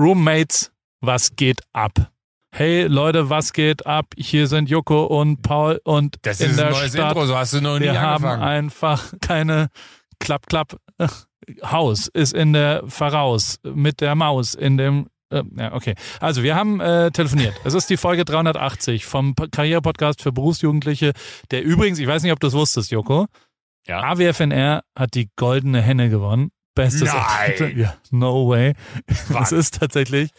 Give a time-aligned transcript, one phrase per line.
[0.00, 0.72] Roommates,
[1.02, 2.10] was geht ab?
[2.52, 4.06] Hey Leute, was geht ab?
[4.16, 7.10] Hier sind Joko und Paul und Das in ist der ein neues Stadt.
[7.12, 8.42] Intro, so hast du noch nie Wir haben angefangen.
[8.42, 9.68] einfach keine
[10.18, 10.78] Klapp, Klapp.
[10.98, 11.06] äh,
[11.64, 15.08] Haus ist in der Voraus mit der Maus in dem.
[15.30, 15.94] Äh, ja, okay.
[16.18, 17.54] Also, wir haben äh, telefoniert.
[17.64, 21.12] Es ist die Folge 380 vom Karriere-Podcast für Berufsjugendliche,
[21.50, 23.26] der übrigens, ich weiß nicht, ob du es wusstest, Joko.
[23.86, 24.00] Ja.
[24.02, 26.50] AWFNR hat die goldene Henne gewonnen.
[26.74, 27.76] Bestes Nein.
[27.76, 28.74] Ja, no way.
[29.28, 29.42] Wann?
[29.42, 30.30] Es ist tatsächlich,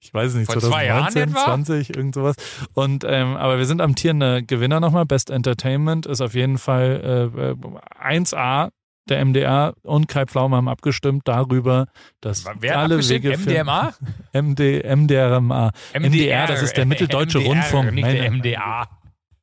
[0.00, 1.44] ich weiß nicht, Vor zwei Jahren 2019, etwa?
[1.44, 2.36] 20, irgend sowas.
[2.74, 5.06] Und, ähm, aber wir sind amtierende Gewinner nochmal.
[5.06, 8.70] Best Entertainment ist auf jeden Fall äh, äh, 1A.
[9.06, 11.88] Der MDR und Kai Pflaume haben abgestimmt darüber,
[12.22, 13.06] dass Wer alle?
[13.06, 13.92] Wege MDMA?
[14.32, 15.72] MD, MDRMA.
[15.92, 17.92] MDR, das ist der Mitteldeutsche MDR, Rundfunk.
[17.92, 18.88] Nicht der MDA.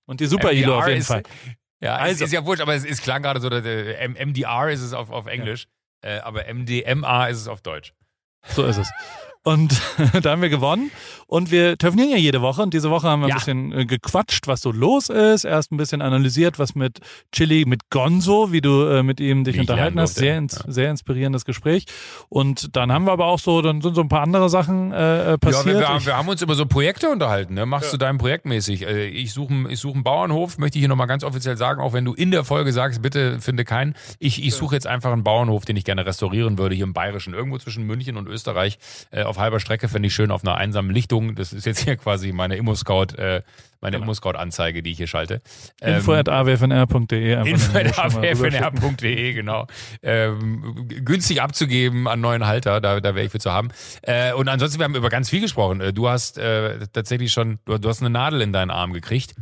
[0.08, 1.22] Und die Super Ilo auf MDR jeden Fall.
[1.82, 4.82] Ja, Also- es ist ja wurscht, aber es, es klang gerade so, M- MDR ist
[4.82, 5.68] es auf, auf Englisch,
[6.02, 7.94] äh, aber MDMA ist es auf Deutsch.
[8.48, 8.90] So ist es.
[9.44, 9.82] Und
[10.22, 10.92] da haben wir gewonnen.
[11.26, 12.62] Und wir telefonieren ja jede Woche.
[12.62, 13.36] Und diese Woche haben wir Ja.
[13.36, 15.46] ein bisschen äh, gequatscht, was so los ist.
[15.46, 17.00] Erst ein bisschen analysiert, was mit
[17.32, 20.16] Chili, mit Gonzo, wie du äh, mit ihm dich Wie unterhalten hast.
[20.16, 21.86] Sehr, ins, sehr inspirierendes Gespräch.
[22.30, 24.96] Und dann haben wir aber auch so, dann sind so ein paar andere Sachen äh,
[24.98, 25.66] äh, Ja, passiert.
[25.66, 27.54] wir, wir, haben- Ich- wir haben uns über so Projekte unterhalten.
[27.54, 27.66] Ne?
[27.66, 28.86] Machst du deinem Projekt mäßig.
[28.86, 31.82] Äh, Ich suche einen- ich such einen Bauernhof, möchte ich hier nochmal ganz offiziell sagen,
[31.82, 33.96] auch wenn du in der Folge sagst, bitte finde keinen.
[34.20, 37.34] Ich, ich suche jetzt einfach einen Bauernhof, den ich gerne restaurieren würde, hier im Bayerischen,
[37.34, 38.78] irgendwo zwischen München und Österreich,
[39.12, 41.34] äh, auf halber Strecke, fände ich schön auf einer einsamen Lichtung.
[41.36, 43.42] Das ist jetzt hier quasi meine Immo-Scout, äh,
[43.82, 44.04] meine Genau.
[44.06, 45.42] Immo-Scout-Anzeige, die ich hier schalte.
[45.82, 47.36] Ähm, Info at awfnr.de.
[47.36, 48.64] einfach Info eine Mail schon mal rüberschicken.
[48.76, 49.68] info.fnr.de, genau.
[50.04, 53.70] Ähm, günstig abzugeben an neuen Halter, da, da wäre ich für zu haben.
[54.04, 55.82] Äh, und ansonsten, wir haben über ganz viel gesprochen.
[55.82, 59.34] Äh, Du hast äh, tatsächlich schon, du, du hast eine Nadel in deinen Arm gekriegt.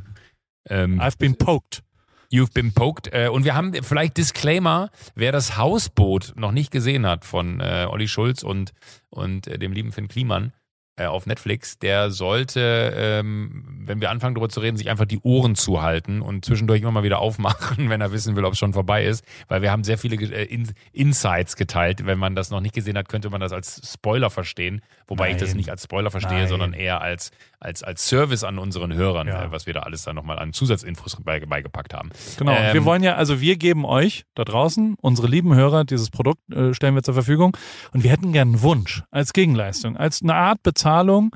[0.70, 1.84] Ähm, I've been poked.
[2.32, 3.12] You've been poked.
[3.14, 7.88] Äh, und wir haben vielleicht Disclaimer, wer das Hausboot noch nicht gesehen hat von äh,
[7.90, 8.74] Olli Schulz und,
[9.10, 10.54] und äh, dem lieben Finn Kliman
[11.00, 15.20] äh, auf Netflix, der sollte, ähm, wenn wir anfangen darüber zu reden, sich einfach die
[15.24, 18.74] Ohren zuhalten und zwischendurch immer mal wieder aufmachen, wenn er wissen will, ob es schon
[18.74, 19.24] vorbei ist.
[19.48, 22.06] Weil wir haben sehr viele äh, In Insights geteilt.
[22.06, 24.82] Wenn man das noch nicht gesehen hat, könnte man das als Spoiler verstehen.
[25.08, 25.58] Wobei ich das Nein.
[25.58, 26.48] nicht als Spoiler verstehe, Nein.
[26.48, 29.46] sondern eher als, als, als Service an unseren Hörern, Ja.
[29.46, 32.10] äh, was wir da alles dann nochmal an Zusatzinfos bei, beigepackt haben.
[32.38, 32.54] Genau.
[32.54, 36.42] Ähm, wir wollen ja, also wir geben euch da draußen, unsere lieben Hörer, dieses Produkt
[36.54, 37.56] äh, stellen wir zur Verfügung.
[37.92, 41.36] Und wir hätten gern einen Wunsch als Gegenleistung, als eine Art Bezahlung.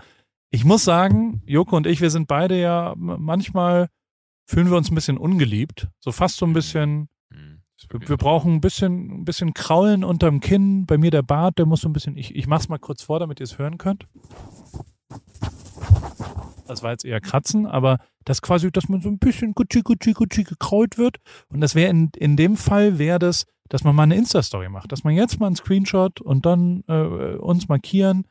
[0.49, 3.89] Ich muss sagen, Joko und ich, wir sind beide ja manchmal
[4.45, 5.87] fühlen wir uns ein bisschen ungeliebt.
[5.99, 10.41] So fast so ein bisschen, Hm, ist wir, brauchen ein bisschen, ein bisschen Kraulen unterm
[10.41, 10.85] Kinn.
[10.85, 13.19] Bei mir der Bart, der muss so ein bisschen, ich, ich mach's mal kurz vor,
[13.19, 14.05] damit ihr es hören könnt.
[16.67, 20.13] Das war jetzt eher Kratzen, aber das quasi, dass man so ein bisschen gutschi, gutschi,
[20.13, 21.17] gutschi gekraut wird.
[21.49, 24.91] Und das wäre in, in dem Fall wäre das, dass man mal eine Insta-Story macht.
[24.91, 28.27] Dass man jetzt mal einen Screenshot und dann äh, uns markieren,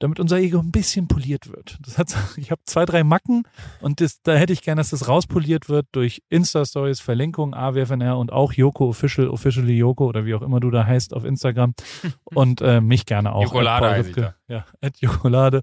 [0.00, 1.78] damit unser Ego ein bisschen poliert wird.
[1.80, 3.44] Das hat, ich habe zwei, drei Macken
[3.80, 8.32] und das, da hätte ich gerne, dass das rauspoliert wird durch Insta-Stories, Verlinkung, AWFNR und
[8.32, 11.74] auch Joko Official, Officially Joko oder wie auch immer du da heißt auf Instagram.
[12.24, 13.44] und äh, mich gerne auch.
[13.44, 14.34] Jokolade.
[14.48, 14.64] Ja,
[14.98, 15.62] Jokolade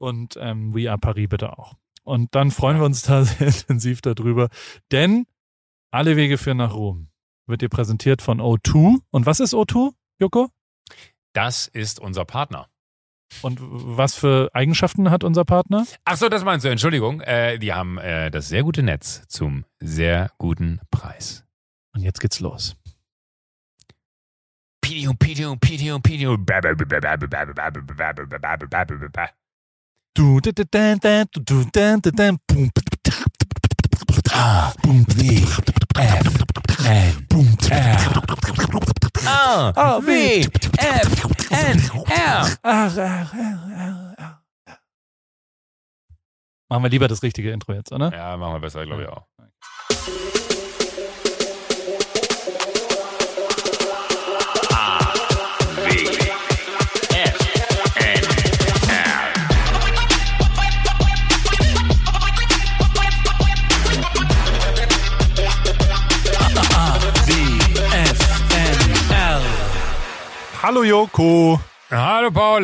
[0.00, 1.74] und ähm, We Are Paris bitte auch.
[2.02, 4.48] Und dann freuen wir uns da sehr intensiv darüber,
[4.90, 5.26] denn
[5.92, 7.08] alle Wege führen nach Rom.
[7.46, 8.98] Wird dir präsentiert von O2.
[9.10, 10.48] Und was ist O2, Joko?
[11.32, 12.68] Das ist unser Partner.
[13.42, 15.86] Und was für Eigenschaften hat unser Partner?
[16.04, 17.20] Ach so, das meinst du, Entschuldigung.
[17.20, 21.44] Äh, die haben äh, das sehr gute Netz zum sehr guten Preis.
[21.92, 22.76] Und jetzt geht's los.
[24.80, 26.44] Pidium, pidium, pidium, pidium.
[46.68, 48.12] Machen wir lieber das richtige Intro jetzt, oder?
[48.12, 49.26] Ja, machen wir besser, glaube ich auch.
[70.62, 71.60] Hallo Joko,
[71.90, 72.62] Hallo, Paul.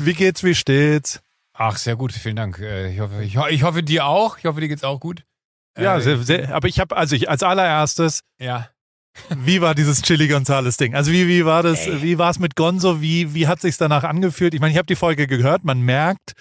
[0.00, 1.20] wie geht's, wie steht's?
[1.54, 2.58] Ach, sehr gut, vielen Dank.
[2.58, 4.38] Äh, Ich hoffe, ich, ich hoffe dir auch.
[4.38, 5.24] Ich hoffe, dir geht's auch gut.
[5.78, 8.68] Ja, Äh, sehr, sehr, aber ich habe, also ich als allererstes, ja.
[9.30, 10.94] wie war dieses Chili Gonzales Ding?
[10.94, 12.02] Also wie, wie war das, Ey.
[12.02, 13.00] wie war es mit Gonzo?
[13.00, 14.54] Wie, wie hat sich's danach angefühlt?
[14.54, 16.32] Ich meine, ich habe die Folge gehört, man merkt,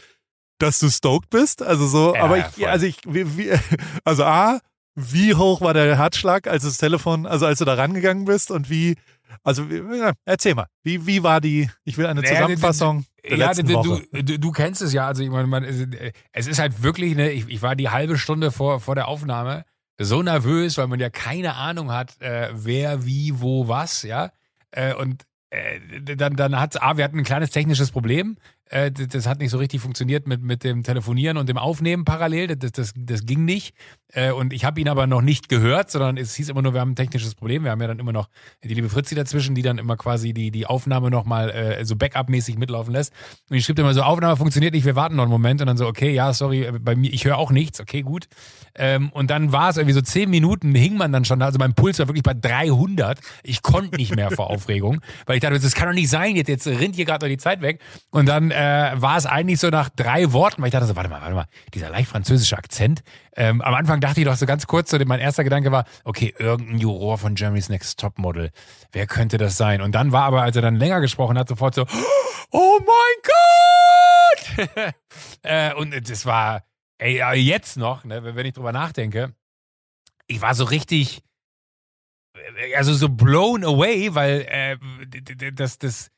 [0.59, 1.61] dass du stoked bist.
[1.61, 2.65] Also so, Ja, aber ich, voll.
[2.65, 3.51] also ich, wie, wie,
[4.03, 4.59] also A,
[4.95, 8.69] wie hoch war der Herzschlag, als das Telefon, also als du da rangegangen bist und
[8.69, 8.95] wie,
[9.43, 13.47] Also ja, erzähl mal, wie, wie war die, ich will eine Naja, Zusammenfassung der ja,
[13.47, 14.03] letzten du, Woche.
[14.11, 15.07] du, du, du kennst es ja.
[15.07, 15.87] Also ich meine, man, es-
[16.31, 19.65] es ist halt wirklich, ne, ich, ich war die halbe Stunde vor, vor der Aufnahme
[20.01, 24.31] so nervös, weil man ja keine Ahnung hat, äh, wer, wie, wo, was, ja.
[24.71, 25.79] Äh, und äh,
[26.15, 28.37] dann, dann hat ah, wir hatten ein kleines technisches Problem.
[28.69, 32.55] Äh, das, hat nicht so richtig funktioniert mit, mit dem Telefonieren und dem Aufnehmen parallel.
[32.55, 33.75] Das, das, das ging nicht.
[34.13, 36.81] Äh, und ich habe ihn aber noch nicht gehört, sondern es hieß immer nur, wir
[36.81, 37.63] haben ein technisches Problem.
[37.63, 38.29] Wir haben ja dann immer noch
[38.63, 42.59] die liebe Fritzi dazwischen, die dann immer quasi die, die Aufnahme nochmal äh, so Backup-mäßig
[42.59, 43.11] mitlaufen lässt.
[43.49, 45.61] Und ich schrieb dann immer so, Aufnahme funktioniert nicht, wir warten noch einen Moment.
[45.61, 48.27] Und dann so, okay, ja, sorry, äh, bei mir, ich höre auch nichts, okay, gut.
[48.75, 51.47] Ähm, und dann war es irgendwie so zehn Minuten, hing man dann schon da.
[51.47, 53.19] Also mein Puls war wirklich bei 300.
[53.41, 56.49] Ich konnte nicht mehr vor Aufregung, weil ich dachte, das kann doch nicht sein, jetzt,
[56.49, 57.81] jetzt rinnt hier gerade die Zeit weg.
[58.11, 61.09] Und dann äh, war es eigentlich so nach drei Worten, weil ich dachte so, warte
[61.09, 63.03] mal, warte mal, dieser leicht französische Akzent.
[63.33, 66.33] Ähm, am Anfang dachte ich doch so ganz kurz, so, mein erster Gedanke war, okay,
[66.37, 68.51] irgendein Juror von Jeremy's Next Topmodel.
[68.91, 69.81] Wer könnte das sein?
[69.81, 71.85] Und dann war aber, als er dann länger gesprochen hat, sofort so,
[72.51, 74.93] oh mein Gott!
[75.43, 76.63] äh, und das war,
[76.97, 79.33] ey, aber jetzt noch, ne, wenn ich drüber nachdenke,
[80.27, 81.23] ich war so richtig,
[82.33, 86.11] äh, also so blown away, weil äh, das, das,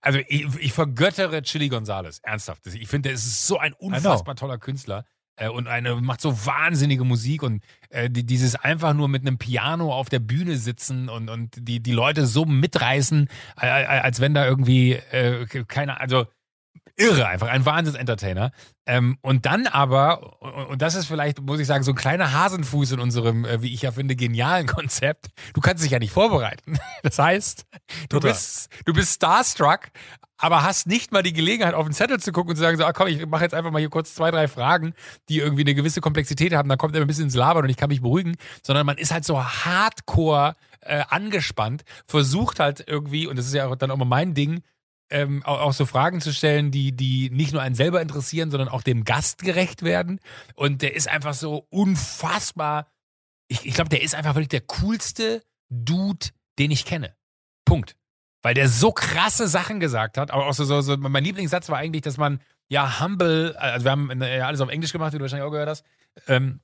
[0.00, 2.66] also ich, ich vergöttere Chili Gonzales, ernsthaft.
[2.66, 5.04] Ich finde, er ist so ein unfassbar toller Künstler
[5.36, 9.38] äh, und eine macht so wahnsinnige Musik und äh, die, dieses einfach nur mit einem
[9.38, 14.46] Piano auf der Bühne sitzen und, und die, die Leute so mitreißen, als wenn da
[14.46, 16.26] irgendwie äh, keine, also
[17.00, 18.52] irre einfach, ein Wahnsinns-Entertainer.
[18.86, 22.32] Ähm, und dann aber, und und das ist vielleicht, muss ich sagen, so ein kleiner
[22.32, 25.26] Hasenfuß in unserem, äh, wie ich ja finde, genialen Konzept.
[25.54, 26.78] Du kannst dich ja nicht vorbereiten.
[27.02, 27.64] Das heißt,
[28.10, 28.32] du Total.
[28.32, 29.88] bist, du bist starstruck,
[30.36, 32.84] aber hast nicht mal die Gelegenheit, auf den Zettel zu gucken und zu sagen, so,
[32.84, 34.92] ah, komm, ich mache jetzt einfach mal hier kurz zwei, drei Fragen,
[35.30, 37.78] die irgendwie eine gewisse Komplexität haben, dann kommt er ein bisschen ins Labern und ich
[37.78, 43.38] kann mich beruhigen, sondern man ist halt so hardcore äh, angespannt, versucht halt irgendwie, und
[43.38, 44.62] das ist ja auch dann auch mal mein Ding,
[45.10, 48.68] ähm, auch, auch so Fragen zu stellen, die, die nicht nur einen selber interessieren, sondern
[48.68, 50.20] auch dem Gast gerecht werden.
[50.54, 52.86] Und der ist einfach so unfassbar.
[53.48, 56.28] Ich, ich glaube, der ist einfach wirklich der coolste Dude,
[56.58, 57.14] den ich kenne.
[57.64, 57.96] Punkt.
[58.42, 60.30] Weil der so krasse Sachen gesagt hat.
[60.30, 63.90] Aber auch so, so, so mein Lieblingssatz war eigentlich, dass man ja humble, also wir
[63.90, 65.84] haben äh, alles auf Englisch gemacht, wie du wahrscheinlich auch gehört hast.
[66.26, 66.60] Ähm,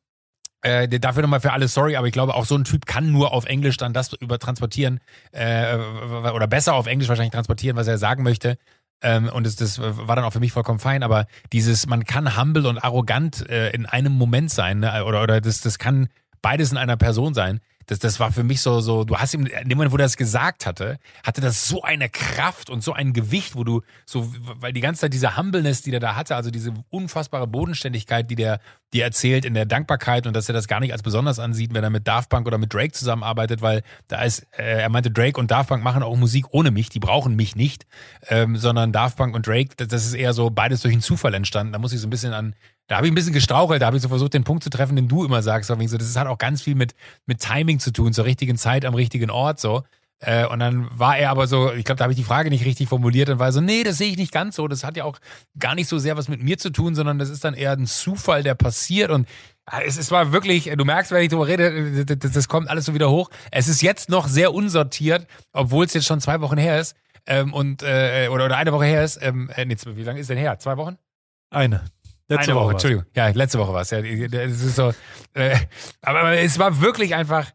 [0.67, 3.33] äh, dafür nochmal für alle sorry, aber ich glaube, auch so ein Typ kann nur
[3.33, 4.99] auf Englisch dann das übertransportieren
[5.31, 8.59] äh, oder besser auf Englisch wahrscheinlich transportieren, was er sagen möchte.
[9.01, 12.37] Ähm, und das, das war dann auch für mich vollkommen fein, aber dieses, man kann
[12.37, 15.05] humble und arrogant äh, in einem Moment sein, ne?
[15.05, 16.09] oder, oder das, das kann
[16.43, 17.61] beides in einer Person sein.
[17.87, 20.05] Das, das war für mich so, so, du hast ihm, in dem Moment, wo er
[20.05, 24.33] das gesagt hatte, hatte das so eine Kraft und so ein Gewicht, wo du so,
[24.61, 28.35] weil die ganze Zeit diese Humbleness, die der da hatte, also diese unfassbare Bodenständigkeit, die
[28.35, 28.61] der
[28.93, 31.85] dir erzählt in der Dankbarkeit und dass er das gar nicht als besonders ansieht, wenn
[31.85, 35.39] er mit Daft Punk oder mit Drake zusammenarbeitet, weil da ist, äh, er meinte, Drake
[35.39, 37.87] und Daft Punk machen auch Musik ohne mich, die brauchen mich nicht,
[38.29, 41.35] ähm, sondern Daft Punk und Drake, das, das ist eher so beides durch einen Zufall
[41.35, 41.73] entstanden.
[41.73, 42.55] Da muss ich so ein bisschen an,
[42.89, 44.97] da habe ich ein bisschen gestrauchelt, da habe ich so versucht, den Punkt zu treffen,
[44.97, 45.69] den du immer sagst.
[45.69, 46.95] So, das hat auch ganz viel mit,
[47.27, 49.83] mit Timing zu tun, zur richtigen Zeit am richtigen Ort so.
[50.21, 52.65] Äh, und dann war er aber so, ich glaube, da habe ich die Frage nicht
[52.65, 54.67] richtig formuliert und war so, nee, das sehe ich nicht ganz so.
[54.67, 55.19] Das hat ja auch
[55.59, 57.87] gar nicht so sehr was mit mir zu tun, sondern das ist dann eher ein
[57.87, 59.11] Zufall, der passiert.
[59.11, 59.29] Und
[59.71, 62.71] äh, es, es war wirklich, du merkst, wenn ich darüber rede, das, das- das kommt
[62.71, 63.29] alles so wieder hoch.
[63.51, 66.95] Es ist jetzt noch sehr unsortiert, obwohl es jetzt schon zwei Wochen her ist.
[67.27, 69.19] Ähm, und äh, oder, oder eine Woche her ist.
[69.21, 70.59] Ähm, äh, nee, wie lange ist denn her?
[70.61, 70.97] Zwei Wochen?
[71.51, 71.85] Eine.
[72.29, 72.73] Letzte Woche, war's.
[72.73, 73.05] Entschuldigung.
[73.15, 73.91] Ja, letzte Woche war es.
[73.91, 74.93] Ja, es ist so,
[75.35, 75.57] äh,
[76.03, 77.51] aber, aber es war wirklich einfach,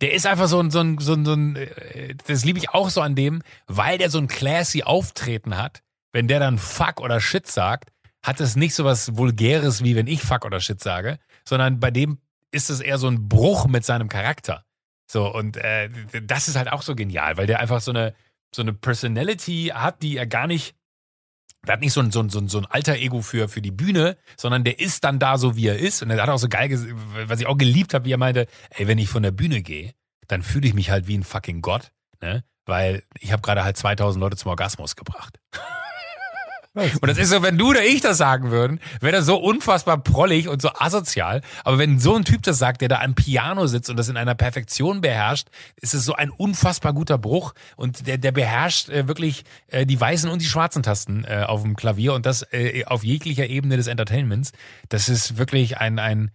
[0.00, 2.70] der ist einfach so ein, so ein, so ein, so ein äh, das liebe ich
[2.70, 5.82] auch so an dem, weil der so ein classy Auftreten hat.
[6.12, 7.90] Wenn der dann Fuck oder Shit sagt,
[8.22, 11.90] hat es nicht so was Vulgäres, wie wenn ich Fuck oder Shit sage, sondern bei
[11.90, 12.18] dem
[12.52, 14.64] ist es eher so ein Bruch mit seinem Charakter.
[15.06, 15.90] So, und äh,
[16.22, 18.14] das ist halt auch so genial, weil der einfach so eine,
[18.54, 20.76] so eine Personality hat, die er gar nicht
[21.66, 23.62] der hat nicht so ein, so ein, so ein, so ein alter Ego für, für
[23.62, 26.02] die Bühne, sondern der ist dann da so, wie er ist.
[26.02, 26.70] Und er hat auch so geil,
[27.26, 29.92] was ich auch geliebt habe, wie er meinte, ey, wenn ich von der Bühne gehe,
[30.28, 32.44] dann fühle ich mich halt wie ein fucking Gott, ne?
[32.66, 35.38] Weil ich habe gerade halt 2000 Leute zum Orgasmus gebracht.
[36.74, 40.02] Und das ist so, wenn du oder ich das sagen würden, wäre das so unfassbar
[40.02, 41.40] prollig und so asozial.
[41.62, 44.16] Aber wenn so ein Typ das sagt, der da am Piano sitzt und das in
[44.16, 47.54] einer Perfektion beherrscht, ist es so ein unfassbar guter Bruch.
[47.76, 51.62] Und der, der beherrscht äh, wirklich äh, die weißen und die schwarzen Tasten äh, auf
[51.62, 54.52] dem Klavier und das äh, auf jeglicher Ebene des Entertainments.
[54.88, 56.32] Das ist wirklich ein, ein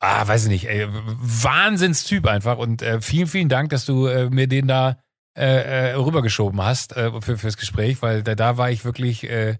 [0.00, 2.58] ah, weiß ich nicht, ey, Wahnsinnstyp einfach.
[2.58, 4.98] Und äh, vielen, vielen Dank, dass du äh, mir den da
[5.36, 9.58] äh, äh, rübergeschoben hast äh, für, fürs Gespräch, weil da, da war ich wirklich äh,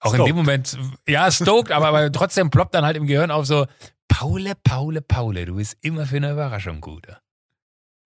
[0.00, 0.28] auch in Stoked.
[0.30, 3.66] dem Moment, ja, stoked, aber, aber trotzdem ploppt dann halt im Gehirn auf so,
[4.08, 7.06] Paule, Paule, Paule, du bist immer für eine Überraschung gut.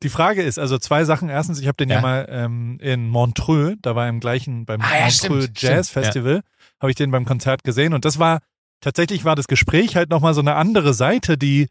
[0.05, 1.29] Die Frage ist, also zwei Sachen.
[1.29, 1.97] Erstens, ich habe den ja.
[1.97, 2.03] Ja.
[2.03, 6.05] mal ähm, in Montreux, da war im gleichen, beim Ah, ja, Montreux stimmt, Jazz stimmt,
[6.05, 6.41] Festival,
[6.81, 8.41] habe ich den beim Konzert gesehen und das war,
[8.81, 11.69] tatsächlich war das Gespräch halt nochmal so eine andere Seite, die,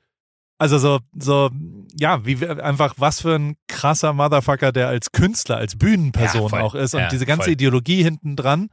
[0.59, 1.49] also so, so,
[1.99, 6.75] ja, wie einfach was für ein krasser Motherfucker der als Künstler, als Bühnenperson Ja, auch
[6.75, 7.53] ist und Ja, diese ganze voll.
[7.53, 8.69] Ideologie hinten dran.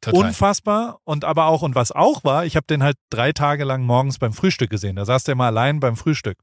[0.00, 0.26] Total.
[0.26, 1.00] Unfassbar.
[1.04, 4.18] Und aber auch, und was auch war, ich habe den halt drei Tage lang morgens
[4.18, 4.94] beim Frühstück gesehen.
[4.96, 6.38] Da saß der mal allein beim Frühstück.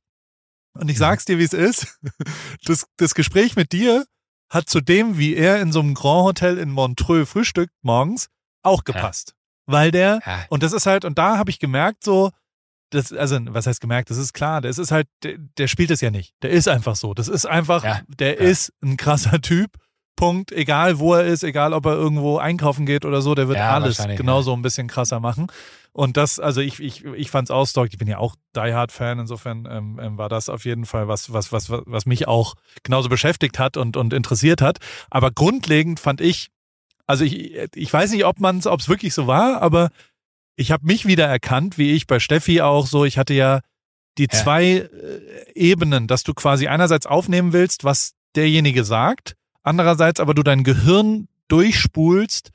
[0.78, 1.00] Und ich Mhm.
[1.00, 1.98] sag's dir, wie es ist.
[2.66, 4.06] Das, das Gespräch mit dir
[4.50, 8.28] hat zu dem, wie er in so einem Grand Hotel in Montreux frühstückt morgens,
[8.64, 9.36] auch gepasst.
[9.68, 10.46] Weil der, ja.
[10.50, 12.32] und das ist halt, und da habe ich gemerkt, so,
[12.90, 14.10] das, also, was heißt gemerkt?
[14.10, 16.34] Das ist klar, das ist halt, der, der spielt es ja nicht.
[16.42, 17.14] Der ist einfach so.
[17.14, 18.50] Das ist einfach, Ja, der ja.
[18.50, 19.72] ist ein krasser Typ.
[20.16, 20.54] Punkt.
[20.54, 23.72] Egal wo er ist, egal ob er irgendwo einkaufen geht oder so, der wird Ja,
[23.72, 25.48] alles genauso ein bisschen krasser machen.
[25.92, 27.90] Und das, also ich, ich, ich fand's stark.
[27.92, 29.20] Ich bin ja auch Die Hard Fan.
[29.20, 32.56] Insofern ähm, ähm, war das auf jeden Fall was, was, was, was was mich auch
[32.84, 34.80] genauso beschäftigt hat und, und interessiert hat.
[35.10, 36.50] Aber grundlegend fand ich,
[37.08, 39.90] also ich, ich weiß nicht, ob man es, ob es wirklich so war, aber
[40.56, 43.06] ich habe mich wieder erkannt, wie ich bei Steffi auch so.
[43.06, 43.62] Ich hatte ja
[44.18, 44.90] die zwei äh,
[45.54, 51.28] Ebenen, dass du quasi einerseits aufnehmen willst, was derjenige sagt, andererseits aber du dein Gehirn
[51.48, 52.52] durchspulst,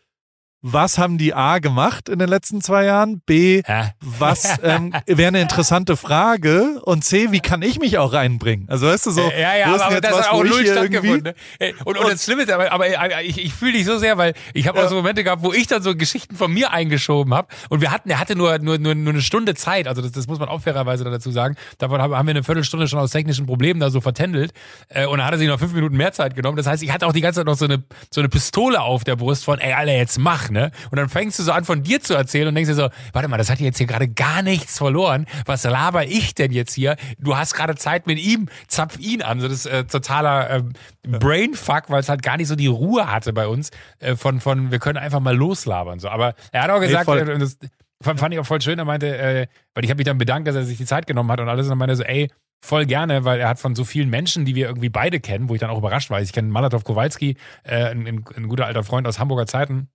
[0.62, 3.62] was haben die A gemacht in den letzten zwei Jahren, B,
[4.00, 8.69] was ähm, wäre eine interessante Frage und C, wie kann ich mich auch reinbringen?
[8.69, 11.23] Also weißt du so, ja, ja, aber, aber das was, hat auch null stattgefunden.
[11.23, 11.35] ne?
[11.59, 12.87] Ey, Und, und, das Schlimme ist, aber, aber
[13.23, 14.88] ich, ich fühle dich so sehr, weil ich habe auch Ja.
[14.88, 17.49] so Momente gehabt, wo ich dann so Geschichten von mir eingeschoben habe.
[17.69, 20.26] Und wir hatten, er hatte nur, nur, nur, nur eine Stunde Zeit, also das, das
[20.26, 21.57] muss man auch fairerweise dazu sagen.
[21.79, 24.52] Davon haben wir eine Viertelstunde schon aus technischen Problemen da so vertändelt.
[24.88, 26.57] Äh, Und dann hat er sich noch fünf Minuten mehr Zeit genommen.
[26.57, 29.05] Das heißt, ich hatte auch die ganze Zeit noch so eine, so eine Pistole auf
[29.05, 30.71] der Brust von, ey, Alter, jetzt mach, ne?
[30.90, 33.28] Und dann fängst du so an, von dir zu erzählen und denkst dir so, warte
[33.28, 35.26] mal, das hat jetzt hier gerade gar nichts verloren.
[35.47, 36.97] Was laber ich denn jetzt hier?
[37.19, 39.40] Du hast gerade Zeit mit ihm, zapf ihn an.
[39.40, 40.73] So das ist äh, totaler ähm,
[41.07, 44.71] Brainfuck, weil es halt gar nicht so die Ruhe hatte bei uns äh, von, von,
[44.71, 45.99] wir können einfach mal loslabern.
[45.99, 46.09] So.
[46.09, 47.19] Aber er hat auch gesagt, voll.
[47.19, 47.59] äh, das
[48.02, 50.57] fand, ich auch voll schön, er meinte, äh, weil ich habe mich dann bedankt, dass
[50.57, 52.28] er sich die Zeit genommen hat und alles und dann meinte er so, ey,
[52.62, 55.54] voll gerne, weil er hat von so vielen Menschen, die wir irgendwie beide kennen, wo
[55.54, 56.21] ich dann auch überrascht war.
[56.21, 59.88] Ich kenne Malatov Kowalski, äh, ein, ein guter alter Freund aus Hamburger Zeiten,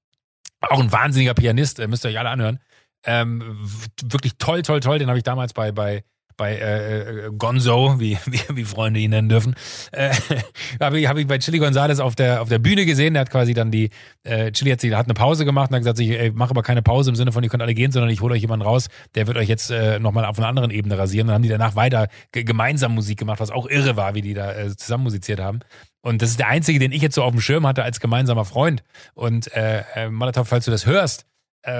[0.61, 2.59] auch ein wahnsinniger Pianist, äh, müsst ihr euch alle anhören.
[3.05, 3.43] Ähm,
[4.03, 4.97] wirklich toll, toll, toll.
[4.99, 6.03] Den habe ich damals bei, bei,
[6.37, 9.55] bei äh, äh, Gonzo, wie, wie, wie Freunde ihn nennen dürfen,
[9.91, 10.11] äh,
[10.81, 13.13] habe ich, hab ich bei Chili Gonzalez auf der, auf der Bühne gesehen.
[13.13, 13.91] Der hat quasi dann die,
[14.23, 16.63] äh, Chili hat, sie- hat eine Pause gemacht und hat gesagt, ich ey, mache aber
[16.63, 18.87] keine Pause im Sinne von, ihr könnt alle gehen, sondern ich hole euch jemanden raus,
[19.13, 21.27] der wird euch jetzt äh, nochmal auf einer anderen Ebene rasieren.
[21.27, 24.33] Dann haben die danach weiter ge gemeinsam Musik gemacht, was auch irre war, wie die
[24.33, 25.59] da äh, zusammen musiziert haben.
[26.05, 28.45] Und das ist der einzige, den ich jetzt so auf dem Schirm hatte als gemeinsamer
[28.45, 28.83] Freund.
[29.15, 31.25] Und äh, äh, Malatov, falls du das hörst,
[31.63, 31.71] äh,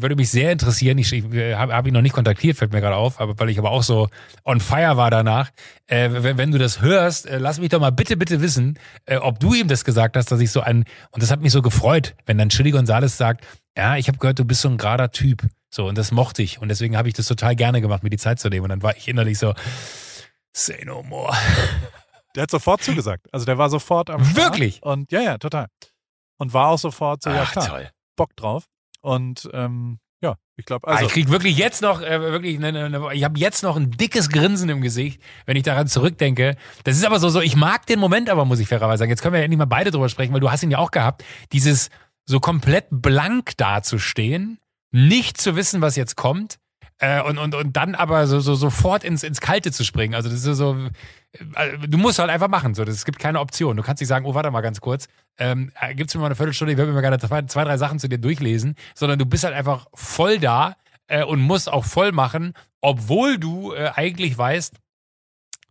[0.00, 0.96] würde mich sehr interessieren.
[0.96, 3.58] Ich, ich habe hab ihn noch nicht kontaktiert, fällt mir gerade auf, aber weil ich
[3.58, 4.08] aber auch so
[4.46, 5.50] on fire war danach.
[5.88, 9.18] Äh, wenn, wenn du das hörst, äh, lass mich doch mal bitte, bitte wissen, äh,
[9.18, 11.60] ob du ihm das gesagt hast, dass ich so ein, und das hat mich so
[11.60, 15.12] gefreut, wenn dann Chili Gonzales sagt, ja, ich habe gehört, du bist so ein gerader
[15.12, 15.42] Typ.
[15.68, 16.62] So, und das mochte ich.
[16.62, 18.62] Und deswegen habe ich das total gerne gemacht, mir die Zeit zu nehmen.
[18.62, 19.52] Und dann war ich innerlich so,
[20.54, 21.36] say no more.
[22.36, 23.26] Der hat sofort zugesagt.
[23.32, 24.36] Also der war sofort am Start.
[24.36, 24.82] Wirklich?
[24.82, 25.66] Und ja, ja, total.
[26.38, 27.90] Und war auch sofort so, ja Ach, klar, toll.
[28.16, 28.66] Bock drauf.
[29.00, 32.72] Und ähm, ja, ich glaube, Also, also ich krieg wirklich jetzt noch, äh, wirklich, ne,
[32.72, 36.56] ne, ne, ich habe jetzt noch ein dickes Grinsen im Gesicht, wenn ich daran zurückdenke.
[36.84, 39.10] Das ist aber so, so, ich mag den Moment aber, muss ich fairerweise sagen.
[39.10, 40.90] Jetzt können wir ja endlich mal beide drüber sprechen, weil du hast ihn ja auch
[40.90, 41.88] gehabt, dieses
[42.26, 44.58] so komplett blank dazustehen,
[44.90, 46.58] nicht zu wissen, was jetzt kommt.
[46.98, 50.14] Äh, und, und, und dann aber so, so sofort ins, ins Kalte zu springen.
[50.14, 50.76] Also das ist so,
[51.54, 52.74] äh, du musst halt einfach machen.
[52.74, 53.76] So, es gibt keine Option.
[53.76, 55.08] Du kannst nicht sagen, oh, warte mal ganz kurz.
[55.38, 57.76] Ähm, äh, gibt's mir mal eine Viertelstunde, ich werde mir mal gerade zwei, zwei, drei
[57.76, 60.76] Sachen zu dir durchlesen, sondern du bist halt einfach voll da
[61.08, 64.74] äh, und musst auch voll machen, obwohl du äh, eigentlich weißt,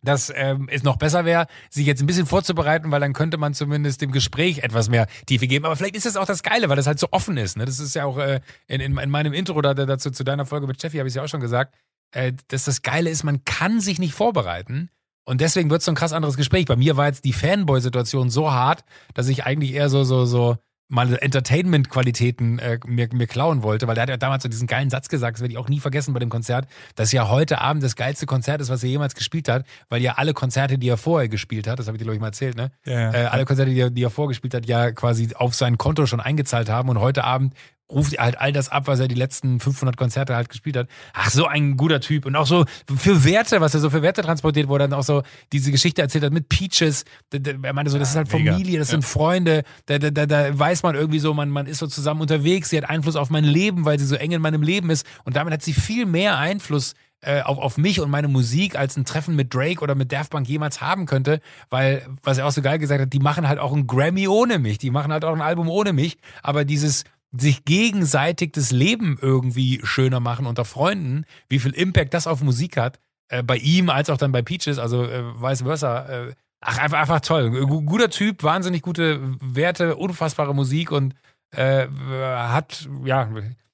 [0.06, 3.54] dass ähm, es noch besser wäre, sich jetzt ein bisschen vorzubereiten, weil dann könnte man
[3.54, 5.66] zumindest dem Gespräch etwas mehr Tiefe geben.
[5.66, 7.58] Aber vielleicht ist das auch das Geile, weil das halt so offen ist.
[7.58, 7.66] Ne?
[7.66, 10.46] Das ist ja auch äh, in, in, in meinem Intro da, da- dazu zu deiner
[10.46, 11.76] Folge mit Steffi habe ich es ja auch schon gesagt,
[12.12, 14.90] äh, dass das Geile ist, man kann sich nicht vorbereiten.
[15.28, 16.66] Und deswegen wird es so ein krass anderes Gespräch.
[16.68, 18.84] Bei mir war jetzt die Fanboy-Situation so hart,
[19.16, 23.96] dass ich eigentlich eher so, so, so mal Entertainment-Qualitäten äh, mir, mir klauen wollte, weil
[23.96, 26.13] der hat ja damals so diesen geilen Satz gesagt, das werde ich auch nie vergessen
[26.13, 29.50] bei dem Konzert, dass ja heute Abend das geilste Konzert ist, was er jemals gespielt
[29.50, 32.15] hat, weil ja alle Konzerte, die er vorher gespielt hat, das habe ich dir, glaube
[32.15, 32.72] ich, mal erzählt, ne?
[32.86, 33.13] ja, ja.
[33.13, 36.20] Äh, alle Konzerte, die er, die er vorgespielt hat, ja quasi auf sein Konto schon
[36.20, 37.56] eingezahlt haben und heute Abend
[37.89, 40.88] ruft er halt all das ab, was er die letzten 500 Konzerte halt gespielt hat.
[41.13, 42.25] Ach, so ein guter Typ.
[42.25, 42.65] Und auch so
[42.96, 45.24] für Werte, was er so für Werte transportiert, er dann auch so
[45.54, 47.06] diese Geschichte erzählt hat mit Peaches.
[47.32, 48.27] Er meinte so, das ist halt.
[48.27, 49.63] Familie, das sind Freunde.
[49.86, 52.70] Da, da, da, da weiß man irgendwie so, man, man ist so zusammen unterwegs.
[52.70, 55.06] Sie hat Einfluss auf mein Leben, weil sie so eng in meinem Leben ist.
[55.24, 56.94] Und damit hat sie viel mehr Einfluss
[57.25, 60.32] äh, auf, auf mich und meine Musik als ein Treffen mit Drake oder mit Daft
[60.32, 61.39] Punk jemals haben könnte,
[61.70, 64.60] weil, was er auch so geil gesagt hat, die machen halt auch ein Grammy ohne
[64.60, 67.04] mich, die machen halt auch ein Album ohne mich, aber dieses
[67.38, 72.77] sich gegenseitig das Leben irgendwie schöner machen unter Freunden, wie viel Impact das auf Musik
[72.77, 73.00] hat,
[73.30, 76.06] äh, bei ihm als auch dann bei Peaches, also äh, vice versa.
[76.06, 77.65] Äh, ach, einfach, einfach toll.
[77.65, 81.15] Guter Typ, wahnsinnig gute Werte, unfassbare Musik und
[81.51, 83.30] äh, hat, ja,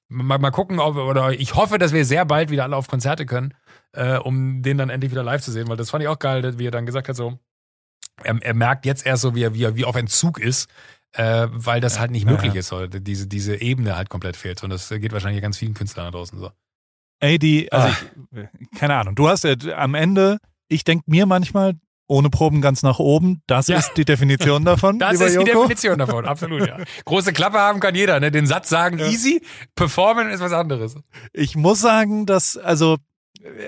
[0.08, 3.26] mal, mal gucken, ob, oder ich hoffe, dass wir sehr bald wieder alle auf Konzerte
[3.26, 3.54] können,
[3.92, 6.58] äh, um den dann endlich wieder live zu sehen, weil das fand ich auch geil,
[6.58, 7.38] wie er dann gesagt hat, so,
[8.22, 10.70] er, er merkt jetzt erst so, wie er, wie er wie auf Entzug ist,
[11.12, 12.60] äh, weil das halt nicht möglich ja.
[12.60, 14.62] ist, oder diese, diese Ebene halt komplett fehlt.
[14.62, 16.50] Und das geht wahrscheinlich ganz vielen Künstlern da draußen so.
[17.20, 17.94] Ey, die, also
[18.32, 20.38] ich, keine Ahnung, du hast ja am Ende,
[20.68, 21.74] ich denke mir manchmal,
[22.08, 23.42] ohne Proben ganz nach oben.
[23.46, 23.78] Das ja.
[23.78, 24.98] ist die Definition davon.
[25.02, 25.46] Das ist Joko.
[25.46, 26.78] die Definition davon, absolut, ja.
[27.04, 28.30] Große Klappe haben kann jeder, ne?
[28.30, 29.06] Den Satz sagen ja.
[29.06, 29.42] easy,
[29.74, 30.96] performen ist was anderes.
[31.32, 32.98] Ich muss sagen, dass, also,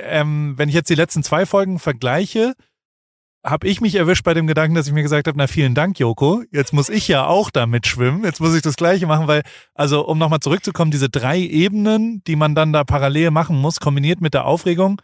[0.03, 2.55] ähm, wenn ich jetzt die letzten zwei Folgen vergleiche,
[3.45, 5.99] habe ich mich erwischt bei dem Gedanken, dass ich mir gesagt habe, na vielen Dank,
[5.99, 6.43] Joko.
[6.51, 8.25] Jetzt muss ich ja auch damit schwimmen.
[8.25, 9.43] Jetzt muss ich das Gleiche machen, weil,
[9.75, 14.21] also um nochmal zurückzukommen, diese drei Ebenen, die man dann da parallel machen muss, kombiniert
[14.23, 15.01] mit der Aufregung,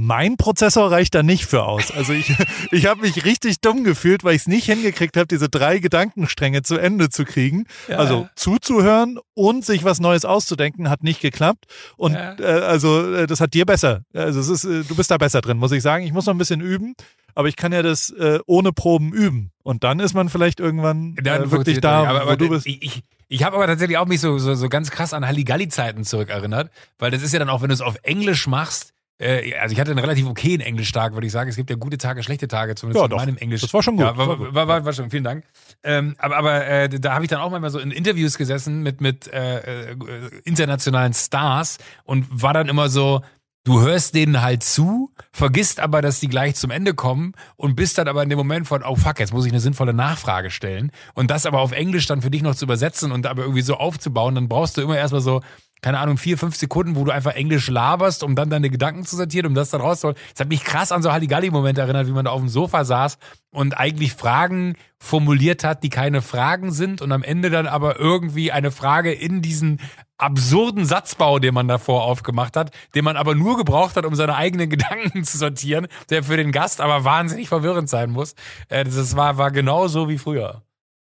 [0.00, 1.90] mein Prozessor reicht da nicht für aus.
[1.90, 2.32] Also ich,
[2.70, 6.62] ich habe mich richtig dumm gefühlt, weil ich es nicht hingekriegt habe, diese drei Gedankenstränge
[6.62, 7.64] zu Ende zu kriegen.
[7.88, 7.96] Ja.
[7.96, 11.64] Also zuzuhören und sich was Neues auszudenken, hat nicht geklappt.
[11.96, 12.38] Und ja.
[12.38, 14.02] äh, also äh, das hat dir besser.
[14.14, 16.04] Also es ist, äh, du bist da besser drin, muss ich sagen.
[16.04, 16.94] Ich muss noch ein bisschen üben,
[17.34, 19.50] aber ich kann ja das äh, ohne Proben üben.
[19.64, 22.68] Und dann ist man vielleicht irgendwann äh, wirklich da, aber, aber, wo du bist.
[22.68, 26.04] Ich, ich, ich habe aber tatsächlich auch mich so, so, so ganz krass an Halligalli-Zeiten
[26.04, 29.72] zurückerinnert, weil das ist ja dann auch, wenn du es auf Englisch machst, äh, also
[29.72, 31.50] ich hatte einen relativ okayen Englisch-Tag, würde ich sagen.
[31.50, 33.60] Es gibt ja gute Tage, schlechte Tage, zumindest ja, in meinem Englisch.
[33.60, 34.06] Das war schon gut.
[34.06, 35.44] Ja, war, war, war, war, schon, vielen Dank.
[35.82, 39.00] Ähm, aber aber äh, da habe ich dann auch manchmal so in Interviews gesessen mit,
[39.00, 39.96] mit äh, äh,
[40.44, 43.22] internationalen Stars und war dann immer so,
[43.64, 47.98] du hörst denen halt zu, vergisst aber, dass die gleich zum Ende kommen und bist
[47.98, 50.90] dann aber in dem Moment von, oh fuck, jetzt muss ich eine sinnvolle Nachfrage stellen.
[51.14, 53.74] Und das aber auf Englisch dann für dich noch zu übersetzen und aber irgendwie so
[53.74, 55.42] aufzubauen, dann brauchst du immer erstmal so
[55.82, 59.16] keine Ahnung, vier, fünf Sekunden, wo du einfach Englisch laberst, um dann deine Gedanken zu
[59.16, 60.18] sortieren, um das dann rauszuholen.
[60.32, 63.18] Das hat mich krass an so Halligalli-Momente erinnert, wie man da auf dem Sofa saß
[63.50, 68.52] und eigentlich Fragen formuliert hat, die keine Fragen sind und am Ende dann aber irgendwie
[68.52, 69.80] eine Frage in diesen
[70.18, 74.34] absurden Satzbau, den man davor aufgemacht hat, den man aber nur gebraucht hat, um seine
[74.34, 78.34] eigenen Gedanken zu sortieren, der für den Gast aber wahnsinnig verwirrend sein muss.
[78.68, 80.62] Äh, das war, war genau so wie früher.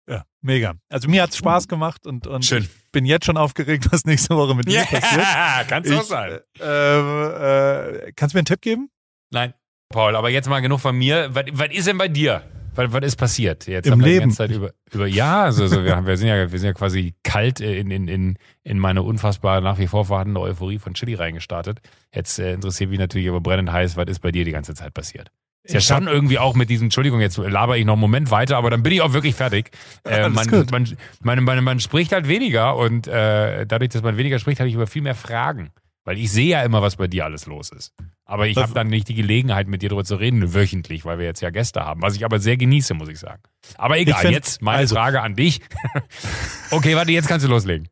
[0.10, 0.74] Ja, mega.
[0.90, 2.64] Also mir hat's Spaß gemacht und, und Schön.
[2.64, 5.02] ich bin jetzt schon aufgeregt, was nächste Woche mit dir passiert.
[5.22, 6.40] Ja, kannst du auch sein.
[6.60, 8.90] Äh, äh, kannst du mir einen Tipp geben?
[9.32, 9.54] Nein,
[9.90, 11.30] Paul, aber jetzt mal genug von mir.
[11.34, 12.44] Was, was ist denn bei dir?
[12.74, 13.68] Was, was ist passiert?
[13.68, 14.18] Jetzt Im haben wir Leben.
[14.18, 16.68] die ganze Zeit über, über ja, also, also wir, haben, wir, sind ja, wir sind
[16.68, 20.94] ja quasi kalt in, in, in, in meine unfassbar nach wie vor vorhandene Euphorie von
[20.94, 21.80] Chili reingestartet.
[22.14, 24.94] Jetzt äh, interessiert mich natürlich aber brennend heiß, was ist bei dir die ganze Zeit
[24.94, 25.32] passiert?
[25.78, 28.58] Ist ja schon irgendwie auch mit diesem, Entschuldigung, jetzt laber ich noch einen Moment weiter,
[28.58, 29.72] aber dann bin ich auch wirklich fertig.
[30.04, 34.40] Äh, man, man, man, man, man, spricht halt weniger und äh, dadurch, dass man weniger
[34.40, 35.72] spricht, habe ich über viel mehr Fragen.
[36.04, 37.94] Weil ich sehe ja immer, was bei dir alles los ist.
[38.26, 41.26] Aber ich habe dann nicht die Gelegenheit, mit dir darüber zu reden, wöchentlich, weil wir
[41.26, 42.02] jetzt ja Gäste haben.
[42.02, 43.44] Was ich aber sehr genieße, muss ich sagen.
[43.78, 45.60] Aber egal, find, jetzt meine also, Frage an dich.
[46.72, 47.90] okay, warte, jetzt kannst du loslegen.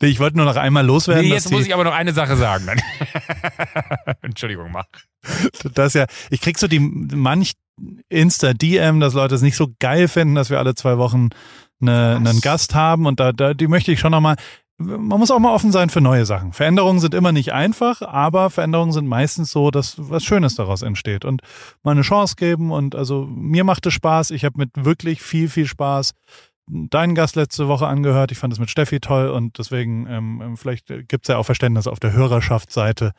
[0.00, 1.26] Ich wollte nur noch einmal loswerden.
[1.26, 2.66] Nee, jetzt muss ich aber noch eine Sache sagen.
[4.22, 4.86] Entschuldigung, mach.
[5.74, 7.52] Das ja, ich krieg so die manch
[8.08, 11.28] Insta-DM, dass Leute es nicht so geil finden, dass wir alle zwei Wochen
[11.82, 14.36] eine, einen Gast haben und da, da die möchte ich schon nochmal
[14.86, 16.52] man muss auch mal offen sein für neue Sachen.
[16.52, 21.24] Veränderungen sind immer nicht einfach, aber Veränderungen sind meistens so, dass was Schönes daraus entsteht
[21.24, 21.42] und
[21.82, 22.70] mal eine Chance geben.
[22.70, 24.30] Und also mir macht es Spaß.
[24.30, 26.12] Ich habe mit wirklich viel, viel Spaß
[26.66, 28.32] deinen Gast letzte Woche angehört.
[28.32, 31.44] Ich fand es mit Steffi toll und deswegen ähm, ähm vielleicht gibt es ja auch
[31.44, 33.12] Verständnis auf der Hörerschaftsseite,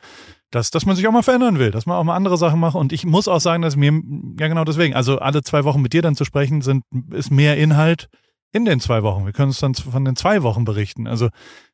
[0.50, 2.74] dass, dass man sich auch mal verändern will, dass man auch mal andere Sachen macht.
[2.74, 3.92] Und ich muss auch sagen, dass mir,
[4.38, 7.56] ja genau deswegen, also alle zwei Wochen mit dir dann zu sprechen, sind, ist mehr
[7.56, 8.08] Inhalt
[8.54, 9.26] in den zwei Wochen.
[9.26, 11.08] Wir können uns dann von den zwei Wochen berichten.
[11.08, 11.28] Also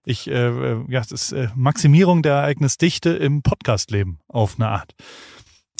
[0.04, 4.94] ich, äh, äh, ja, das ist äh, Maximierung der Ereignisdichte im Podcastleben auf eine Art.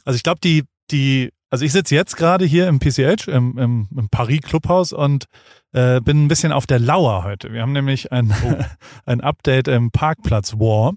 [0.05, 3.89] Also ich glaube, die, die, also ich sitze jetzt gerade hier im PCH, im, im,
[3.97, 5.25] im Paris Clubhaus und
[5.73, 7.51] äh, bin ein bisschen auf der Lauer heute.
[7.51, 8.63] Wir haben nämlich ein, oh.
[9.07, 10.93] ein Update im Parkplatz War.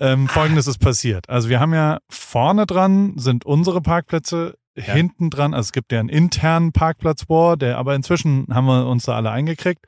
[0.00, 1.30] Ähm, Folgendes ist passiert.
[1.30, 4.94] Also wir haben ja vorne dran sind unsere Parkplätze, ja.
[4.94, 8.86] hinten dran, also es gibt ja einen internen Parkplatz War, der, aber inzwischen haben wir
[8.86, 9.86] uns da alle eingekriegt.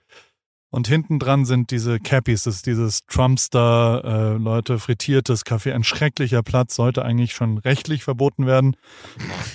[0.70, 5.72] Und hinten dran sind diese Cappies, das ist dieses Trumpster, äh, Leute, frittiertes Kaffee.
[5.72, 8.76] Ein schrecklicher Platz, sollte eigentlich schon rechtlich verboten werden,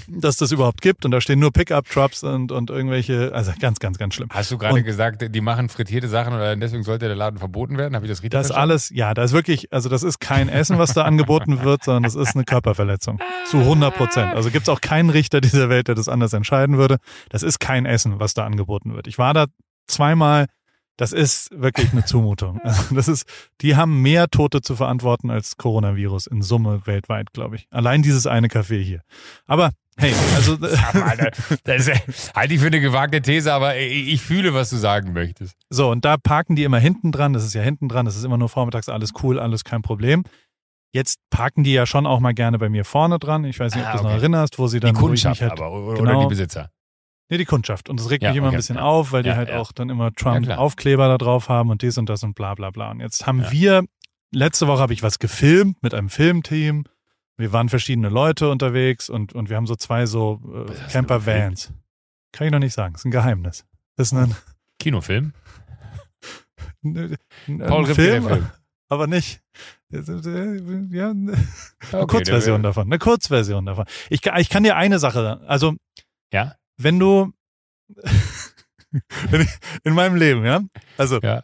[0.08, 1.06] dass das überhaupt gibt.
[1.06, 4.28] Und da stehen nur Pickup-Trucks und, und irgendwelche, also ganz, ganz, ganz schlimm.
[4.32, 7.95] Hast du gerade gesagt, die machen frittierte Sachen oder deswegen sollte der Laden verboten werden?
[7.95, 8.71] Habe ich das richtig Das verstanden?
[8.71, 12.04] alles, ja, das ist wirklich, also das ist kein Essen, was da angeboten wird, sondern
[12.04, 13.19] das ist eine Körperverletzung.
[13.49, 14.34] Zu 100 Prozent.
[14.34, 16.97] Also gibt es auch keinen Richter dieser Welt, der das anders entscheiden würde.
[17.30, 19.08] Das ist kein Essen, was da angeboten wird.
[19.08, 19.45] Ich war da
[19.88, 20.47] zweimal,
[20.97, 22.60] das ist wirklich eine Zumutung.
[22.63, 23.25] Also Das ist,
[23.62, 27.67] die haben mehr Tote zu verantworten als Coronavirus in Summe weltweit, glaube ich.
[27.71, 29.01] Allein dieses eine Café hier.
[29.45, 30.53] Aber hey, also
[30.93, 31.31] Aber, Alter,
[31.63, 35.55] das ist, halte ich für eine gewagte These, aber ich, fühle, was du sagen möchtest.
[35.69, 37.34] So, und da parken die immer hinten dran.
[37.34, 38.05] Das ist ja hinten dran.
[38.05, 40.23] Das ist immer nur vormittags alles cool, alles kein Problem.
[40.93, 43.43] Jetzt parken die ja schon auch mal gerne bei mir vorne dran.
[43.43, 45.41] Ich weiß nicht, ob Ah, du das noch erinnerst, wo sie Die dann ich Kundschaft
[45.41, 46.12] mich halt, aber oder, genau.
[46.12, 46.69] oder die Besitzer.
[47.29, 47.89] Nee, die Kundschaft.
[47.89, 48.83] Und das regt Ja, mich immer okay, ein bisschen ja.
[48.83, 50.11] auf, weil die Ja, halt auch dann immer.
[50.13, 52.91] Trump-Aufkleber da drauf haben und dies und das und bla bla bla.
[52.91, 53.83] Und jetzt haben wir,
[54.31, 56.83] letzte Woche habe ich was gefilmt mit einem Filmteam.
[57.38, 60.91] Wir waren verschiedene Leute unterwegs und, und wir haben so zwei so äh?
[60.91, 61.73] Camper-Vans.
[62.31, 63.65] Kann ich noch nicht sagen, ist ein Geheimnis.
[63.97, 64.35] Das ist ein,
[64.79, 65.33] Kinofilm?
[66.83, 68.47] ein, ein Paul Ripke, Film, Film.
[68.89, 69.41] aber nicht.
[69.89, 71.33] Ja, eine
[71.91, 72.88] Okay, Kurzversion davon.
[72.88, 73.85] Eine Kurzversion davon.
[74.09, 75.43] Ich, kann- ich kann dir eine Sache sagen.
[75.45, 75.75] Also,
[76.31, 76.53] Ja?
[76.77, 77.33] Wenn du
[79.83, 80.61] in meinem Leben, ja?
[80.97, 81.43] Also, Ja.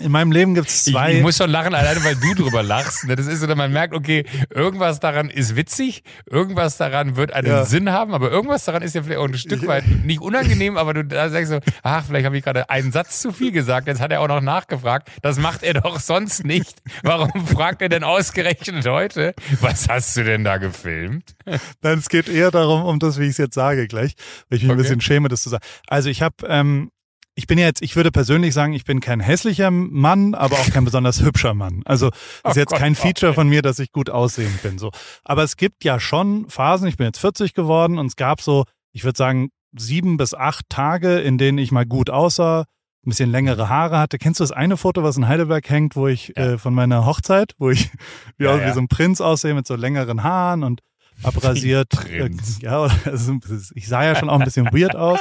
[0.00, 1.14] In meinem Leben gibt es Ich, zwei.
[1.16, 3.04] ich muss schon lachen, alleine weil du drüber lachst.
[3.04, 7.32] Ne, Das ist so, dass man merkt, okay, irgendwas daran ist witzig, irgendwas daran wird
[7.32, 7.64] einen Ja.
[7.64, 10.94] Sinn haben, aber irgendwas daran ist ja vielleicht auch ein Stück weit nicht unangenehm, aber
[10.94, 14.00] du da sagst so, ach, vielleicht habe ich gerade einen Satz zu viel gesagt, jetzt
[14.00, 15.10] hat er auch noch nachgefragt.
[15.22, 16.78] Das macht er doch sonst nicht.
[17.02, 19.34] Warum fragt er denn ausgerechnet heute?
[19.60, 21.34] Was hast du denn da gefilmt?
[21.82, 24.14] Nein, es geht eher darum, um das, wie ich es jetzt sage gleich,
[24.48, 24.82] weil ich mich ein Okay.
[24.82, 25.64] bisschen schäme, das zu sagen.
[25.88, 26.92] Also ich habe, ähm,
[27.38, 30.70] ich bin ja jetzt, ich würde persönlich sagen, ich bin kein hässlicher Mann, aber auch
[30.70, 31.82] kein besonders hübscher Mann.
[31.84, 32.10] Also
[32.42, 34.76] Oh ist jetzt Gott, kein oh Feature von mir, dass ich gut aussehend bin.
[34.78, 34.90] So,
[35.24, 36.88] aber es gibt ja schon Phasen.
[36.88, 40.64] Ich bin jetzt 40 geworden und es gab so, ich würde sagen, sieben bis acht
[40.68, 42.62] Tage, in denen ich mal gut aussah,
[43.06, 44.18] ein bisschen längere Haare hatte.
[44.18, 46.54] Kennst du das eine Foto, was in Heidelberg hängt, wo ich Ja.
[46.54, 47.88] äh, von meiner Hochzeit, wo ich
[48.36, 48.74] wie, Ja, aus, wie ja.
[48.74, 50.80] so ein Prinz aussehe mit so längeren Haaren und
[51.22, 51.92] abrasiert.
[52.10, 52.58] Äh, Prinz.
[52.62, 53.38] ja, also,
[53.74, 55.20] ich sah ja schon auch ein bisschen weird aus.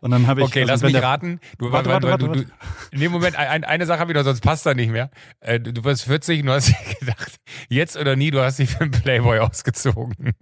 [0.00, 0.46] Und dann habe ich.
[0.46, 1.40] Okay, also lass mich der- raten.
[1.58, 2.50] Du, Warte, warte, warte, du, du,
[2.92, 5.10] in dem Moment, ein, eine Sache habe ich noch, sonst passt da nicht mehr.
[5.40, 7.36] Äh, Du, du wirst 40 und du hast gedacht,
[7.68, 10.32] jetzt oder nie, du hast dich für einen Playboy ausgezogen.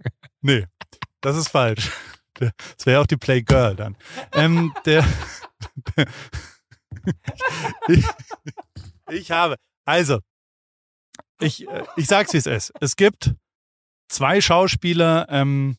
[0.41, 0.65] Nee,
[1.21, 1.91] das ist falsch.
[2.35, 3.97] Das wäre auch die Playgirl dann.
[4.33, 5.03] Ähm, der,
[7.87, 8.05] ich,
[9.09, 10.19] ich habe, also,
[11.39, 12.73] ich, äh, ich sag's wie es ist.
[12.79, 13.33] Es gibt
[14.09, 15.77] zwei Schauspieler, ähm,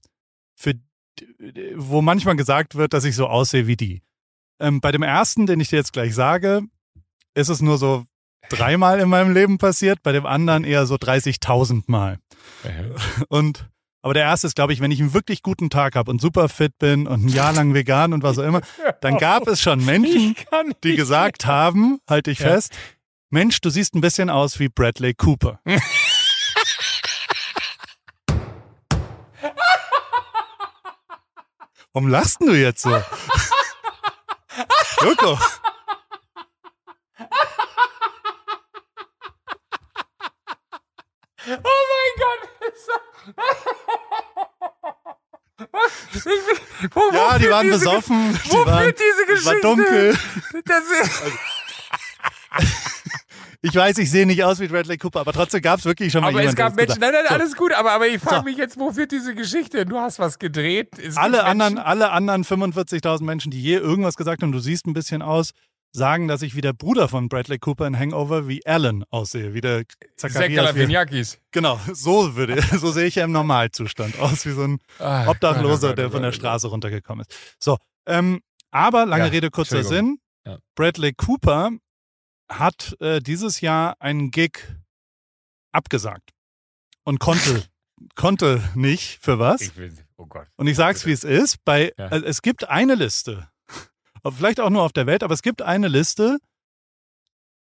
[1.77, 4.03] wo manchmal gesagt wird, dass ich so aussehe wie die.
[4.61, 6.63] Ähm, bei dem ersten, den ich dir jetzt gleich sage,
[7.35, 8.05] ist es nur so
[8.49, 12.19] dreimal in meinem Leben passiert, bei dem anderen eher so 30.000 Mal.
[13.29, 13.69] Und
[14.01, 16.49] aber der erste ist, glaube ich, wenn ich einen wirklich guten Tag habe und super
[16.49, 18.61] fit bin und ein Jahr lang vegan und was auch immer,
[19.01, 20.37] dann gab es schon Menschen,
[20.85, 22.47] die gesagt haben, halte ich Ja.
[22.49, 22.73] fest,
[23.31, 25.61] Mensch, du siehst ein bisschen aus wie Bradley Cooper.
[31.93, 32.91] Warum lachst du jetzt so?
[35.03, 35.39] Joko,
[41.47, 42.49] Oh mein Gott.
[46.15, 49.55] Ich bin- wo, ja, die waren diese, besoffen, die Wo waren, führt diese es Geschichte?
[49.55, 50.19] war dunkel.
[50.65, 51.23] Das ist,
[53.61, 56.23] Ich weiß, ich sehe nicht aus wie Bradley Cooper, aber trotzdem gab es wirklich schon
[56.23, 57.35] mal aber es jemanden, der gab das Menschen, nein, nein, So.
[57.35, 58.43] alles gut, aber, aber ich frage So.
[58.43, 59.85] mich jetzt, wo führt diese Geschichte?
[59.85, 60.97] Du hast was gedreht.
[60.99, 64.93] Es alle anderen, alle anderen 45.000 Menschen, die je irgendwas gesagt haben, du siehst ein
[64.93, 65.51] bisschen aus,
[65.91, 69.61] sagen, dass ich wie der Bruder von Bradley Cooper in Hangover wie Alan aussehe, wie
[69.61, 69.85] der
[70.17, 71.39] Zach Zacharias.
[71.51, 76.11] Genau, so würde, so sehe ich ja im Normalzustand aus, wie so ein Obdachloser, der
[76.11, 76.33] von der.
[76.33, 77.57] Straße runtergekommen ist.
[77.59, 78.41] So, ähm,
[78.71, 79.83] aber lange Ja, Rede, kurzer.
[79.83, 80.19] Sinn.
[80.47, 80.59] Ja.
[80.77, 81.71] Bradley Cooper
[82.49, 84.59] hat äh, dieses Jahr einen Gig
[85.73, 86.31] abgesagt
[87.05, 87.65] und konnte,
[88.15, 89.61] konnte nicht für was.
[89.61, 90.49] Ich will, oh Gott.
[90.57, 91.65] Und ich sag's, wie es ist.
[91.65, 92.07] Bei, Ja.
[92.09, 93.49] also es gibt eine Liste,
[94.31, 96.39] vielleicht auch nur auf der Welt, aber es gibt eine Liste,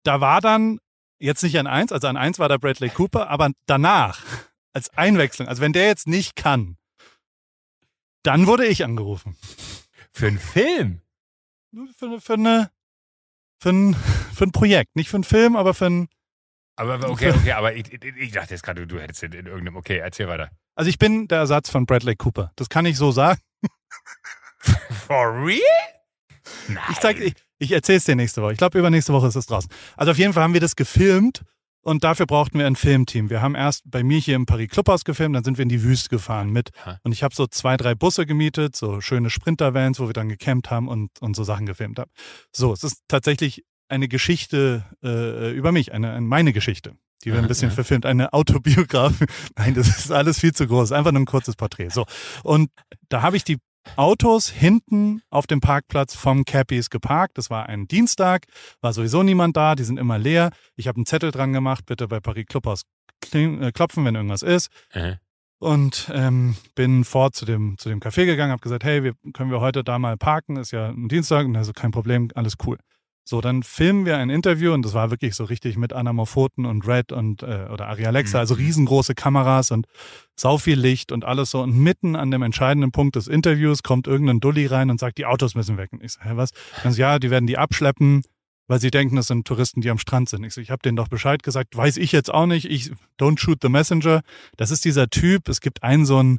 [0.04, 0.78] da war dann
[1.18, 4.24] jetzt nicht an eins, also an eins war da Bradley Cooper, aber danach,
[4.72, 6.76] als Einwechslung, also wenn der jetzt nicht kann,
[8.22, 9.36] dann wurde ich angerufen.
[10.12, 11.02] Für einen Film?
[11.70, 12.70] Nur Für, für, eine,
[13.58, 13.94] für, ein,
[14.34, 16.08] für ein Projekt, nicht für einen Film, aber für ein.
[16.76, 19.76] Aber okay, okay, aber ich, ich, ich dachte jetzt gerade, du hättest in, in irgendeinem.
[19.76, 20.50] Okay, erzähl weiter.
[20.74, 22.52] Also ich bin der Ersatz von Bradley Cooper.
[22.56, 23.40] Das kann ich so sagen.
[25.06, 25.60] For real?
[26.68, 26.84] Nein.
[26.90, 28.52] Ich, zeig, ich, ich erzähl's dir nächste Woche.
[28.52, 29.70] Ich glaube, übernächste Woche ist es draußen.
[29.96, 31.42] Also auf jeden Fall haben wir das gefilmt
[31.82, 33.30] und dafür brauchten wir ein Filmteam.
[33.30, 35.82] Wir haben erst bei mir hier im Paris Clubhaus gefilmt, dann sind wir in die
[35.82, 36.70] Wüste gefahren mit.
[37.02, 40.70] Und ich habe so zwei, drei Busse gemietet, so schöne Sprinter-Vans, wo wir dann gecampt
[40.70, 42.10] haben und, und so Sachen gefilmt haben.
[42.52, 47.38] So, es ist tatsächlich eine Geschichte äh, über mich, eine, eine meine Geschichte, die wir
[47.38, 47.74] ein bisschen ja.
[47.74, 49.24] verfilmt, eine Autobiografie.
[49.56, 51.88] Nein, das ist alles viel zu groß, einfach nur ein kurzes Porträt.
[51.90, 52.04] So,
[52.42, 52.70] und
[53.08, 53.58] da habe ich die
[53.96, 57.38] Autos hinten auf dem Parkplatz vom Cappies geparkt.
[57.38, 58.46] Das war ein Dienstag,
[58.80, 60.50] war sowieso niemand da, die sind immer leer.
[60.76, 62.82] Ich habe einen Zettel dran gemacht, bitte bei Paris Clubhaus
[63.32, 64.68] äh, klopfen, wenn irgendwas ist.
[64.92, 65.16] Äh,
[65.58, 69.50] Und ähm, bin vor zu dem, zu dem Café gegangen, habe gesagt, hey, wir, können
[69.50, 70.56] wir heute da mal parken?
[70.56, 72.78] Ist ja ein Dienstag und also kein Problem, alles cool.
[73.30, 76.88] So, dann filmen wir ein Interview und das war wirklich so richtig mit Anamorphoten und
[76.88, 78.40] Red und äh, oder Ari Alexa, Mhm.
[78.40, 79.86] also riesengroße Kameras und
[80.34, 81.60] sau viel Licht und alles so.
[81.60, 85.26] Und mitten an dem entscheidenden Punkt des Interviews kommt irgendein Dulli rein und sagt, die
[85.26, 85.90] Autos müssen weg.
[85.92, 86.52] Und ich so, hä, was?
[86.82, 88.22] Dann so, ja, die werden die abschleppen,
[88.66, 90.42] weil sie denken, das sind Touristen, die am Strand sind.
[90.44, 92.64] Ich so, ich habe denen doch Bescheid gesagt, weiß ich jetzt auch nicht.
[92.70, 94.22] Ich don't shoot the messenger.
[94.56, 95.50] Das ist dieser Typ.
[95.50, 96.38] Es gibt einen so einen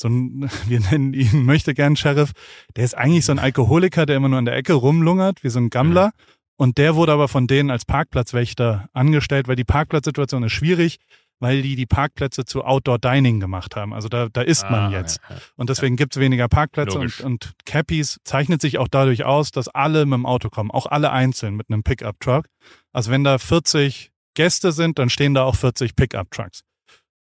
[0.00, 2.32] so ein, wir nennen ihn möchte gern Sheriff,
[2.76, 5.60] der ist eigentlich so ein Alkoholiker, der immer nur an der Ecke rumlungert, wie so
[5.60, 6.12] ein Gammler.
[6.56, 10.98] Und der wurde aber von denen als Parkplatzwächter angestellt, weil die Parkplatzsituation ist schwierig,
[11.38, 13.94] weil die die Parkplätze zu Outdoor Dining gemacht haben.
[13.94, 15.20] Also da, da isst man ah, jetzt.
[15.28, 15.40] ja, ja.
[15.56, 20.04] Und deswegen gibt's weniger Parkplätze und, und Cappies zeichnet sich auch dadurch aus, dass alle
[20.04, 22.44] mit dem Auto kommen, auch alle einzeln mit einem Pickup-Truck.
[22.92, 26.62] Also wenn da 40 Gäste sind, dann stehen da auch 40 Pickup-Trucks.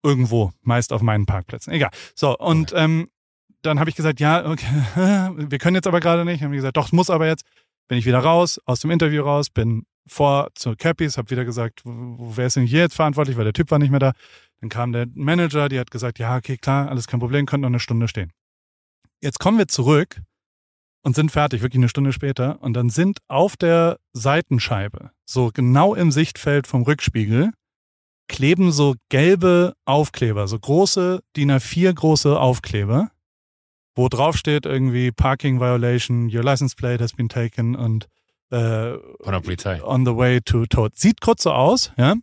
[0.05, 1.73] Irgendwo, meist auf meinen Parkplätzen.
[1.73, 1.89] Egal.
[2.13, 3.09] So, und ähm,
[3.63, 4.65] dann habe ich gesagt, ja, okay,
[5.49, 6.41] wir können jetzt aber gerade nicht.
[6.41, 7.43] Dann haben die gesagt, doch, es muss aber jetzt.
[7.87, 11.81] Bin ich wieder raus, aus dem Interview raus, bin vor zu Cappies, habe wieder gesagt,
[11.83, 14.13] wo- wer ist denn hier jetzt verantwortlich, weil der Typ war nicht mehr da.
[14.61, 17.67] Dann kam der Manager, die hat gesagt, ja, okay, klar, alles kein Problem, könnt noch
[17.69, 18.31] eine Stunde stehen.
[19.21, 20.21] Jetzt kommen wir zurück
[21.03, 22.61] und sind fertig, wirklich eine Stunde später.
[22.61, 27.51] Und dann sind auf der Seitenscheibe, so genau im Sichtfeld vom Rückspiegel,
[28.27, 33.11] kleben so gelbe Aufkleber, so große DIN A4 große Aufkleber,
[33.95, 38.07] wo drauf steht irgendwie Parking Violation, your license plate has been taken und
[38.51, 39.83] äh, Von der Polizei.
[39.83, 40.97] on the way to Tod.
[40.97, 42.15] Sieht kurz so aus, ja.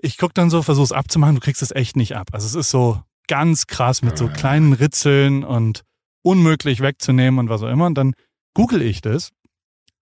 [0.00, 2.28] Ich guck dann so, versuch's abzumachen, du kriegst es echt nicht ab.
[2.32, 4.32] Also es ist so ganz krass mit so Ja.
[4.32, 5.82] kleinen Ritzeln und
[6.22, 7.86] unmöglich wegzunehmen und was auch immer.
[7.86, 8.14] Und dann
[8.54, 9.30] google ich das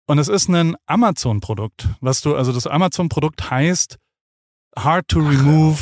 [0.06, 3.98] und es ist ein Amazon-Produkt, was du, also das Amazon-Produkt heißt
[4.76, 5.78] Hard to Remove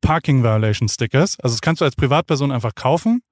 [0.00, 1.38] Parking Violation Stickers.
[1.40, 3.22] Also das kannst du als Privatperson einfach kaufen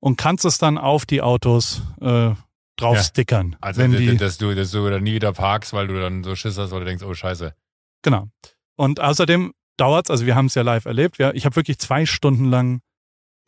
[0.00, 2.32] und kannst es dann auf die Autos äh,
[2.76, 3.02] drauf Ja.
[3.02, 3.56] stickern.
[3.60, 6.34] Also, wenn die, dass du, dass du dann nie wieder parkst, weil du dann so
[6.34, 7.54] Schiss hast, weil du denkst, oh Scheiße.
[8.02, 8.28] Genau.
[8.76, 12.06] Und außerdem dauert's, also wir haben es ja live erlebt, ja, ich habe wirklich zwei
[12.06, 12.80] Stunden lang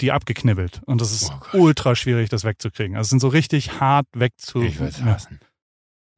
[0.00, 0.80] die abgeknibbelt.
[0.86, 2.96] Und das ist Oh ultra schwierig, das wegzukriegen.
[2.96, 4.62] Also es sind so richtig hart wegzu.
[4.62, 5.06] Ich würde ja.
[5.06, 5.38] hassen.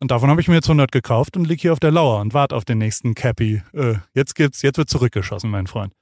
[0.04, 2.34] Und davon habe ich mir jetzt 100 gekauft und lieg hier auf der Lauer und
[2.34, 3.62] warte auf den nächsten Cappy.
[3.72, 5.94] Äh, jetzt gibt's, jetzt wird zurückgeschossen, mein Freund.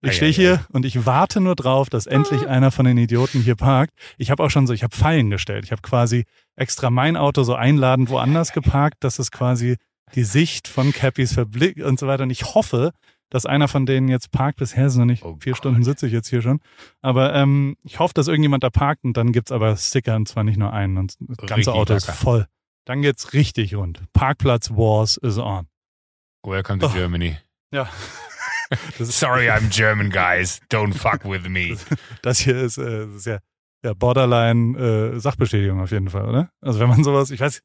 [0.00, 3.56] Ich stehe hier und ich warte nur drauf, dass endlich einer von den Idioten hier
[3.56, 3.94] parkt.
[4.16, 5.64] Ich habe auch schon so, ich habe Fallen gestellt.
[5.64, 9.74] Ich habe quasi extra mein Auto so einladend woanders geparkt, dass es quasi
[10.14, 12.22] die Sicht von Cappies verblickt und so weiter.
[12.22, 12.92] Und ich hoffe,
[13.28, 14.60] dass einer von denen jetzt parkt.
[14.60, 15.24] Bisher ist noch nicht.
[15.24, 15.58] Oh Vier Gott.
[15.58, 16.60] Stunden sitze ich jetzt hier schon.
[17.02, 20.44] Aber ähm, ich hoffe, dass irgendjemand da parkt und dann gibt's aber Sticker und zwar
[20.44, 20.96] nicht nur einen.
[20.96, 22.46] Und das ganze Richtig Auto ist voll.
[22.88, 24.00] Dann geht's richtig rund.
[24.14, 25.66] Parkplatz Wars is on.
[26.42, 26.90] Welcome to Oh.
[26.94, 27.36] Germany.
[27.70, 27.86] Ja.
[28.98, 30.62] Sorry, I'm German, guys.
[30.70, 31.76] Don't fuck with me.
[32.22, 33.40] das hier ist, äh, das ist ja,
[33.84, 34.78] ja Borderline
[35.16, 36.50] äh, Sachbestätigung auf jeden Fall, oder?
[36.62, 37.60] Also wenn man sowas, ich weiß,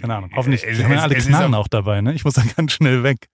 [0.00, 2.12] keine Ahnung, hoffentlich, Es- die haben ja es- alle es Knarren auch- auch dabei, ne?
[2.14, 3.26] Ich muss dann ganz schnell weg.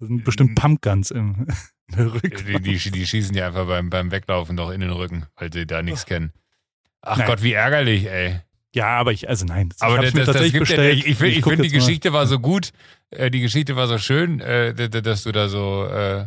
[0.00, 1.46] Das sind bestimmt Pumpguns im
[1.88, 2.66] in der Rückwand.
[2.66, 5.66] Die, die, die schießen dir einfach beim, beim Weglaufen doch in den Rücken, weil sie
[5.66, 6.32] da nichts kennen.
[7.02, 7.26] Ach Nein.
[7.28, 8.40] Gott, wie ärgerlich, ey.
[8.74, 10.98] Ja, aber ich, also nein, ich Aber das, das, das gibt ja, bestellt.
[10.98, 11.86] ich, ich finde, ich guck find, die jetzt mal.
[11.86, 12.72] Geschichte war so gut,
[13.10, 16.26] äh, die Geschichte war so schön, äh, dass du da so, äh,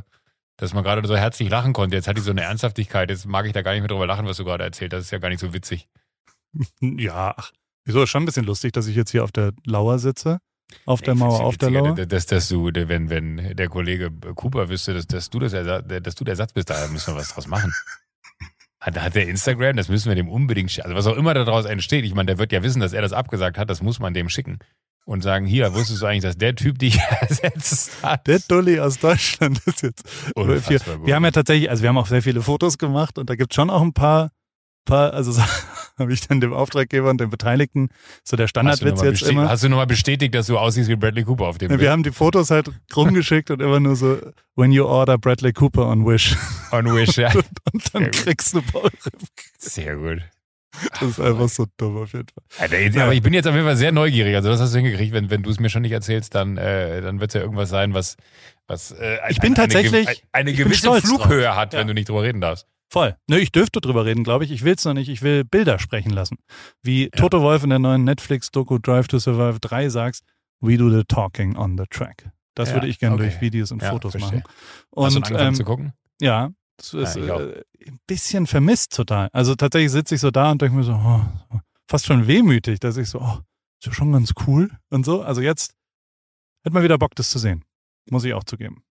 [0.58, 1.96] dass man gerade so herzlich lachen konnte.
[1.96, 4.26] Jetzt hat die so eine Ernsthaftigkeit, jetzt mag ich da gar nicht mehr drüber lachen,
[4.26, 5.00] was du gerade erzählt hast.
[5.00, 5.88] Das ist ja gar nicht so witzig.
[6.82, 7.52] Ja, ach,
[7.84, 10.40] wieso ist schon ein bisschen lustig, dass ich jetzt hier auf der Lauer sitze.
[10.86, 11.96] Auf der Ich Mauer, auf der Lauer.
[11.96, 16.24] Dass, dass du, wenn, wenn der Kollege Cooper wüsste, dass, dass, du das dass du
[16.24, 17.74] der Ersatz bist, da müssen wir was draus machen.
[18.84, 20.92] Hat, hat der Instagram, das müssen wir dem unbedingt schicken.
[20.92, 23.14] Also was auch immer daraus entsteht, ich meine, der wird ja wissen, dass er das
[23.14, 24.60] abgesagt hat, das muss man dem schicken.
[25.06, 28.28] Und sagen, hier, wusstest du eigentlich, dass der Typ dich ersetzt hat?
[28.28, 30.04] Der Dulli aus Deutschland ist jetzt.
[30.36, 33.54] Wir, haben ja tatsächlich, also wir haben auch sehr viele Fotos gemacht und da gibt
[33.54, 34.32] es schon auch ein paar,
[34.84, 35.42] paar also so,
[36.00, 37.90] habe ich dann dem Auftraggeber und den Beteiligten
[38.24, 39.50] so der Standardwitz jetzt immer.
[39.50, 41.82] hast du nochmal bestätigt, dass du aussiehst wie Bradley Cooper auf dem Ja, Bild?
[41.82, 44.20] wir haben die Fotos halt rumgeschickt und immer nur so,
[44.56, 46.36] when you order Bradley Cooper on Wish.
[46.72, 47.32] On Wish, ja.
[47.74, 48.12] Und dann Sehr gut.
[48.24, 49.44] kriegst du Paul Ripke.
[49.60, 50.22] Sehr gut.
[51.00, 52.28] Das ist einfach so dumm auf jeden
[52.58, 52.92] Fall.
[52.94, 54.36] Ja, aber ich bin jetzt auf jeden Fall sehr neugierig.
[54.36, 55.14] Also das hast du hingekriegt.
[55.14, 57.70] Wenn, wenn du es mir schon nicht erzählst, dann, äh, dann wird es ja irgendwas
[57.70, 58.18] sein, was,
[58.66, 61.56] was äh, ich bin tatsächlich eine, eine gewisse Flughöhe drauf.
[61.58, 61.80] hat, ja.
[61.80, 62.66] wenn du nicht drüber reden darfst.
[62.90, 63.16] Voll.
[63.28, 64.52] Nö, ich dürfte drüber reden, glaube ich.
[64.52, 65.10] Ich will es noch nicht.
[65.10, 66.38] Ich will Bilder sprechen lassen.
[66.82, 67.10] Wie ja.
[67.10, 70.24] Toto Wolf in der neuen Netflix-Doku Drive to Survive 3 sagst,
[70.62, 72.30] we do the talking on the track.
[72.56, 73.26] Das ja, würde ich gerne okay.
[73.26, 74.40] durch Videos und Fotos verstehe.
[74.40, 74.54] machen.
[74.92, 75.94] Und, Hast du angefangen ähm, zu gucken?
[76.22, 79.30] Ja, das ist äh, ein bisschen vermisst total.
[79.34, 82.98] Also tatsächlich sitze ich so da und denke mir so, oh, fast schon wehmütig, dass
[82.98, 83.40] ich so, oh,
[83.80, 85.22] ist ja schon ganz cool und so.
[85.22, 85.76] Also jetzt
[86.64, 87.64] hätte man wieder Bock, das zu sehen.
[88.10, 88.84] Muss ich auch zugeben.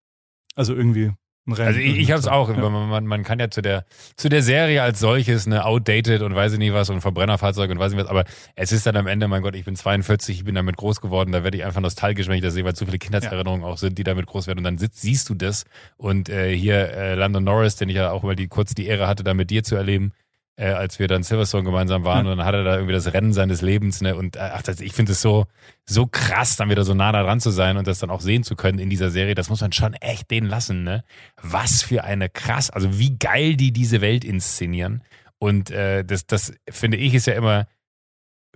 [0.55, 1.13] Also irgendwie
[1.49, 2.49] Rennen also ich, ich habe es auch.
[2.49, 2.71] Ja.
[2.71, 3.85] Man, man, kann ja zu der,
[4.17, 7.81] zu der Serie als solches eine outdated und weiß ich nicht was und Verbrennerfahrzeug und
[7.81, 8.25] weiß ich nicht was, aber
[8.55, 11.33] es ist dann am Ende, mein Gott, ich bin 42, ich bin damit groß geworden,
[11.33, 13.73] da werde ich einfach nostalgisch, wenn ich das sehe, weil zu viele Kindheitserinnerungen ja.
[13.73, 15.65] auch sind, die damit groß werden und dann sitzt, siehst du das
[15.97, 19.09] und äh, hier äh, Landon Norris, den ich ja auch mal die kurz die Ehre
[19.09, 20.13] hatte, da mit dir zu erleben,
[20.57, 22.33] äh, als wir dann Silverstone gemeinsam waren ja.
[22.33, 24.17] und dann hat er da irgendwie das Rennen seines Lebens, ne?
[24.17, 25.47] Und äh, ach, das, ich finde es so,
[25.87, 28.43] so krass, dann wieder so nah da dran zu sein und das dann auch sehen
[28.43, 29.35] zu können in dieser Serie.
[29.35, 31.05] Das muss man schon echt denen lassen, ne?
[31.41, 35.03] Was für eine krass, also wie geil die diese Welt inszenieren.
[35.39, 37.67] Und äh, das, das finde ich ist ja immer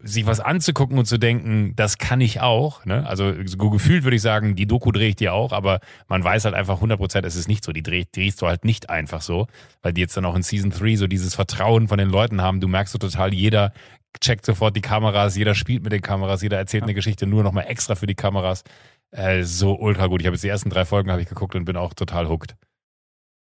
[0.06, 2.84] sich was anzugucken und zu denken, das kann ich auch.
[2.84, 3.06] Ne?
[3.06, 6.44] Also so gefühlt würde ich sagen, die Doku drehe ich dir auch, aber man weiß
[6.44, 7.72] halt einfach 100 Prozent, es ist nicht so.
[7.72, 9.46] Die dreh, drehst du halt nicht einfach so,
[9.82, 12.60] weil die jetzt dann auch in Season 3 so dieses Vertrauen von den Leuten haben.
[12.60, 13.72] Du merkst so total, jeder
[14.20, 17.66] checkt sofort die Kameras, jeder spielt mit den Kameras, jeder erzählt eine Geschichte nur nochmal
[17.68, 18.64] extra für die Kameras.
[19.10, 20.20] Äh, so ultra gut.
[20.20, 22.56] Ich habe jetzt die ersten drei Folgen habe ich geguckt und bin auch total hooked.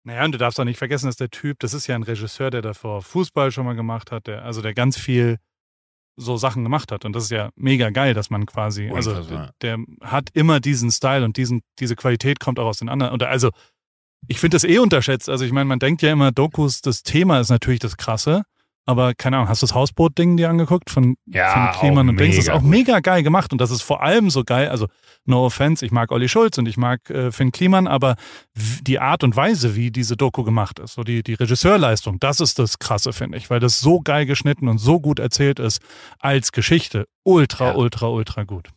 [0.03, 2.49] Naja, und du darfst auch nicht vergessen, dass der Typ, das ist ja ein Regisseur,
[2.49, 5.37] der davor Fußball schon mal gemacht hat, der, also der ganz viel
[6.19, 7.05] so Sachen gemacht hat.
[7.05, 10.91] Und das ist ja mega geil, dass man quasi, also der, der hat immer diesen
[10.91, 13.13] Style und diesen, diese Qualität kommt auch aus den anderen.
[13.13, 13.49] Und also,
[14.27, 15.29] ich finde das eh unterschätzt.
[15.29, 18.43] Also ich meine, man denkt ja immer, Dokus, das Thema ist natürlich das Krasse.
[18.89, 22.37] Aber keine Ahnung, hast du das Hausboot-Ding dir angeguckt von, ja, von Kliman und denkst,
[22.37, 24.69] das ist auch mega geil gemacht und das ist vor allem so geil.
[24.69, 24.87] Also,
[25.25, 28.15] no offense, ich mag Olli Schulz und ich mag äh, Finn Kliman, aber
[28.55, 32.57] die Art und Weise, wie diese Doku gemacht ist, so die, die Regisseurleistung, das ist
[32.57, 35.83] das Krasse, finde ich, weil das so geil geschnitten und so gut erzählt ist
[36.17, 37.05] als Geschichte.
[37.21, 37.75] Ultra, ja.
[37.75, 38.69] ultra, ultra gut.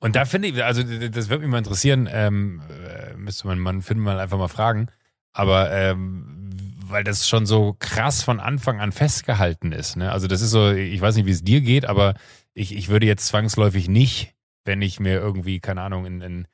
[0.00, 3.80] Und da finde ich, also das würde mich mal interessieren, ähm, äh, müsste man, man
[3.80, 4.88] finden mal einfach mal fragen,
[5.32, 6.43] aber ähm,
[6.90, 9.96] weil das schon so krass von Anfang an festgehalten ist.
[9.96, 10.10] Ne?
[10.10, 12.14] Also das ist so, ich weiß nicht, wie es dir geht, aber
[12.54, 16.46] ich, ich würde jetzt zwangsläufig nicht, wenn ich mir irgendwie, keine Ahnung, in, in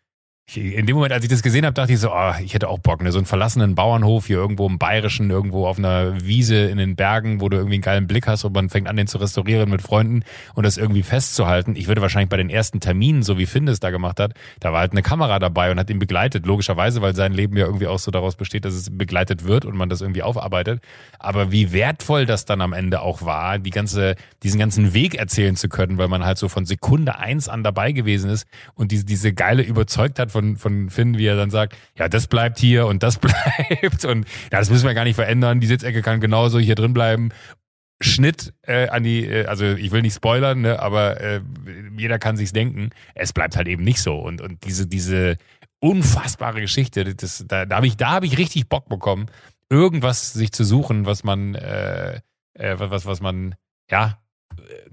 [0.56, 2.80] in dem Moment, als ich das gesehen habe, dachte ich so, oh, ich hätte auch
[2.80, 3.12] Bock, ne?
[3.12, 7.40] so einen verlassenen Bauernhof hier irgendwo im Bayerischen, irgendwo auf einer Wiese in den Bergen,
[7.40, 9.82] wo du irgendwie einen geilen Blick hast und man fängt an, den zu restaurieren mit
[9.82, 10.24] Freunden
[10.54, 11.76] und das irgendwie festzuhalten.
[11.76, 14.72] Ich würde wahrscheinlich bei den ersten Terminen, so wie Finn es da gemacht hat, da
[14.72, 17.86] war halt eine Kamera dabei und hat ihn begleitet, logischerweise, weil sein Leben ja irgendwie
[17.86, 20.82] auch so daraus besteht, dass es begleitet wird und man das irgendwie aufarbeitet.
[21.20, 25.54] Aber wie wertvoll das dann am Ende auch war, die ganze, diesen ganzen Weg erzählen
[25.54, 29.04] zu können, weil man halt so von Sekunde eins an dabei gewesen ist und diese,
[29.04, 32.86] diese geile Überzeugtheit von von, von Finn, wie er dann sagt, ja, das bleibt hier
[32.86, 35.60] und das bleibt und ja, das müssen wir gar nicht verändern.
[35.60, 37.30] Die Sitzecke kann genauso hier drin bleiben.
[38.02, 41.40] Schnitt äh, an die, äh, also ich will nicht spoilern, ne, aber äh,
[41.96, 42.90] jeder kann sich's denken.
[43.14, 45.36] Es bleibt halt eben nicht so und und diese diese
[45.80, 49.26] unfassbare Geschichte, das, da, da habe ich da habe ich richtig Bock bekommen,
[49.68, 52.20] irgendwas sich zu suchen, was man äh,
[52.54, 53.54] äh, was was man
[53.90, 54.18] ja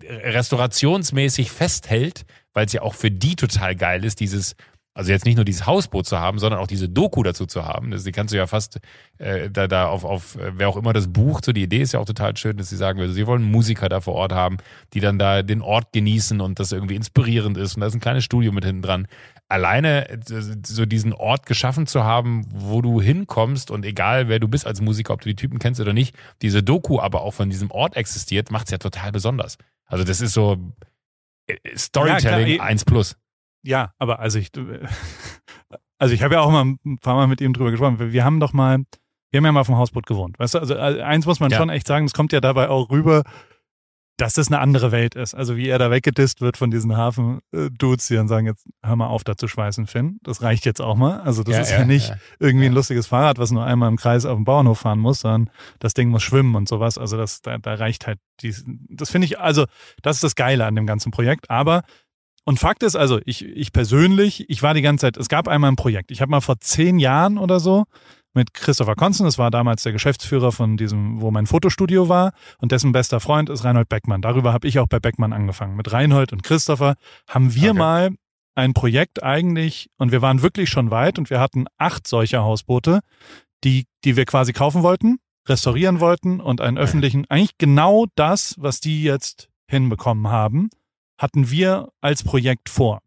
[0.03, 4.55] restaurationsmäßig festhält, weil es ja auch für die total geil ist, dieses
[4.97, 7.91] also jetzt nicht nur dieses Hausboot zu haben, sondern auch diese Doku dazu zu haben.
[7.91, 8.79] Das, die kannst du ja fast
[9.19, 11.91] äh, da, da auf, auf, äh, wer auch immer das bucht, so die Idee ist
[11.91, 14.57] ja auch total schön, dass sie sagen, also sie wollen Musiker da vor Ort haben,
[14.93, 17.75] die dann da den Ort genießen und das irgendwie inspirierend ist.
[17.75, 19.07] Und da ist ein kleines Studio mit hinten dran.
[19.47, 20.19] Alleine äh,
[20.65, 24.81] so diesen Ort geschaffen zu haben, wo du hinkommst und egal wer du bist als
[24.81, 27.95] Musiker, ob du die Typen kennst oder nicht, diese Doku aber auch von diesem Ort
[27.95, 29.59] existiert, macht es ja total besonders.
[29.85, 30.57] Also das ist so
[31.45, 33.15] äh, Storytelling ja, klar, 1 plus.
[33.63, 34.51] Ja, aber also ich,
[35.97, 38.11] also ich habe ja auch mal ein paar Mal mit ihm drüber gesprochen.
[38.11, 38.83] Wir haben doch mal,
[39.31, 40.39] wir haben ja mal auf dem Hausboot gewohnt.
[40.39, 41.57] Weißt du, also äh, eins muss man ja.
[41.57, 43.23] schon echt sagen, es kommt ja dabei auch rüber,
[44.17, 45.35] dass das eine andere Welt ist.
[45.35, 49.07] Also wie er da weggedisst wird von diesen Hafen-Dudes, die dann sagen, jetzt hör mal
[49.07, 50.17] auf, da zu schweißen, Finn.
[50.23, 51.21] Das reicht jetzt auch mal.
[51.21, 53.97] Also das ja, ist ja, ja nicht irgendwie ein lustiges Fahrrad, was nur einmal im
[53.97, 56.97] Kreis auf dem Bauernhof fahren muss, sondern das Ding muss schwimmen und sowas.
[56.97, 58.55] Also das, da, da reicht halt die,
[58.89, 59.65] das finde ich, also
[60.01, 61.51] das ist das Geile an dem ganzen Projekt.
[61.51, 61.83] Aber
[62.47, 65.69] und Fakt ist also, ich, ich persönlich, ich war die ganze Zeit, es gab einmal
[65.69, 66.11] ein Projekt.
[66.11, 67.83] Ich habe mal vor zehn Jahren oder so
[68.33, 72.71] mit Christopher Konzen, das war damals der Geschäftsführer von diesem, wo mein Fotostudio war, und
[72.71, 74.21] dessen bester Freund ist Reinhold Beckmann.
[74.21, 75.75] Darüber habe ich auch bei Beckmann angefangen.
[75.75, 76.95] Mit Reinhold und Christopher
[77.27, 77.79] haben wir okay.
[77.79, 78.15] mal
[78.55, 83.01] ein Projekt eigentlich, und wir waren wirklich schon weit und wir hatten acht solcher Hausboote,
[83.65, 85.19] die, die wir quasi kaufen wollten
[85.49, 90.69] restaurieren wollten und einen öffentlichen, eigentlich genau das, was die jetzt hinbekommen haben,
[91.17, 93.01] hatten wir als Projekt vor.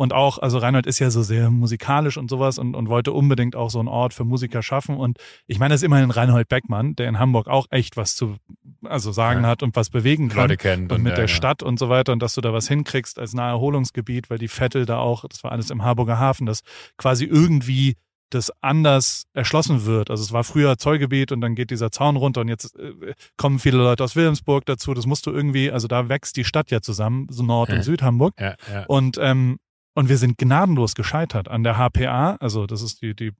[0.00, 3.54] Und auch, also Reinhold ist ja so sehr musikalisch und sowas und, und wollte unbedingt
[3.54, 4.96] auch so einen Ort für Musiker schaffen.
[4.96, 8.36] Und ich meine, das ist immerhin Reinhold Beckmann, der in Hamburg auch echt was zu
[8.82, 9.48] also sagen ja.
[9.48, 10.44] hat und was bewegen kann.
[10.44, 10.90] Leute kennt.
[10.90, 11.28] Und, mit ja, der ja.
[11.28, 14.86] Stadt und so weiter und dass du da was hinkriegst als Naherholungsgebiet, weil die Vettel
[14.86, 16.62] da auch, das war alles im Harburger Hafen, das
[16.96, 17.96] quasi irgendwie
[18.30, 20.10] das anders erschlossen wird.
[20.10, 23.58] Also es war früher Zollgebiet und dann geht dieser Zaun runter und jetzt äh, kommen
[23.58, 24.94] viele Leute aus Wilhelmsburg dazu.
[24.94, 28.34] Das musst du irgendwie, also da wächst die Stadt ja zusammen, so Nord- und Südhamburg.
[28.38, 28.84] Ja, ja.
[28.86, 29.58] Und ähm,
[29.94, 33.32] und wir sind gnadenlos gescheitert an der HPA, also das ist die, die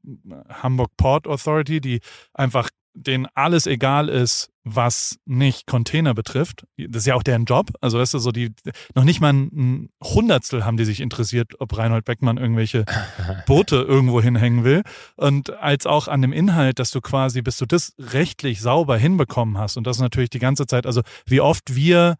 [0.49, 2.01] Hamburg Port Authority, die
[2.35, 6.67] einfach denen alles egal ist, was nicht Container betrifft.
[6.77, 7.71] Das ist ja auch deren Job.
[7.81, 8.53] Also weißt du, so die,
[8.95, 12.85] noch nicht mal ein Hundertstel haben die sich interessiert, ob Reinhold Beckmann irgendwelche
[13.47, 14.83] Boote irgendwo hinhängen will.
[15.17, 19.57] Und als auch an dem Inhalt, dass du quasi, bis du das rechtlich sauber hinbekommen
[19.57, 22.17] hast und das natürlich die ganze Zeit, also wie oft wir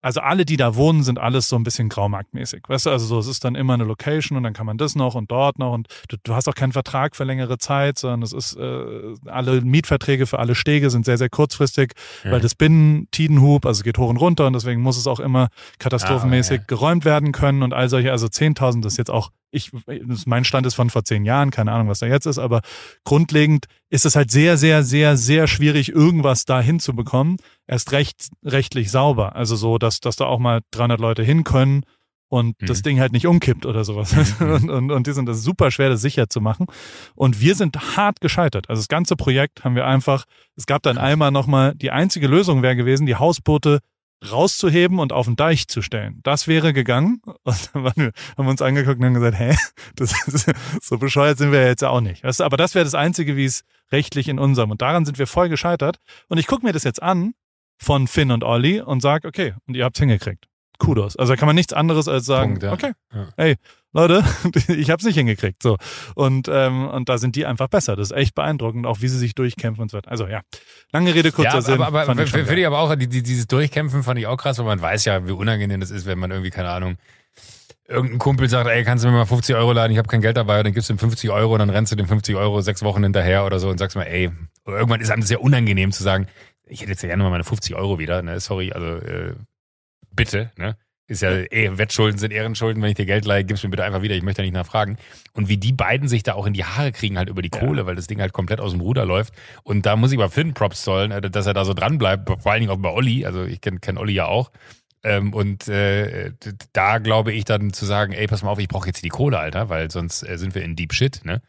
[0.00, 2.62] also alle, die da wohnen, sind alles so ein bisschen graumarktmäßig.
[2.68, 4.94] Weißt du, also so, es ist dann immer eine Location und dann kann man das
[4.94, 8.22] noch und dort noch und du, du hast auch keinen Vertrag für längere Zeit, sondern
[8.22, 11.92] es ist, äh, alle Mietverträge für alle Stege sind sehr, sehr kurzfristig,
[12.24, 12.30] Ja.
[12.32, 15.48] weil das Binnen-Tidenhub, also es geht hoch und runter und deswegen muss es auch immer
[15.78, 16.64] katastrophenmäßig Ah, ja.
[16.66, 19.70] geräumt werden können und all solche, also 10.000 ist jetzt auch, ich,
[20.26, 22.60] mein Stand ist von vor zehn Jahren, keine Ahnung, was da jetzt ist, aber
[23.04, 27.36] grundlegend ist es halt sehr, sehr, sehr, sehr schwierig, irgendwas da hinzubekommen.
[27.66, 29.34] Erst recht, rechtlich sauber.
[29.36, 31.84] Also so, dass, dass da auch mal 300 Leute hin können
[32.28, 32.66] und Mhm.
[32.66, 34.12] das Ding halt nicht umkippt oder sowas.
[34.40, 34.50] Mhm.
[34.52, 36.66] Und, und, und die sind das super schwer, das sicher zu machen.
[37.14, 38.68] Und wir sind hart gescheitert.
[38.68, 40.24] Also das ganze Projekt haben wir einfach,
[40.56, 43.80] es gab dann einmal nochmal, die einzige Lösung wäre gewesen, die Hausboote
[44.30, 46.20] rauszuheben und auf den Deich zu stellen.
[46.22, 47.20] Das wäre gegangen.
[47.44, 49.54] Und dann wir, haben wir uns angeguckt und haben gesagt, hä,
[49.96, 50.50] das ist,
[50.82, 52.24] so bescheuert sind wir ja jetzt auch nicht.
[52.24, 54.70] Weißt du, aber das wäre das Einzige, wie es rechtlich in unserem.
[54.70, 55.98] Und daran sind wir voll gescheitert.
[56.28, 57.34] Und ich gucke mir das jetzt an
[57.78, 60.46] von Finn und Olli und sag, okay, und ihr habt's hingekriegt.
[60.78, 61.16] Kudos.
[61.16, 62.72] Also da kann man nichts anderes als sagen, Punkt, ja.
[62.72, 63.28] okay, Ja.
[63.36, 63.56] hey,
[63.92, 64.22] Leute,
[64.68, 65.62] ich hab's nicht hingekriegt.
[65.62, 65.76] So.
[66.14, 67.96] Und, ähm, und da sind die einfach besser.
[67.96, 70.10] Das ist echt beeindruckend, auch wie sie sich durchkämpfen und so weiter.
[70.10, 70.42] Also ja,
[70.92, 71.74] lange Rede, kurzer ja, Sinn.
[71.74, 72.58] aber, aber fand ich finde geil.
[72.58, 75.26] ich aber auch, die, die, dieses Durchkämpfen fand ich auch krass, weil man weiß ja,
[75.26, 76.96] wie unangenehm das ist, wenn man irgendwie, keine Ahnung,
[77.88, 80.36] irgendein Kumpel sagt, ey, kannst du mir mal 50 Euro laden, ich habe kein Geld
[80.36, 82.60] dabei, und dann gibst du ihm 50 Euro und dann rennst du dem 50 Euro
[82.60, 84.30] sechs Wochen hinterher oder so und sagst mal, ey,
[84.66, 86.28] irgendwann ist einem sehr unangenehm zu sagen,
[86.66, 89.34] ich hätte jetzt ja gerne mal meine 50 Euro wieder, ne, sorry, also äh,
[90.14, 90.76] bitte, ne.
[91.08, 94.02] Ist ja eh, Wettschulden sind Ehrenschulden, wenn ich dir Geld leihe, gib's mir bitte einfach
[94.02, 94.98] wieder, ich möchte ja nicht nachfragen.
[95.32, 97.58] Und wie die beiden sich da auch in die Haare kriegen, halt über die Ja.
[97.60, 99.32] Kohle, weil das Ding halt komplett aus dem Ruder läuft.
[99.62, 102.28] Und da muss ich bei Finn Props zollen, äh, dass er da so dran bleibt,
[102.28, 104.50] vor allen Dingen auch bei Olli, also ich kenne kenn Olli ja auch.
[105.02, 106.32] Ähm, und äh,
[106.74, 109.38] da glaube ich dann zu sagen, ey, pass mal auf, ich brauche jetzt die Kohle,
[109.38, 111.40] Alter, weil sonst äh, sind wir in Deep Shit, ne?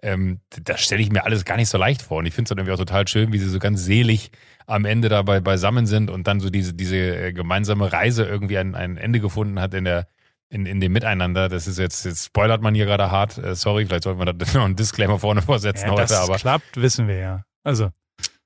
[0.00, 2.18] Ähm, das stelle ich mir alles gar nicht so leicht vor.
[2.18, 4.30] Und ich finde es dann irgendwie auch total schön, wie sie so ganz selig
[4.68, 8.74] am Ende dabei beisammen sind und dann so diese, diese äh, gemeinsame Reise irgendwie ein,
[8.74, 10.06] ein Ende gefunden hat in der
[10.50, 11.48] in, in dem Miteinander.
[11.48, 13.38] Das ist jetzt, jetzt spoilert man hier gerade hart.
[13.38, 16.36] Äh, sorry, vielleicht sollten wir da noch einen Disclaimer vorne vorsetzen ja, heute, aber.
[16.36, 17.44] klappt, wissen wir ja.
[17.64, 17.90] Also,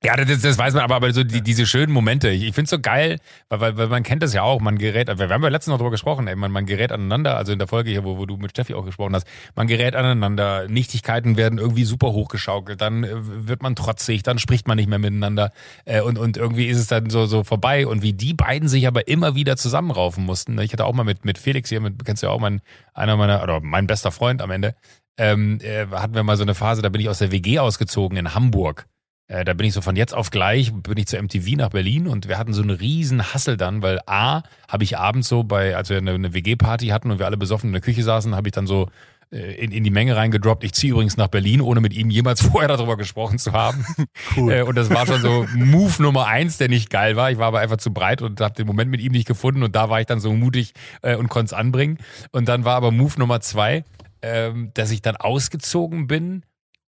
[0.05, 2.29] Ja, das, das weiß man, aber, aber so die, diese schönen Momente.
[2.29, 4.61] Ich, ich finde es so geil, weil, weil, weil man kennt das ja auch.
[4.61, 7.53] Man gerät, wir haben ja letztens noch drüber gesprochen, ey, man, man gerät aneinander, also
[7.53, 10.67] in der Folge hier, wo, wo du mit Steffi auch gesprochen hast, man gerät aneinander,
[10.67, 14.99] Nichtigkeiten werden irgendwie super hochgeschaukelt, dann äh, wird man trotzig, dann spricht man nicht mehr
[14.99, 15.53] miteinander
[15.85, 17.87] äh, und, und irgendwie ist es dann so, so vorbei.
[17.87, 20.57] Und wie die beiden sich aber immer wieder zusammenraufen mussten.
[20.57, 20.65] ne?
[20.65, 22.61] Ich hatte auch mal mit, mit Felix hier, mit, kennst du ja auch, mein,
[22.93, 24.75] einer meiner, oder mein bester Freund am Ende,
[25.17, 28.19] ähm, äh, hatten wir mal so eine Phase, da bin ich aus der WG ausgezogen
[28.19, 28.87] in Hamburg.
[29.33, 32.07] Äh, da bin ich so von jetzt auf gleich, bin ich zur MTV nach Berlin
[32.07, 35.75] und wir hatten so einen riesen Hassel dann, weil A, habe ich abends so bei,
[35.75, 38.49] als wir eine, eine WG-Party hatten und wir alle besoffen in der Küche saßen, habe
[38.49, 38.91] ich dann so
[39.33, 42.43] äh, in, in die Menge reingedroppt, ich ziehe übrigens nach Berlin, ohne mit ihm jemals
[42.47, 43.87] vorher darüber gesprochen zu haben.
[44.37, 44.53] cool.
[44.53, 47.31] Äh, und das war schon so Move Nummer eins, der nicht geil war.
[47.31, 49.75] Ich war aber einfach zu breit und habe den Moment mit ihm nicht gefunden und
[49.75, 51.99] da war ich dann so mutig und konnte es anbringen.
[52.33, 53.85] Und dann war aber Move Nummer zwei,
[54.21, 56.43] ähm, dass ich dann ausgezogen bin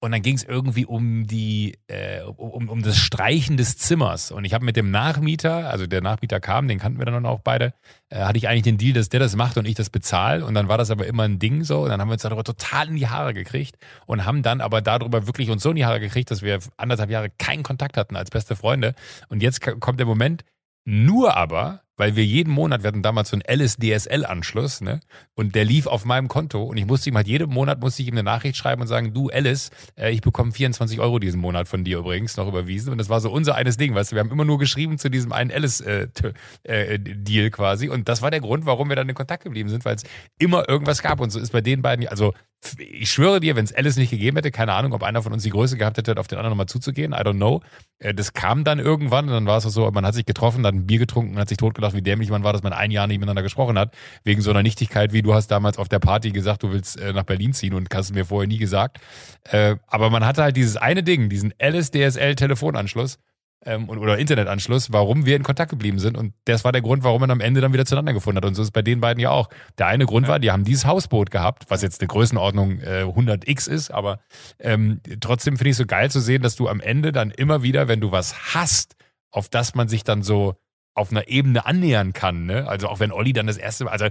[0.03, 4.33] und dann ging es irgendwie um die äh, um, um das Streichen des Zimmers.
[4.33, 7.39] Und ich habe mit dem Nachmieter, also der Nachmieter kam, den kannten wir dann auch
[7.39, 7.73] beide,
[8.09, 10.43] äh, hatte ich eigentlich den Deal, dass der das macht und ich das bezahle.
[10.45, 11.83] Und dann war das aber immer ein Ding so.
[11.83, 14.81] Und dann haben wir uns darüber total in die Haare gekriegt und haben dann aber
[14.81, 18.17] darüber wirklich uns so in die Haare gekriegt, dass wir anderthalb Jahre keinen Kontakt hatten
[18.17, 18.95] als beste Freunde.
[19.29, 20.43] Und jetzt kommt der Moment,
[20.83, 24.99] nur aber, weil wir jeden Monat, wir hatten damals so einen Alice-DSL-Anschluss, ne?
[25.35, 28.07] Und der lief auf meinem Konto und ich musste ihm halt jeden Monat musste ich
[28.07, 31.67] ihm eine Nachricht schreiben und sagen, du Alice, äh, ich bekomme 24 Euro diesen Monat
[31.67, 32.91] von dir übrigens noch überwiesen.
[32.91, 35.09] Und das war so unser eines Ding, weißt du, wir haben immer nur geschrieben zu
[35.09, 36.33] diesem einen Alice-Deal
[36.63, 37.89] äh, äh, quasi.
[37.89, 40.03] Und das war der Grund, warum wir dann in Kontakt geblieben sind, weil es
[40.39, 41.19] immer irgendwas gab.
[41.19, 42.33] Und so ist bei den beiden, also
[42.79, 45.43] ich schwöre dir, wenn es Alice nicht gegeben hätte, keine Ahnung, ob einer von uns
[45.43, 47.61] die Größe gehabt hätte, auf den anderen nochmal zuzugehen, I don't know.
[47.99, 50.87] Das kam dann irgendwann und dann war es so, man hat sich getroffen, dann ein
[50.87, 53.19] Bier getrunken und hat sich totgelacht, wie dämlich man war, dass man ein Jahr nicht
[53.19, 56.63] miteinander gesprochen hat, wegen so einer Nichtigkeit, wie du hast damals auf der Party gesagt,
[56.63, 58.99] du willst äh, nach Berlin ziehen und hast es mir vorher nie gesagt.
[59.43, 63.19] Äh, aber man hatte halt dieses eine Ding, diesen Alice DSL Telefonanschluss
[63.65, 66.17] ähm, oder Internetanschluss, warum wir in Kontakt geblieben sind.
[66.17, 68.45] Und das war der Grund, warum man am Ende dann wieder zueinander gefunden hat.
[68.45, 69.49] Und so ist es bei den beiden ja auch.
[69.77, 73.69] Der eine Grund war, die haben dieses Hausboot gehabt, was jetzt eine Größenordnung äh, 100x
[73.69, 74.19] ist, aber
[74.59, 77.63] ähm, trotzdem finde ich es so geil zu sehen, dass du am Ende dann immer
[77.63, 78.95] wieder, wenn du was hast,
[79.31, 80.55] auf das man sich dann so
[80.95, 82.45] auf einer Ebene annähern kann.
[82.45, 82.67] Ne?
[82.67, 84.07] Also auch wenn Olli dann das erste Mal, also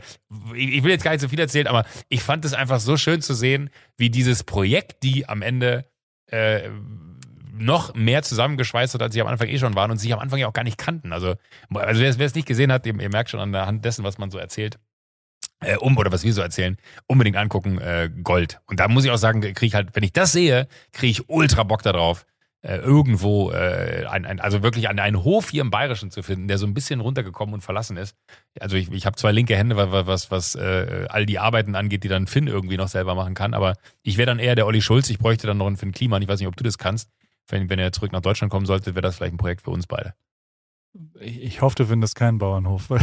[0.55, 3.23] ich will jetzt gar nicht so viel erzählen, aber ich fand es einfach so schön
[3.23, 5.87] zu sehen, wie dieses Projekt, die am Ende
[6.27, 6.69] äh,
[7.53, 10.39] noch mehr zusammengeschweißt hat, als sie am Anfang eh schon waren und sich am Anfang
[10.39, 11.13] ja auch gar nicht kannten.
[11.13, 11.35] Also,
[11.73, 14.19] also wer es nicht gesehen hat, ihr, ihr, merkt schon an der Hand dessen, was
[14.19, 14.79] man so erzählt,
[15.61, 16.77] äh, um oder was wir so erzählen,
[17.07, 18.61] unbedingt angucken, äh, Gold.
[18.67, 21.29] Und da muss ich auch sagen, kriege ich halt, wenn ich das sehe, kriege ich
[21.29, 22.27] ultra Bock darauf,
[22.63, 26.49] äh, irgendwo, äh, ein, ein, also wirklich an einen Hof hier im Bayerischen zu finden,
[26.49, 28.17] der so ein bisschen runtergekommen und verlassen ist.
[28.59, 32.05] Also ich, ich habe zwei linke Hände, was, was, was äh, all die Arbeiten angeht,
[32.05, 34.81] die dann Finn irgendwie noch selber machen kann, aber ich wäre dann eher der Olli
[34.81, 37.11] Schulz, ich bräuchte dann noch einen Finn Kliman, ich weiß nicht, ob du das kannst
[37.49, 39.87] wenn, wenn er zurück nach Deutschland kommen sollte, wäre das vielleicht ein Projekt für uns
[39.87, 40.15] beide.
[41.21, 43.01] Ich, ich hoffe, du findest keinen Bauernhof, weil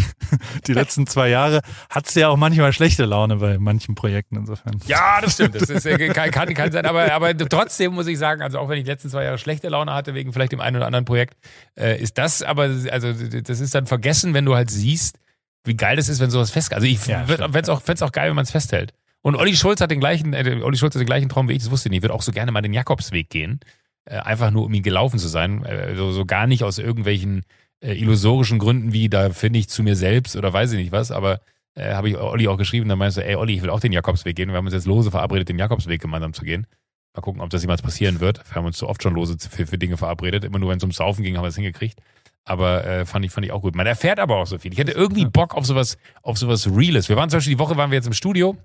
[0.66, 4.80] die letzten zwei Jahre hat es ja auch manchmal schlechte Laune bei manchen Projekten insofern.
[4.86, 5.56] Ja, das stimmt.
[5.56, 8.78] Das ist, kann, kann, kann sein, aber, aber trotzdem muss ich sagen, also auch wenn
[8.78, 11.36] ich die letzten zwei Jahre schlechte Laune hatte, wegen vielleicht dem einen oder anderen Projekt,
[11.76, 15.18] äh, ist das aber, also das ist dann vergessen, wenn du halt siehst,
[15.64, 16.76] wie geil das ist, wenn sowas festgeht.
[16.76, 18.92] Also ich ja, fände es auch, auch geil, wenn man es festhält.
[19.22, 21.62] Und Olli Schulz hat den gleichen, äh, Olli Schulz hat den gleichen Traum wie ich,
[21.62, 23.58] das wusste ich nicht, wird auch so gerne mal den Jakobsweg gehen.
[24.06, 25.64] Äh, einfach nur, um ihn gelaufen zu sein.
[25.64, 27.44] Äh, so, so gar nicht aus irgendwelchen
[27.80, 31.10] äh, illusorischen Gründen wie, da finde ich zu mir selbst oder weiß ich nicht was,
[31.10, 31.40] aber
[31.74, 33.92] äh, habe ich Olli auch geschrieben, dann meinst du, ey Olli, ich will auch den
[33.92, 34.50] Jakobsweg gehen.
[34.50, 36.66] Wir haben uns jetzt lose verabredet, den Jakobsweg gemeinsam zu gehen.
[37.14, 38.42] Mal gucken, ob das jemals passieren wird.
[38.48, 40.44] Wir haben uns so oft schon lose für, für Dinge verabredet.
[40.44, 42.00] Immer nur, wenn es ums Saufen ging, haben wir es hingekriegt.
[42.44, 43.74] Aber äh, fand ich fand ich auch gut.
[43.74, 44.72] Man erfährt aber auch so viel.
[44.72, 47.08] Ich hätte irgendwie Bock auf sowas auf sowas Reales.
[47.08, 48.56] Wir waren zum Beispiel die Woche waren wir jetzt im Studio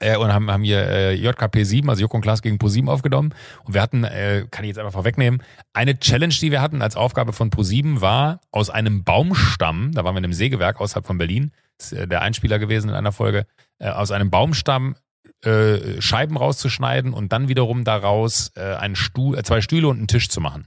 [0.00, 3.34] äh, und haben, haben hier äh, JKP 7, also Joko und Klaas gegen Pro7 aufgenommen.
[3.64, 5.42] Und wir hatten, äh, kann ich jetzt einfach vorwegnehmen,
[5.72, 10.14] eine Challenge, die wir hatten als Aufgabe von Pro7 war, aus einem Baumstamm, da waren
[10.14, 13.46] wir in einem Sägewerk außerhalb von Berlin, ist äh, der Einspieler gewesen in einer Folge,
[13.78, 14.96] äh, aus einem Baumstamm
[15.44, 20.08] äh, Scheiben rauszuschneiden und dann wiederum daraus äh, einen Stuhl, äh, zwei Stühle und einen
[20.08, 20.66] Tisch zu machen.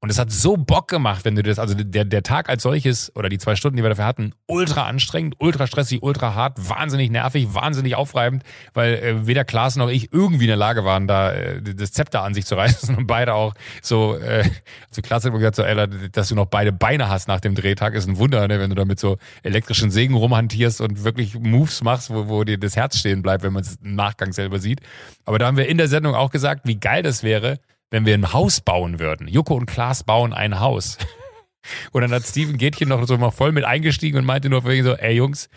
[0.00, 3.14] Und es hat so Bock gemacht, wenn du das, also der, der Tag als solches
[3.16, 7.10] oder die zwei Stunden, die wir dafür hatten, ultra anstrengend, ultra stressig, ultra hart, wahnsinnig
[7.10, 11.32] nervig, wahnsinnig aufreibend, weil äh, weder Klaas noch ich irgendwie in der Lage waren, da
[11.32, 14.44] äh, das Zepter an sich zu reißen und beide auch so, äh,
[14.88, 17.94] also Klaas hat gesagt, so, ey, dass du noch beide Beine hast nach dem Drehtag,
[17.94, 21.82] ist ein Wunder, ne, wenn du da mit so elektrischen Sägen rumhantierst und wirklich Moves
[21.82, 24.80] machst, wo, wo dir das Herz stehen bleibt, wenn man es im Nachgang selber sieht.
[25.24, 27.58] Aber da haben wir in der Sendung auch gesagt, wie geil das wäre,
[27.90, 29.28] wenn wir ein Haus bauen würden.
[29.28, 30.98] Joko und Klaas bauen ein Haus.
[31.92, 34.94] Und dann hat Steven Gätchen noch so mal voll mit eingestiegen und meinte nur so,
[34.94, 35.50] ey Jungs,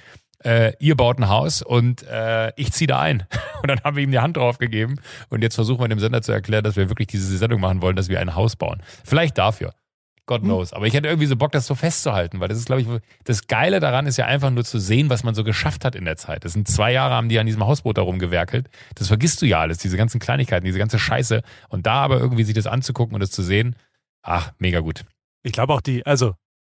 [0.43, 3.23] äh, ihr baut ein Haus und äh, ich ziehe da ein.
[3.61, 4.95] Und dann haben wir ihm die Hand drauf gegeben
[5.29, 7.95] und jetzt versuchen wir dem Sender zu erklären, dass wir wirklich diese Sendung machen wollen,
[7.95, 8.81] dass wir ein Haus bauen.
[9.05, 9.73] Vielleicht dafür.
[10.31, 10.71] God knows.
[10.71, 12.87] Aber ich hätte irgendwie so Bock, das so festzuhalten, weil das ist, glaube ich,
[13.25, 16.05] das Geile daran ist ja einfach nur zu sehen, was man so geschafft hat in
[16.05, 16.45] der Zeit.
[16.45, 18.69] Das sind zwei Jahre, haben die an diesem Hausboot darum gewerkelt.
[18.95, 21.41] Das vergisst du ja alles, diese ganzen Kleinigkeiten, diese ganze Scheiße.
[21.67, 23.75] Und da aber irgendwie sich das anzugucken und das zu sehen,
[24.21, 25.03] ach, mega gut.
[25.43, 26.35] Ich glaube auch die, also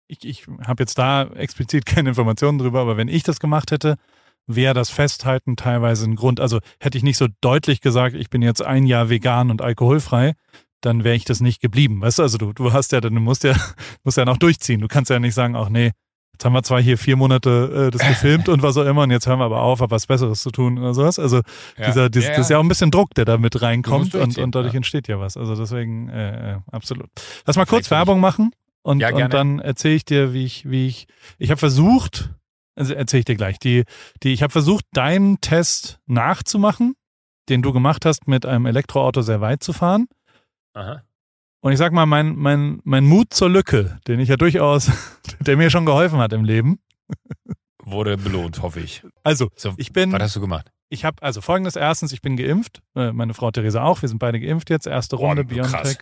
[0.08, 3.96] ich, ich habe jetzt da explizit keine Informationen drüber, aber wenn ich das gemacht hätte,
[4.48, 6.40] wäre das Festhalten teilweise ein Grund.
[6.40, 10.34] Also hätte ich nicht so deutlich gesagt, ich bin jetzt ein Jahr vegan und alkoholfrei,
[10.84, 12.00] dann wäre ich das nicht geblieben.
[12.00, 13.54] Weißt du, also du, du hast ja, du musst ja,
[14.04, 14.80] musst ja noch durchziehen.
[14.80, 15.92] Du kannst ja nicht sagen, ach nee,
[16.32, 19.10] jetzt haben wir zwar hier vier Monate äh, das gefilmt und was auch immer und
[19.10, 21.18] jetzt hören wir aber auf, aber was Besseres zu tun oder sowas.
[21.18, 21.40] Also
[21.78, 21.86] ja.
[21.86, 24.36] dieser, dieser ja, das ist ja auch ein bisschen Druck, der da mit reinkommt und,
[24.36, 25.36] und dadurch entsteht ja was.
[25.36, 27.08] Also deswegen, äh, äh absolut.
[27.46, 28.50] Lass mal kurz Werbung machen
[28.82, 31.06] und, und dann erzähle ich dir, wie ich, wie ich,
[31.38, 32.30] ich habe versucht,
[32.76, 33.84] also erzähle ich dir gleich, die,
[34.22, 36.94] die, ich habe versucht, deinen Test nachzumachen,
[37.48, 40.08] den du gemacht hast, mit einem Elektroauto sehr weit zu fahren.
[40.74, 41.02] Aha.
[41.64, 44.90] Und ich sag mal, mein, mein, mein Mut zur Lücke, den ich ja durchaus,
[45.40, 46.78] der mir schon geholfen hat im Leben.
[47.82, 49.02] Wurde belohnt, hoffe ich.
[49.22, 50.12] Also, so, ich bin.
[50.12, 50.70] Was hast du gemacht?
[50.90, 52.82] Ich habe, also folgendes: erstens, ich bin geimpft.
[52.94, 54.02] Äh, meine Frau Theresa auch.
[54.02, 54.86] Wir sind beide geimpft jetzt.
[54.86, 55.98] Erste Runde, oh, BioNTech.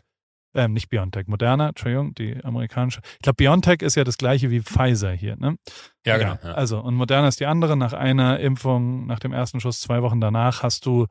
[0.55, 3.01] ähm, nicht BioNTech, Moderna, Entschuldigung, die amerikanische.
[3.14, 5.57] Ich glaube, BioNTech ist ja das gleiche wie Pfizer hier, ne?
[6.05, 6.39] Ja, genau.
[6.43, 6.53] Ja.
[6.55, 7.77] Also, und Moderna ist die andere.
[7.77, 11.07] Nach einer Impfung, nach dem ersten Schuss, zwei Wochen danach, hast du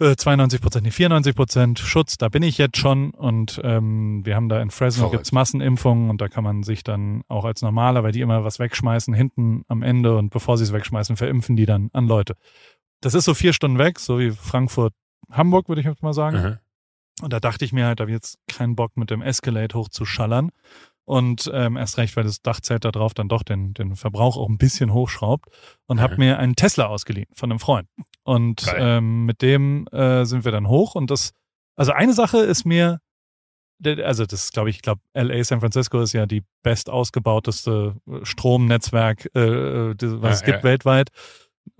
[0.00, 2.18] äh, 92 Prozent, nee, 94 Prozent Schutz.
[2.18, 6.20] Da bin ich jetzt schon und ähm, wir haben da in Fresno gibt's Massenimpfungen und
[6.20, 9.82] da kann man sich dann auch als normaler, weil die immer was wegschmeißen, hinten am
[9.82, 12.36] Ende und bevor sie es wegschmeißen, verimpfen die dann an Leute.
[13.00, 14.94] Das ist so vier Stunden weg, so wie Frankfurt,
[15.30, 16.42] Hamburg, würde ich jetzt mal sagen.
[16.42, 16.58] Mhm.
[17.22, 19.74] Und da dachte ich mir halt, da habe ich jetzt keinen Bock mit dem Escalade
[19.74, 20.50] hochzuschallern.
[21.06, 24.48] Und ähm, erst recht, weil das Dachzelt da drauf dann doch den, den Verbrauch auch
[24.48, 25.48] ein bisschen hochschraubt.
[25.86, 26.00] Und mhm.
[26.00, 27.88] habe mir einen Tesla ausgeliehen von einem Freund.
[28.22, 30.94] Und ähm, mit dem äh, sind wir dann hoch.
[30.94, 31.32] Und das,
[31.76, 33.00] also eine Sache ist mir,
[33.84, 39.28] also das glaube ich, ich glaube, LA San Francisco ist ja die best ausgebauteste Stromnetzwerk,
[39.34, 40.64] äh, äh was ja, es gibt ja.
[40.64, 41.10] weltweit.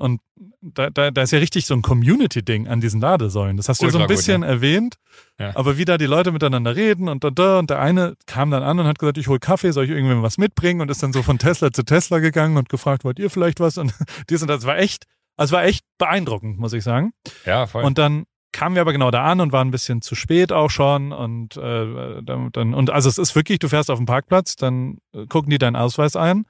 [0.04, 0.20] Und
[0.60, 3.56] da, da, da ist ja richtig so ein Community-Ding an diesen Ladesäulen.
[3.56, 4.54] Das hast du ja so ein bisschen gut, ja.
[4.54, 4.96] erwähnt.
[5.40, 5.56] Ja.
[5.56, 8.62] Aber wie da die Leute miteinander reden und da, da und der eine kam dann
[8.62, 10.82] an und hat gesagt, ich hol Kaffee, soll ich irgendwem was mitbringen?
[10.82, 13.78] Und ist dann so von Tesla zu Tesla gegangen und gefragt, wollt ihr vielleicht was?
[13.78, 13.94] Und
[14.28, 15.04] dies und das war echt,
[15.38, 17.14] also war echt beeindruckend, muss ich sagen.
[17.46, 17.82] Ja, voll.
[17.82, 20.68] Und dann kamen wir aber genau da an und waren ein bisschen zu spät auch
[20.68, 24.98] schon und äh, dann und also es ist wirklich, du fährst auf dem Parkplatz, dann
[25.14, 26.44] äh, gucken die deinen Ausweis ein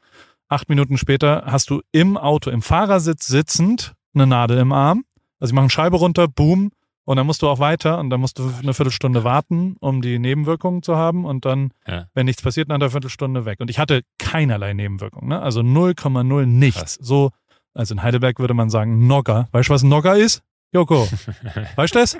[0.55, 5.05] Acht Minuten später hast du im Auto, im Fahrersitz sitzend, eine Nadel im Arm.
[5.40, 6.70] Also sie machen Scheibe runter, boom,
[7.05, 10.20] und dann musst du auch weiter und dann musst du eine Viertelstunde warten, um die
[10.20, 12.07] Nebenwirkungen zu haben und dann, ja.
[12.14, 13.59] wenn nichts passiert, nach einer Viertelstunde weg.
[13.59, 15.42] Und ich hatte keinerlei Nebenwirkungen, ne?
[15.42, 16.80] also 0,0 nichts.
[16.80, 16.98] Krass.
[17.00, 17.30] So,
[17.74, 19.48] also in Heidelberg würde man sagen Nogger.
[19.50, 20.44] Weißt du, was Nogger ist?
[20.72, 21.09] Joko,
[21.74, 22.16] weißt du das?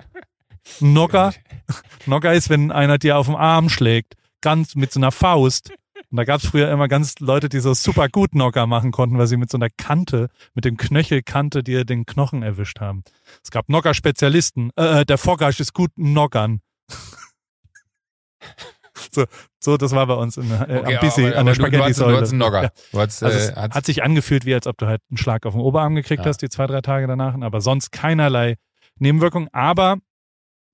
[0.81, 1.35] Nogger?
[2.07, 5.73] Nogger ist, wenn einer dir auf den Arm schlägt, ganz mit so einer Faust.
[6.15, 9.19] Und da gab es früher immer ganz Leute, die so super gut Knocker machen konnten,
[9.19, 13.03] weil sie mit so einer Kante, mit dem Knöchelkante dir den Knochen erwischt haben.
[13.43, 14.71] Es gab Knocker-Spezialisten.
[14.77, 16.61] Äh, äh der Foggasch ist gut Knockern.
[19.11, 19.25] so,
[19.59, 22.23] so, das war bei uns in, äh, okay, am Busy, an der Spaghetti-Säule.
[22.23, 22.71] Du, du, ja.
[22.93, 25.97] also äh, hat sich angefühlt, wie als ob du halt einen Schlag auf den Oberarm
[25.97, 26.29] gekriegt ja.
[26.29, 28.55] hast, die zwei, drei Tage danach, aber sonst keinerlei
[29.01, 29.49] Nebenwirkung.
[29.51, 29.97] Aber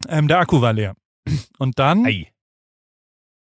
[0.07, 0.97] ähm, der Akku war leer.
[1.57, 2.31] Und dann Ei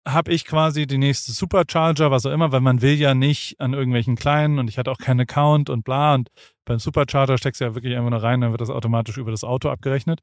[0.07, 3.73] habe ich quasi die nächste Supercharger, was auch immer, weil man will ja nicht an
[3.73, 6.15] irgendwelchen kleinen und ich hatte auch keinen Account und bla.
[6.15, 6.31] Und
[6.65, 9.45] beim Supercharger steckst du ja wirklich einfach nur rein, dann wird das automatisch über das
[9.45, 10.21] Auto abgerechnet.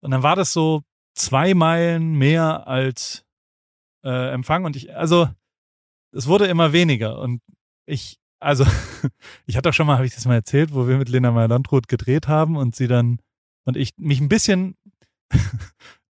[0.00, 0.82] Und dann war das so
[1.14, 3.24] zwei Meilen mehr als
[4.04, 4.64] äh, Empfang.
[4.64, 5.28] Und ich, also
[6.12, 7.18] es wurde immer weniger.
[7.18, 7.42] Und
[7.86, 8.64] ich, also
[9.46, 11.86] ich hatte auch schon mal, habe ich das mal erzählt, wo wir mit Lena Meyer-Landrut
[11.86, 13.20] gedreht haben und sie dann
[13.64, 14.76] und ich mich ein bisschen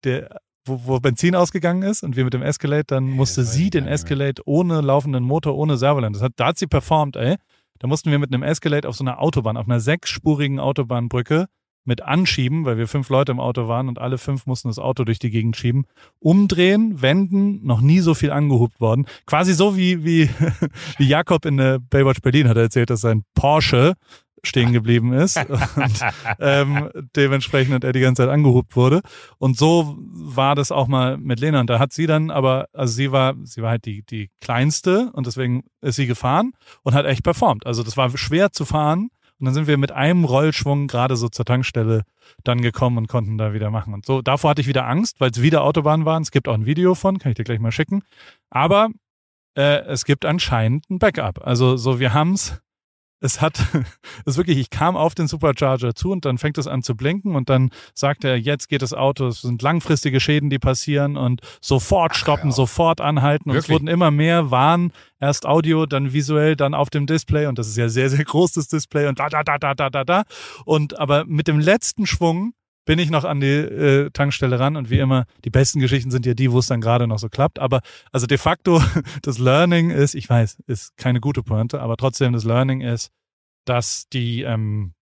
[0.04, 3.86] der wo, wo Benzin ausgegangen ist und wir mit dem Escalade, dann musste sie den
[3.86, 6.16] Escalade ohne laufenden Motor, ohne Servoland.
[6.16, 7.36] Das hat, da hat sie performt, ey.
[7.78, 11.46] Da mussten wir mit einem Escalade auf so einer Autobahn, auf einer sechsspurigen Autobahnbrücke
[11.84, 15.04] mit anschieben, weil wir fünf Leute im Auto waren und alle fünf mussten das Auto
[15.04, 15.86] durch die Gegend schieben,
[16.20, 19.06] umdrehen, wenden, noch nie so viel angehubt worden.
[19.26, 20.30] Quasi so wie, wie,
[20.98, 23.94] wie Jakob in der Baywatch Berlin hat er erzählt, dass sein Porsche
[24.44, 26.00] stehen geblieben ist und
[26.38, 29.02] ähm, dementsprechend er die ganze Zeit angehupt wurde.
[29.38, 31.60] Und so war das auch mal mit Lena.
[31.60, 35.10] Und da hat sie dann aber, also sie war, sie war halt die, die kleinste
[35.12, 37.66] und deswegen ist sie gefahren und hat echt performt.
[37.66, 39.10] Also das war schwer zu fahren.
[39.38, 42.02] Und dann sind wir mit einem Rollschwung gerade so zur Tankstelle
[42.44, 43.92] dann gekommen und konnten da wieder machen.
[43.92, 46.22] Und so, davor hatte ich wieder Angst, weil es wieder Autobahnen waren.
[46.22, 48.02] Es gibt auch ein Video von, kann ich dir gleich mal schicken.
[48.50, 48.90] Aber
[49.56, 51.44] äh, es gibt anscheinend ein Backup.
[51.44, 52.60] Also so, wir haben's
[53.22, 53.58] es hat,
[54.26, 56.94] es ist wirklich, ich kam auf den Supercharger zu und dann fängt es an zu
[56.94, 61.16] blinken und dann sagt er, jetzt geht das Auto, es sind langfristige Schäden, die passieren
[61.16, 62.56] und sofort stoppen, Ach, ja.
[62.56, 63.70] sofort anhalten und wirklich?
[63.70, 67.68] es wurden immer mehr Warn, erst Audio, dann visuell, dann auf dem Display und das
[67.68, 70.22] ist ja sehr, sehr großes Display und da, da, da, da, da, da, da
[70.64, 72.54] und aber mit dem letzten Schwung
[72.84, 76.26] bin ich noch an die äh, Tankstelle ran und wie immer, die besten Geschichten sind
[76.26, 77.58] ja die, wo es dann gerade noch so klappt.
[77.58, 77.80] Aber
[78.10, 78.82] also de facto,
[79.22, 83.10] das Learning ist, ich weiß, ist keine gute Pointe, aber trotzdem das Learning ist,
[83.64, 84.94] dass die, ähm,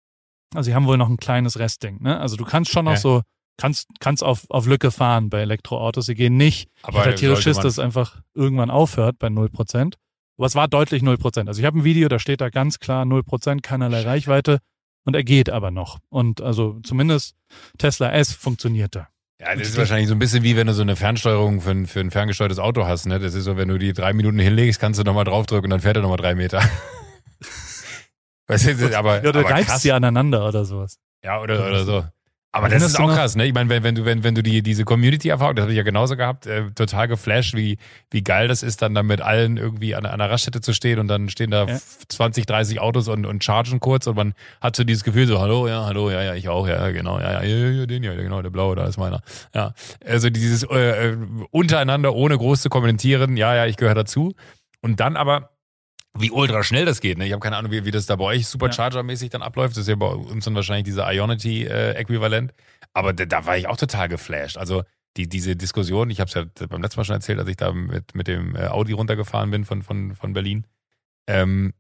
[0.54, 2.20] also sie haben wohl noch ein kleines Restding, ne?
[2.20, 2.98] Also du kannst schon noch ja.
[2.98, 3.22] so,
[3.58, 6.06] kannst, kannst auf, auf Lücke fahren bei Elektroautos.
[6.06, 9.94] Sie gehen nicht, aber ich tierisch Schiss, dass es einfach irgendwann aufhört bei 0%.
[10.38, 11.48] Aber es war deutlich 0%.
[11.48, 14.60] Also ich habe ein Video, da steht da ganz klar 0%, keinerlei Reichweite.
[15.06, 16.00] Und er geht aber noch.
[16.10, 17.36] Und also zumindest
[17.78, 19.08] Tesla S funktioniert da.
[19.42, 21.88] Ja, das ist wahrscheinlich so ein bisschen wie wenn du so eine Fernsteuerung für ein,
[21.88, 23.06] für ein ferngesteuertes Auto hast.
[23.06, 23.20] Ne?
[23.20, 25.80] Das ist so, wenn du die drei Minuten hinlegst, kannst du nochmal draufdrücken und dann
[25.80, 26.62] fährt er nochmal drei Meter.
[28.48, 31.00] weißt du, aber, ja, oder aber reibst sie aneinander oder sowas.
[31.24, 32.06] Ja, oder, oder so.
[32.52, 33.46] Aber das ist auch krass, ne?
[33.46, 35.84] Ich meine, wenn, wenn du, wenn, wenn du die, diese Community-Erfahrung, das habe ich ja
[35.84, 37.78] genauso gehabt, äh, total geflasht, wie,
[38.10, 40.98] wie geil das ist, dann da mit allen irgendwie an, an einer Raststätte zu stehen
[40.98, 41.78] und dann stehen da ja.
[42.08, 45.68] 20, 30 Autos und, und chargen kurz und man hat so dieses Gefühl so, hallo,
[45.68, 48.42] ja, hallo, ja, ja, ich auch, ja, genau, ja, ja, ja, ja den ja, genau,
[48.42, 49.22] der blaue, da ist meiner.
[49.54, 49.74] Ja.
[50.04, 51.18] Also dieses äh, äh
[51.52, 54.34] untereinander, ohne groß zu kommentieren, ja, ja, ich gehöre dazu.
[54.82, 55.52] Und dann aber
[56.18, 57.18] wie ultra schnell das geht.
[57.18, 57.26] Ne?
[57.26, 59.76] Ich habe keine Ahnung, wie, wie das da bei euch Supercharger-mäßig dann abläuft.
[59.76, 62.52] Das ist ja bei uns dann wahrscheinlich dieser Ionity-Äquivalent.
[62.52, 64.58] Äh, Aber da, da, war ich auch total geflasht.
[64.58, 64.84] Also
[65.18, 67.72] die, diese Diskussion, ich habe es ja beim letzten Mal schon erzählt, als ich da
[67.72, 70.66] mit, mit dem äh, Audi runtergefahren bin von, von, von Berlin,
[71.28, 71.74] ähm,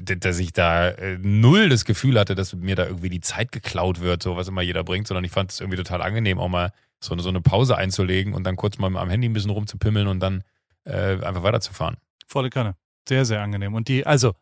[0.00, 4.00] dass ich da äh, null das Gefühl hatte, dass mir da irgendwie die Zeit geklaut
[4.00, 6.72] wird, so was immer jeder bringt, sondern ich fand es irgendwie total angenehm, auch mal
[7.02, 10.06] so eine, so eine Pause einzulegen und dann kurz mal am Handy ein bisschen rumzupimmeln
[10.06, 10.44] und dann
[10.84, 11.96] äh, einfach weiterzufahren.
[12.26, 12.76] Volle Kanne.
[13.08, 13.74] Sehr, sehr angenehm.
[13.74, 14.32] Und die, also,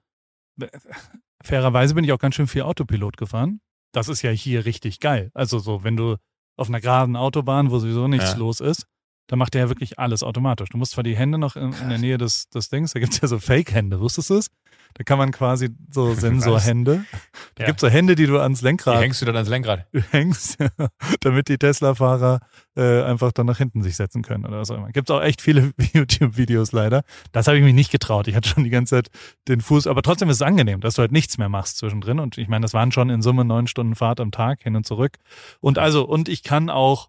[1.43, 3.61] fairerweise bin ich auch ganz schön viel Autopilot gefahren.
[3.93, 5.31] Das ist ja hier richtig geil.
[5.35, 6.17] Also so, wenn du
[6.57, 8.39] auf einer geraden Autobahn, wo sowieso nichts ja.
[8.39, 8.87] los ist,
[9.27, 10.69] dann macht der ja wirklich alles automatisch.
[10.71, 13.15] Du musst zwar die Hände noch in, in der Nähe des, des Dings, da gibt
[13.15, 14.51] es ja so Fake-Hände, wusstest du es?
[14.95, 17.05] Da kann man quasi so Sensorhände.
[17.55, 17.67] Da ja.
[17.67, 18.99] gibt es so Hände, die du ans Lenkrad.
[18.99, 19.87] Die hängst du dann ans Lenkrad?
[19.93, 20.69] Du hängst, ja,
[21.21, 22.41] damit die Tesla-Fahrer
[22.77, 24.91] äh, einfach dann nach hinten sich setzen können oder was auch immer.
[24.91, 27.03] Gibt es auch echt viele YouTube-Videos leider.
[27.33, 28.29] Das habe ich mich nicht getraut.
[28.29, 29.09] Ich hatte schon die ganze Zeit
[29.49, 32.19] den Fuß, aber trotzdem ist es angenehm, dass du halt nichts mehr machst zwischendrin.
[32.19, 34.87] Und ich meine, das waren schon in Summe neun Stunden Fahrt am Tag hin und
[34.87, 35.19] zurück.
[35.61, 37.09] Und also, und ich kann auch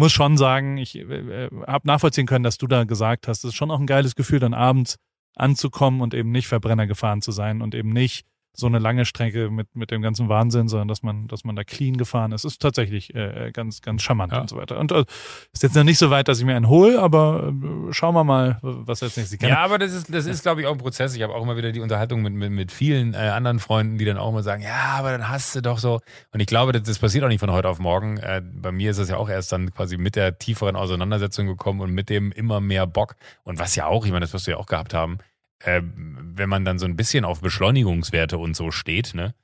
[0.00, 3.50] muss schon sagen, ich äh, äh habe nachvollziehen können, dass du da gesagt hast, es
[3.50, 4.96] ist schon auch ein geiles Gefühl, dann abends
[5.36, 9.50] anzukommen und eben nicht Verbrenner gefahren zu sein und eben nicht so eine lange Strecke
[9.50, 12.44] mit, mit dem ganzen Wahnsinn, sondern dass man, dass man da clean gefahren ist.
[12.44, 14.40] Ist tatsächlich äh, ganz, ganz charmant ja.
[14.40, 14.78] und so weiter.
[14.78, 15.04] Und äh,
[15.52, 18.24] ist jetzt noch nicht so weit, dass ich mir einen hole, aber äh, schauen wir
[18.24, 21.14] mal, was jetzt nächstes Ja, aber das ist, das ist, glaube ich, auch ein Prozess.
[21.14, 24.04] Ich habe auch immer wieder die Unterhaltung mit, mit, mit vielen äh, anderen Freunden, die
[24.04, 26.00] dann auch immer sagen, ja, aber dann hast du doch so.
[26.32, 28.18] Und ich glaube, das, das passiert auch nicht von heute auf morgen.
[28.18, 31.80] Äh, bei mir ist das ja auch erst dann quasi mit der tieferen Auseinandersetzung gekommen
[31.80, 33.16] und mit dem immer mehr Bock.
[33.44, 35.18] Und was ja auch, ich meine, das wirst du ja auch gehabt haben,
[35.60, 39.34] äh, wenn man dann so ein bisschen auf Beschleunigungswerte und so steht, ne,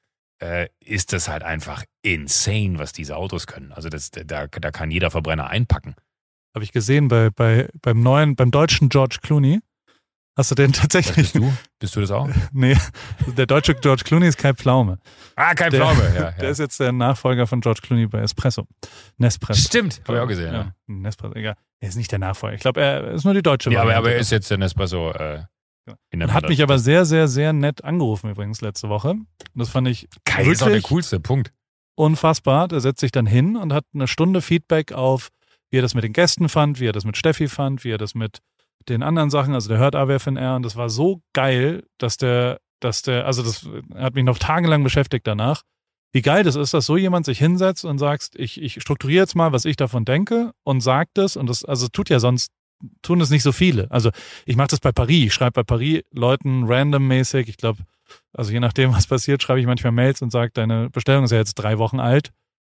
[0.40, 3.72] äh, ist das halt einfach insane, was diese Autos können.
[3.72, 5.94] Also das, da, da kann jeder Verbrenner einpacken.
[6.54, 9.60] Habe ich gesehen bei, bei, beim neuen, beim deutschen George Clooney.
[10.36, 11.16] Hast du den tatsächlich?
[11.16, 11.52] bist du?
[11.78, 12.28] Bist du das auch?
[12.52, 12.76] nee,
[13.36, 14.98] der deutsche George Clooney ist Kai Pflaume.
[15.34, 16.30] Ah, Kai der, Pflaume, ja, ja.
[16.32, 18.66] Der ist jetzt der Nachfolger von George Clooney bei Espresso.
[19.18, 19.66] Nespresso.
[19.66, 20.52] Stimmt, habe ich auch gesehen.
[20.52, 20.60] Ja.
[20.60, 20.74] ja.
[20.86, 21.56] Nespresso, egal.
[21.80, 22.54] Er ist nicht der Nachfolger.
[22.54, 25.12] Ich glaube, er ist nur die deutsche Ja, aber, aber er ist jetzt der Nespresso.
[25.12, 25.44] Äh,
[26.10, 26.32] Genau.
[26.32, 29.14] Hat mich aber sehr, sehr, sehr nett angerufen übrigens letzte Woche.
[29.54, 31.52] Das fand ich Kai ist auch der coolste, Punkt.
[31.94, 32.68] Unfassbar.
[32.68, 35.30] Der setzt sich dann hin und hat eine Stunde Feedback auf,
[35.70, 37.98] wie er das mit den Gästen fand, wie er das mit Steffi fand, wie er
[37.98, 38.40] das mit
[38.88, 43.02] den anderen Sachen, also der hört AWFNR und das war so geil, dass der, dass
[43.02, 45.62] der, also das hat mich noch tagelang beschäftigt danach,
[46.12, 49.34] wie geil das ist, dass so jemand sich hinsetzt und sagst, ich, ich strukturiere jetzt
[49.34, 52.52] mal, was ich davon denke und sagt es und das, also tut ja sonst
[53.02, 53.90] tun es nicht so viele.
[53.90, 54.10] Also
[54.44, 55.26] ich mache das bei Paris.
[55.26, 57.82] Ich schreibe bei Paris Leuten randommäßig, ich glaube,
[58.32, 61.38] also je nachdem, was passiert, schreibe ich manchmal Mails und sage, deine Bestellung ist ja
[61.38, 62.32] jetzt drei Wochen alt.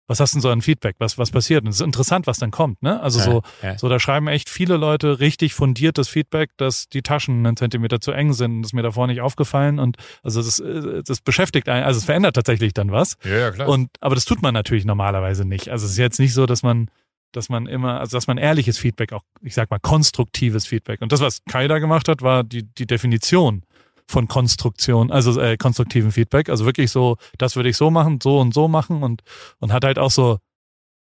[0.07, 0.95] Was hast du denn so an Feedback?
[0.99, 1.63] Was, was passiert?
[1.63, 3.01] Und es ist interessant, was dann kommt, ne?
[3.01, 3.77] Also so, ja.
[3.77, 8.11] so, da schreiben echt viele Leute richtig fundiertes Feedback, dass die Taschen einen Zentimeter zu
[8.11, 8.61] eng sind.
[8.61, 9.79] Das ist mir davor nicht aufgefallen.
[9.79, 10.61] Und also das,
[11.05, 13.15] das beschäftigt einen, also es verändert tatsächlich dann was.
[13.23, 13.69] Ja, ja, klar.
[13.69, 15.69] Und, aber das tut man natürlich normalerweise nicht.
[15.69, 16.89] Also es ist jetzt nicht so, dass man
[17.31, 21.01] dass man immer, also dass man ehrliches Feedback, auch ich sag mal konstruktives Feedback.
[21.01, 23.63] Und das, was Kai da gemacht hat, war die, die Definition
[24.07, 26.49] von Konstruktion, also äh, konstruktiven Feedback.
[26.49, 29.21] Also wirklich so, das würde ich so machen, so und so machen und,
[29.59, 30.39] und hat halt auch so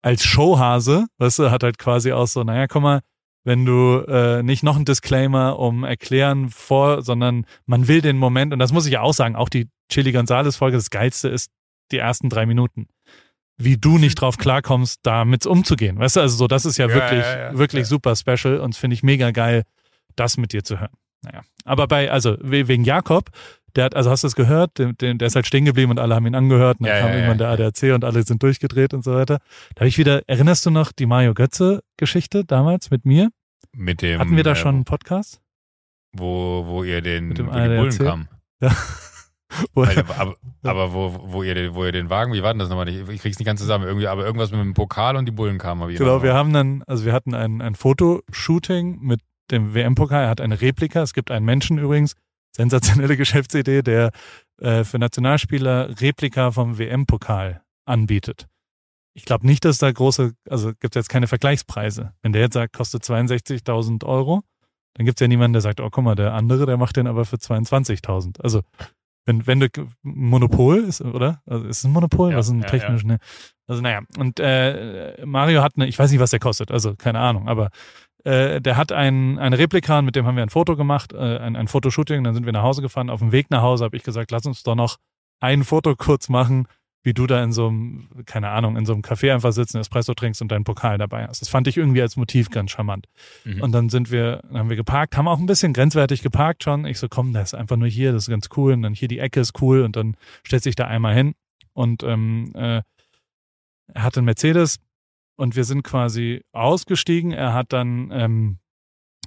[0.02, 3.02] als Showhase, weißt du, hat halt quasi auch so, naja, guck mal,
[3.46, 8.54] wenn du äh, nicht noch ein Disclaimer um erklären vor, sondern man will den Moment,
[8.54, 11.52] und das muss ich ja auch sagen, auch die Chili Gonzales Folge, das Geilste ist
[11.92, 12.88] die ersten drei Minuten
[13.58, 15.98] wie du nicht drauf klarkommst, damit umzugehen.
[16.00, 18.76] Weißt du, also so, das ist ja, ja wirklich, ja, ja, wirklich super special und
[18.76, 19.64] finde ich mega geil,
[20.16, 20.94] das mit dir zu hören.
[21.22, 21.42] Naja.
[21.66, 23.30] Aber bei, also wegen Jakob,
[23.76, 26.16] der hat, also hast du es gehört, der, der ist halt stehen geblieben und alle
[26.16, 29.14] haben ihn angehört und dann kam irgendwann der ADAC und alle sind durchgedreht und so
[29.14, 29.40] weiter.
[29.76, 33.30] Da habe ich wieder, erinnerst du noch die Mario Götze-Geschichte damals mit mir?
[33.76, 34.20] Mit dem.
[34.20, 35.42] Hatten wir da schon einen Podcast?
[36.12, 38.28] Wo, wo ihr den, mit dem wo die Bullen kam.
[38.62, 38.76] Ja.
[39.76, 39.88] aber,
[40.18, 42.88] aber, aber, wo, wo, ihr den, wo ihr den Wagen, wie war denn das nochmal?
[42.90, 43.86] Ich, ich krieg's nicht ganz zusammen.
[43.86, 45.94] Irgendwie, aber irgendwas mit dem Pokal und die Bullen kamen.
[45.96, 50.24] Genau, wir haben dann, also wir hatten ein, ein Fotoshooting mit dem WM-Pokal.
[50.24, 51.02] Er hat eine Replika.
[51.02, 52.16] Es gibt einen Menschen übrigens,
[52.56, 54.12] sensationelle Geschäftsidee, der
[54.60, 58.48] äh, für Nationalspieler Replika vom WM-Pokal anbietet.
[59.16, 62.14] Ich glaube nicht, dass da große, also gibt es jetzt keine Vergleichspreise.
[62.22, 64.42] Wenn der jetzt sagt, kostet 62.000 Euro,
[64.96, 67.08] dann gibt es ja niemanden, der sagt, oh guck mal, der andere, der macht den
[67.08, 68.42] aber für 22.000.
[68.42, 68.62] Also
[69.26, 69.68] wenn, wenn du
[70.02, 71.42] Monopol ist, oder?
[71.46, 72.32] Also ist es ein Monopol?
[72.32, 73.20] Ja, was ist ein ja, technisch, ne?
[73.68, 77.20] Also naja, und äh, Mario hat eine, ich weiß nicht, was der kostet, also keine
[77.20, 77.70] Ahnung, aber
[78.24, 81.56] äh, der hat ein, eine Replika, mit dem haben wir ein Foto gemacht, äh, ein,
[81.56, 83.10] ein Fotoshooting, dann sind wir nach Hause gefahren.
[83.10, 84.98] Auf dem Weg nach Hause habe ich gesagt, lass uns doch noch
[85.40, 86.68] ein Foto kurz machen,
[87.04, 90.14] wie du da in so einem, keine Ahnung, in so einem Café einfach sitzen, Espresso
[90.14, 91.42] trinkst und deinen Pokal dabei hast.
[91.42, 93.08] Das fand ich irgendwie als Motiv ganz charmant.
[93.44, 93.62] Mhm.
[93.62, 96.86] Und dann sind wir, dann haben wir geparkt, haben auch ein bisschen grenzwertig geparkt schon.
[96.86, 98.74] Ich so, komm, das ist einfach nur hier, das ist ganz cool.
[98.74, 101.36] Und dann hier die Ecke ist cool und dann stellt sich da einmal hin.
[101.74, 102.82] Und ähm, äh,
[103.94, 104.80] er hatte einen Mercedes
[105.36, 107.34] und wir sind quasi ausgestiegen.
[107.34, 108.60] Er hat dann ähm,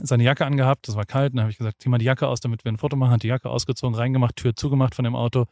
[0.01, 1.35] seine Jacke angehabt, das war kalt.
[1.35, 3.12] Dann habe ich gesagt, zieh mal die Jacke aus, damit wir ein Foto machen.
[3.12, 5.45] Hat die Jacke ausgezogen, reingemacht, Tür zugemacht von dem Auto.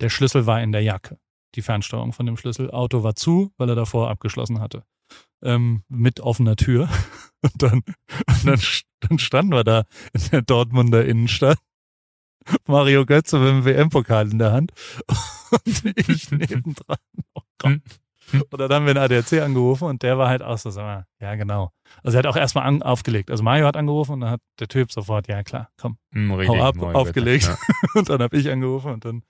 [0.00, 1.16] Der Schlüssel war in der Jacke
[1.54, 2.70] die Fernsteuerung von dem Schlüssel.
[2.70, 4.84] Auto war zu, weil er davor abgeschlossen hatte.
[5.42, 6.88] Ähm, mit offener Tür.
[7.44, 7.82] Und dann,
[8.28, 8.60] und dann,
[9.00, 9.82] dann standen wir da
[10.12, 11.58] in der Dortmunder Innenstadt.
[12.68, 14.72] Mario Götze mit dem WM-Pokal in der Hand.
[15.50, 16.98] Und ich nebendran.
[17.34, 17.80] Oh Gott.
[18.32, 21.06] Und dann haben wir den ADAC angerufen und der war halt auch so, sag mal,
[21.20, 21.72] ja genau.
[22.04, 23.30] Also er hat auch erstmal an, aufgelegt.
[23.30, 26.62] Also Mario hat angerufen und dann hat der Typ sofort, ja klar, komm, Hm, hau
[26.62, 27.46] ab, aufgelegt.
[27.48, 27.58] bitte.
[27.98, 29.22] Und dann habe ich angerufen und dann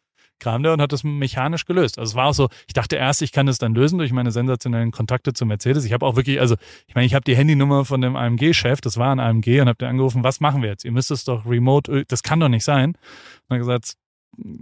[0.43, 1.99] kam der und hat das mechanisch gelöst.
[1.99, 4.30] Also es war auch so, ich dachte erst, ich kann das dann lösen durch meine
[4.30, 5.84] sensationellen Kontakte zu Mercedes.
[5.86, 8.99] Ich habe auch wirklich, also ich meine, ich habe die Handynummer von dem AMG-Chef, das
[8.99, 10.84] war ein AMG, und habe der angerufen, was machen wir jetzt?
[10.84, 12.90] Ihr müsst es doch remote, das kann doch nicht sein.
[12.90, 12.99] Und
[13.49, 13.95] dann gesagt,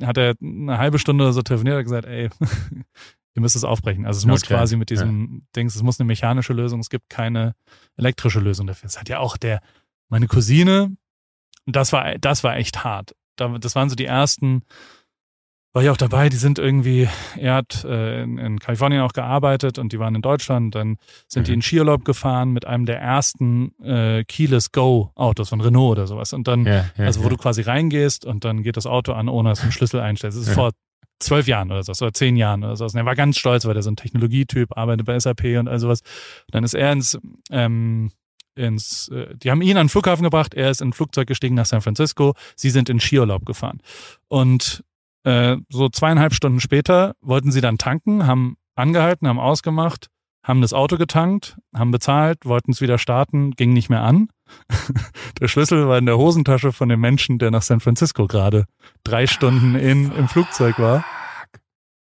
[0.02, 2.28] hat er eine halbe Stunde oder so telefoniert, hat gesagt, ey,
[3.34, 4.06] ihr müsst es aufbrechen.
[4.06, 7.08] Also es muss Okay, quasi mit diesem Dings, es muss eine mechanische Lösung, es gibt
[7.08, 7.54] keine
[7.96, 8.88] elektrische Lösung dafür.
[8.88, 9.60] Das hat ja auch der,
[10.08, 10.96] meine Cousine,
[11.66, 13.14] das war, das war echt hart.
[13.36, 14.62] Da- Das waren so die ersten,
[15.72, 19.78] war ich auch dabei, die sind irgendwie, er hat äh, in, in Kalifornien auch gearbeitet
[19.78, 20.96] und die waren in Deutschland, dann
[21.28, 21.54] sind die Mhm.
[21.56, 26.32] in Skiurlaub gefahren mit einem der ersten äh, Keyless Go Autos von Renault oder sowas
[26.32, 27.30] und dann, Ja, ja, also wo ja.
[27.30, 30.36] du quasi reingehst und dann geht das Auto an, ohne dass du einen Schlüssel einstellst.
[30.38, 30.70] Das ist vor
[31.20, 32.84] zwölf Jahren oder so, oder zehn Jahren oder so.
[32.86, 35.78] Und er war ganz stolz, weil der so ein Technologietyp, arbeitet bei SAP und all
[35.78, 36.00] sowas.
[36.46, 37.18] Und dann ist er ins,
[37.52, 38.10] ähm,
[38.56, 41.54] ins, äh, die haben ihn an den Flughafen gebracht, er ist in ein Flugzeug gestiegen
[41.54, 43.80] nach San Francisco, sie sind in Skiurlaub gefahren.
[44.28, 44.82] Und
[45.24, 50.08] äh, so zweieinhalb Stunden später wollten sie dann tanken, haben angehalten, haben ausgemacht,
[50.42, 54.28] haben das Auto getankt, haben bezahlt, wollten es wieder starten, ging nicht mehr an.
[55.40, 58.64] Der Schlüssel war in der Hosentasche von dem Menschen, der nach San Francisco gerade
[59.04, 61.04] drei Stunden in, im Flugzeug war.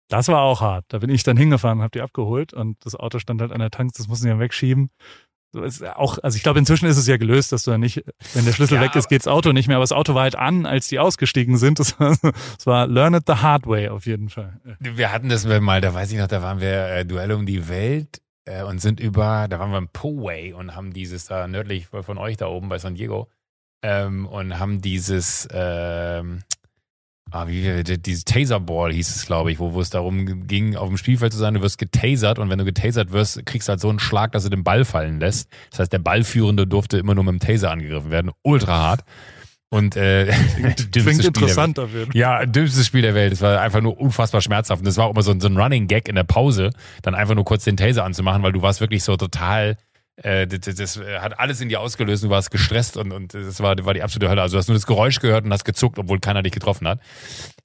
[0.10, 0.86] Das war auch hart.
[0.90, 3.72] Da bin ich dann hingefahren habe die abgeholt und das Auto stand halt an der
[3.72, 4.90] Tank, das mussten sie dann wegschieben.
[5.54, 8.46] Ist auch, also ich glaube, inzwischen ist es ja gelöst, dass du dann nicht, wenn
[8.46, 10.36] der Schlüssel Ja, weg ist, geht das Auto nicht mehr, aber das Auto war halt
[10.36, 11.80] an, als die ausgestiegen sind.
[11.80, 14.60] Das war, das war Learn it the hard way auf jeden Fall.
[14.80, 17.68] Wir hatten das mal, da weiß ich noch, da waren wir äh, Duell um die
[17.68, 21.88] Welt äh, und sind über, da waren wir im Poway und haben dieses da nördlich
[21.88, 23.28] von euch da oben bei San Diego
[23.82, 26.44] ähm, und haben dieses, ähm,
[27.32, 30.98] ah, wie, dieses Taserball hieß es, glaube ich, wo, wo es darum ging, auf dem
[30.98, 33.90] Spielfeld zu sein, du wirst getasert und wenn du getasert wirst, kriegst du halt so
[33.90, 35.50] einen Schlag, dass du den Ball fallen lässt.
[35.72, 38.32] Das heißt, der Ballführende durfte immer nur mit dem Taser angegriffen werden.
[38.44, 39.04] Ultra hart.
[39.74, 40.26] Und äh,
[40.92, 41.88] Klingt interessant Fall.
[42.14, 43.32] ja, dümmstes Spiel der Welt.
[43.32, 44.82] Es war einfach nur unfassbar schmerzhaft.
[44.82, 46.72] Und das war auch immer so ein, so ein Running Gag in der Pause,
[47.02, 49.78] dann einfach nur kurz den Taser anzumachen, weil du warst wirklich so total,
[50.24, 52.24] äh, das, das, das hat alles in dir ausgelöst.
[52.24, 54.42] Du warst gestresst und, und das war, war die absolute Hölle.
[54.42, 57.00] Also du hast nur das Geräusch gehört und hast gezuckt, obwohl keiner dich getroffen hat.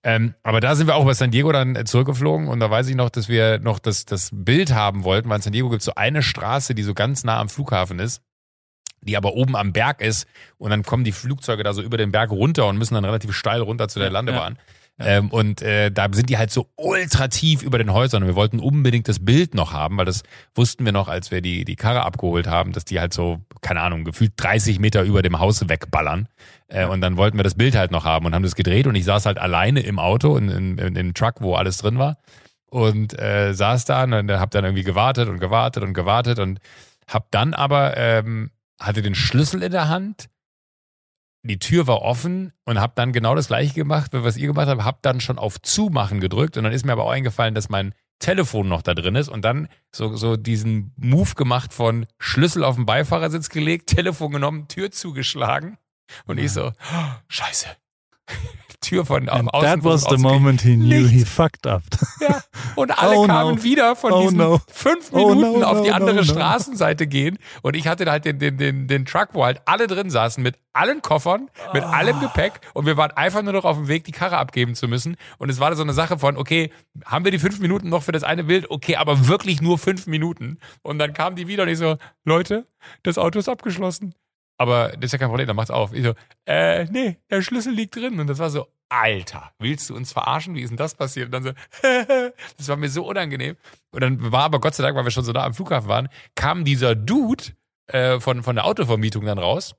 [0.03, 2.89] Ähm, aber da sind wir auch bei San Diego dann äh, zurückgeflogen und da weiß
[2.89, 5.81] ich noch, dass wir noch das, das Bild haben wollten, weil in San Diego gibt
[5.81, 8.23] es so eine Straße, die so ganz nah am Flughafen ist
[9.03, 10.27] die aber oben am Berg ist
[10.59, 13.33] und dann kommen die Flugzeuge da so über den Berg runter und müssen dann relativ
[13.33, 14.59] steil runter zu der Ja, Landebahn.
[14.99, 18.23] Ähm, und äh, da sind die halt so ultra tief über den Häusern.
[18.23, 20.23] Und wir wollten unbedingt das Bild noch haben, weil das
[20.55, 23.83] wussten wir noch, als wir die, die Karre abgeholt haben, dass die halt so, keine
[23.83, 26.29] Ahnung, gefühlt 30 Meter über dem Haus wegballern.
[26.69, 28.87] Äh, und dann wollten wir das Bild halt noch haben und haben das gedreht.
[28.87, 31.99] Und ich saß halt alleine im Auto, in, in, in dem Truck, wo alles drin
[31.99, 32.17] war.
[32.69, 36.59] Und äh, saß da und hab dann irgendwie gewartet und gewartet und gewartet und
[37.07, 40.29] hab dann aber ähm, hatte den Schlüssel in der Hand,
[41.47, 44.85] die Tür war offen und hab dann genau das gleiche gemacht, was ihr gemacht habt,
[44.85, 47.95] hab dann schon auf Zumachen gedrückt und dann ist mir aber auch eingefallen, dass mein
[48.19, 52.77] Telefon noch da drin ist und dann so, so diesen Move gemacht von Schlüssel auf
[52.77, 55.79] den Beifahrersitz gelegt, Telefon genommen, Tür zugeschlagen
[56.27, 57.69] und ich so, oh, scheiße.
[58.87, 61.31] Tür von And außen that was the moment he knew he Nichts.
[61.31, 61.83] fucked up.
[62.21, 62.43] ja.
[62.77, 63.33] Und alle Oh no.
[63.33, 64.61] kamen wieder von Oh diesen no.
[64.69, 66.27] fünf Oh Minuten no, auf die no, andere no, no.
[66.27, 67.39] Straßenseite gehen.
[67.63, 70.57] Und ich hatte halt den, den, den, den Truck, wo halt alle drin saßen, mit
[70.73, 71.91] allen Koffern, mit Ah.
[71.91, 72.61] allem Gepäck.
[72.75, 75.17] Und wir waren einfach nur noch auf dem Weg, die Karre abgeben zu müssen.
[75.39, 76.71] Und es war so eine Sache von, okay,
[77.05, 78.71] haben wir die fünf Minuten noch für das eine Bild?
[78.71, 80.59] Okay, aber wirklich nur fünf Minuten.
[80.83, 82.67] Und dann kamen die wieder und ich so, Leute,
[83.03, 84.15] das Auto ist abgeschlossen.
[84.59, 85.93] Aber das ist ja kein Problem, dann macht's auf.
[85.93, 86.15] Ich so,
[86.47, 88.19] äh, nee, der Schlüssel liegt drin.
[88.19, 90.55] Und das war so, Alter, willst du uns verarschen?
[90.55, 91.27] Wie ist denn das passiert?
[91.27, 91.51] Und dann so,
[92.57, 93.57] das war mir so unangenehm.
[93.91, 96.09] Und dann war aber Gott sei Dank, weil wir schon so da am Flughafen waren,
[96.35, 97.45] kam dieser Dude
[97.89, 99.75] äh, von, von der Autovermietung dann raus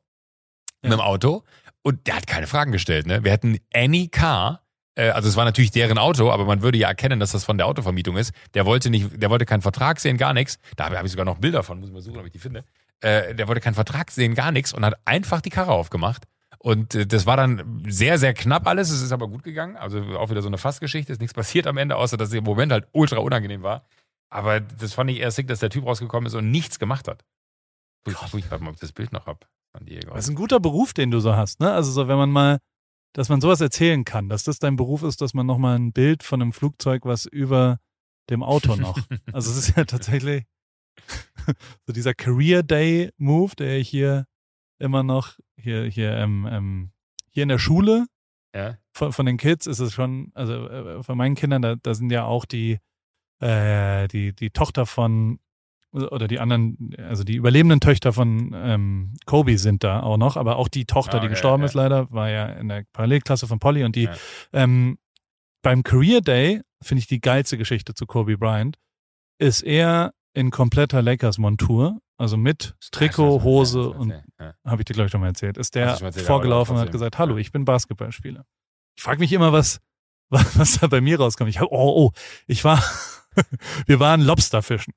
[0.84, 0.90] ja.
[0.90, 1.44] mit dem Auto
[1.84, 3.08] und der hat keine Fragen gestellt.
[3.08, 3.24] Ne?
[3.24, 4.62] Wir hatten Any Car,
[4.96, 7.58] äh, also es war natürlich deren Auto, aber man würde ja erkennen, dass das von
[7.58, 8.34] der Autovermietung ist.
[8.54, 10.60] Der wollte nicht, der wollte keinen Vertrag sehen, gar nichts.
[10.76, 12.66] Da habe ich sogar noch Bilder von, muss ich mal suchen, ob ich die finde.
[13.00, 16.26] Äh, der wollte keinen Vertrag sehen, gar nichts und hat einfach die Karre aufgemacht
[16.68, 18.90] und äh, das war dann sehr, sehr knapp alles.
[18.90, 19.78] Es ist aber gut gegangen.
[19.78, 21.14] Also auch wieder so eine Fassgeschichte.
[21.14, 23.86] Ist nichts passiert am Ende, außer dass es im Moment halt ultra unangenehm war.
[24.30, 27.24] Aber das fand ich erst sick, dass der Typ rausgekommen ist und nichts gemacht hat.
[28.06, 29.40] Ich weiß mal, ob ich das Bild noch habe
[29.74, 30.14] von Diego.
[30.14, 31.72] Das ist ein guter Beruf, den du so hast, ne?
[31.72, 32.58] Also so, wenn man mal,
[33.14, 36.22] dass man sowas erzählen kann, dass das dein Beruf ist, dass man nochmal ein Bild
[36.22, 37.80] von einem Flugzeug, was über
[38.30, 38.98] dem Auto noch.
[39.32, 40.44] also es ist ja tatsächlich
[41.86, 44.26] so dieser Career Day Move, der ich hier
[44.80, 46.92] immer noch hier, hier, ähm, ähm,
[47.30, 48.06] hier in der Schule
[48.56, 48.78] ja.
[48.92, 52.12] von, von den Kids ist es schon, also äh, von meinen Kindern, da, da sind
[52.12, 52.80] ja auch die,
[53.40, 55.40] äh, die, die Tochter von
[55.94, 60.58] oder die anderen, also die überlebenden Töchter von ähm, Kobe sind da auch noch, aber
[60.58, 61.66] auch die Tochter, ah, die gestorben ja.
[61.66, 64.10] ist leider, war ja in der Parallelklasse von Polly und die
[64.54, 64.98] ähm,
[65.64, 68.78] beim Career Day finde ich die geilste Geschichte zu Kobe Bryant
[69.40, 74.54] ist er in kompletter Lakers-Montur also mit Trikot, Hose und ja.
[74.66, 75.58] habe ich dir, glaube ich, schon mal erzählt.
[75.58, 78.44] Ist der erzählt, vorgelaufen und hat gesagt, hallo, ich bin Basketballspieler.
[78.96, 79.80] Ich frage mich immer, was,
[80.30, 81.50] was, was da bei mir rauskommt.
[81.50, 82.12] Ich hab, oh, oh,
[82.48, 82.84] ich war,
[83.86, 84.94] wir waren Lobsterfischen.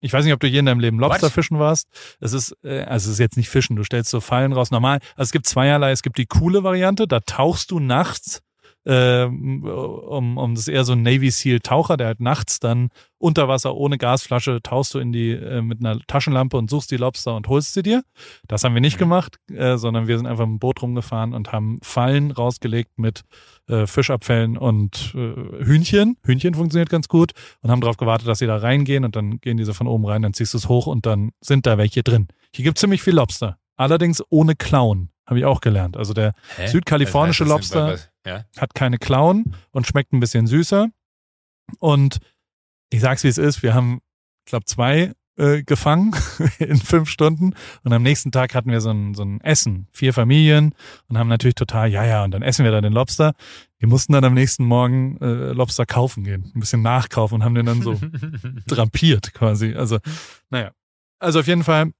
[0.00, 1.88] Ich weiß nicht, ob du hier in deinem Leben Lobsterfischen warst.
[2.20, 4.70] Es ist, äh, also es ist jetzt nicht Fischen, du stellst so Fallen raus.
[4.70, 5.92] Normal, also es gibt zweierlei.
[5.92, 8.42] Es gibt die coole Variante, da tauchst du nachts
[8.84, 12.90] äh, um, um das ist eher so ein Navy Seal Taucher, der halt nachts dann
[13.18, 16.98] unter Wasser ohne Gasflasche tauchst du in die äh, mit einer Taschenlampe und suchst die
[16.98, 18.04] Lobster und holst sie dir.
[18.46, 19.00] Das haben wir nicht mhm.
[19.00, 23.22] gemacht, äh, sondern wir sind einfach im Boot rumgefahren und haben Fallen rausgelegt mit
[23.68, 26.18] äh, Fischabfällen und äh, Hühnchen.
[26.22, 27.32] Hühnchen funktioniert ganz gut
[27.62, 30.20] und haben darauf gewartet, dass sie da reingehen und dann gehen diese von oben rein,
[30.20, 32.28] dann ziehst du es hoch und dann sind da welche drin.
[32.54, 33.56] Hier gibt ziemlich viel Lobster.
[33.76, 35.10] Allerdings ohne Klauen.
[35.26, 35.96] Habe ich auch gelernt.
[35.96, 36.66] Also der Hä?
[36.66, 38.44] südkalifornische also Lobster ja?
[38.56, 40.88] hat keine Klauen und schmeckt ein bisschen süßer.
[41.78, 42.18] Und
[42.90, 44.00] ich sag's wie es ist, wir haben,
[44.44, 46.14] ich glaube, zwei äh, gefangen
[46.58, 47.54] in fünf Stunden.
[47.82, 50.74] Und am nächsten Tag hatten wir so ein, so ein Essen, vier Familien
[51.08, 53.34] und haben natürlich total, ja, ja, und dann essen wir da den Lobster.
[53.78, 57.54] Wir mussten dann am nächsten Morgen äh, Lobster kaufen gehen, ein bisschen nachkaufen und haben
[57.54, 57.98] den dann so
[58.66, 59.74] drapiert quasi.
[59.74, 59.98] Also,
[60.50, 60.70] naja.
[61.18, 61.92] Also auf jeden Fall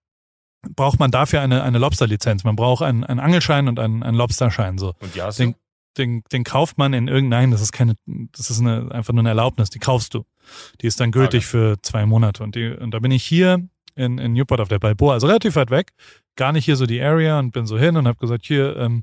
[0.76, 2.44] braucht man dafür eine, eine Lobster-Lizenz.
[2.44, 4.78] Man braucht einen, einen Angelschein und einen, einen Lobsterschein.
[4.78, 4.94] So.
[5.00, 5.54] Und hast den,
[5.98, 9.30] den, den kauft man in irgendein, das ist keine, das ist eine, einfach nur eine
[9.30, 10.24] Erlaubnis, die kaufst du.
[10.80, 11.46] Die ist dann gültig okay.
[11.46, 12.42] für zwei Monate.
[12.42, 15.56] Und, die, und da bin ich hier in, in Newport auf der Balboa, also relativ
[15.56, 15.92] weit weg,
[16.36, 19.02] gar nicht hier so die Area und bin so hin und habe gesagt, hier, ähm,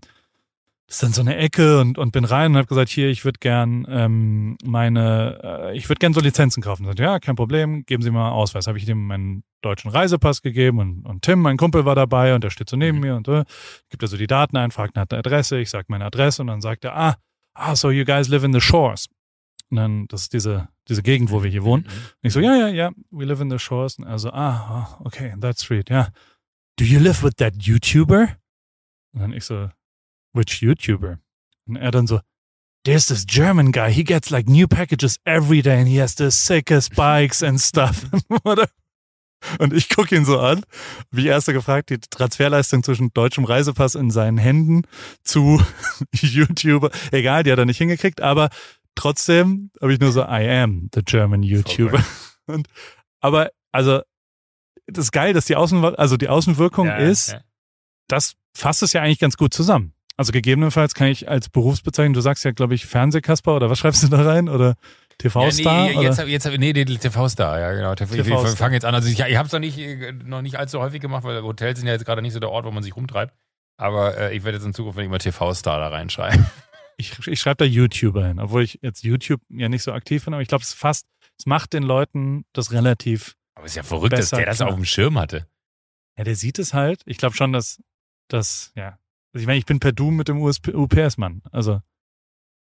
[0.92, 3.40] ist dann so eine Ecke und, und bin rein und habe gesagt, hier, ich würde
[3.40, 6.86] gern ähm, meine, äh, ich würde gern so Lizenzen kaufen.
[6.86, 8.68] Und ja, kein Problem, geben Sie mal Ausweis.
[8.68, 12.44] Habe ich ihm meinen deutschen Reisepass gegeben und, und Tim, mein Kumpel, war dabei und
[12.44, 13.04] der steht so neben mhm.
[13.04, 13.46] mir und äh,
[13.90, 16.48] gibt er so die Daten ein, fragt nach der Adresse, ich sage meine Adresse und
[16.48, 17.16] dann sagt er, ah,
[17.54, 19.08] ah, so you guys live in the shores.
[19.70, 21.84] Und dann, das ist diese, diese Gegend, wo wir hier wohnen.
[21.84, 21.90] Mhm.
[21.90, 23.98] Und ich so, ja, ja, ja, we live in the shores.
[23.98, 25.96] Und also, ah, okay, that street, ja.
[25.96, 26.12] Yeah.
[26.78, 28.36] Do you live with that YouTuber?
[29.14, 29.70] Und dann ich so,
[30.34, 31.20] which YouTuber?
[31.68, 32.20] Und er dann so,
[32.84, 36.32] there's this German guy, he gets like new packages every day and he has the
[36.32, 38.06] sickest bikes and stuff.
[39.60, 40.64] und ich gucke ihn so an,
[41.12, 44.84] wie erst gefragt, die Transferleistung zwischen deutschem Reisepass in seinen Händen
[45.24, 45.62] zu
[46.14, 46.92] YouTuber.
[47.12, 48.50] Egal, die hat er nicht hingekriegt, aber
[48.96, 52.04] trotzdem habe ich nur so, I am the German YouTuber.
[52.48, 52.68] Und,
[53.20, 54.02] aber, also,
[54.88, 57.42] das ist geil, dass die Außen, also die Außenwirkung ja, ist, ja.
[58.08, 59.94] das fasst es ja eigentlich ganz gut zusammen.
[60.18, 64.04] Also gegebenenfalls kann ich als Berufsbezeichnung, du sagst ja, glaube ich, Fernsehkasper oder was schreibst
[64.04, 64.50] du da rein?
[64.50, 64.76] Oder
[65.18, 65.90] TV-Star?
[65.90, 67.96] Ja, nee, jetzt, jetzt, nee, nee TV-Star, ja, genau.
[67.96, 68.94] TV, TV wir fangen jetzt an.
[68.94, 69.80] Also ich, ich habe es noch nicht,
[70.26, 72.66] noch nicht allzu häufig gemacht, weil Hotels sind ja jetzt gerade nicht so der Ort,
[72.66, 73.34] wo man sich rumtreibt.
[73.78, 76.46] Aber äh, ich werde jetzt in Zukunft wenn ich mal TV-Star da reinschreiben.
[76.98, 80.36] Ich, ich schreibe da YouTuber hin, obwohl ich jetzt YouTube ja nicht so aktiv bin,
[80.36, 81.08] aber ich glaube, es fast,
[81.40, 83.36] es macht den Leuten das relativ.
[83.56, 84.70] Aber es ist ja verrückt, dass der das klar.
[84.70, 85.48] auf dem Schirm hatte.
[86.16, 87.02] Ja, der sieht es halt.
[87.08, 87.82] Ich glaube schon, dass
[88.28, 89.00] das, ja,
[89.34, 91.42] also ich meine, ich bin per Du mit dem UPS-Mann.
[91.52, 91.82] Also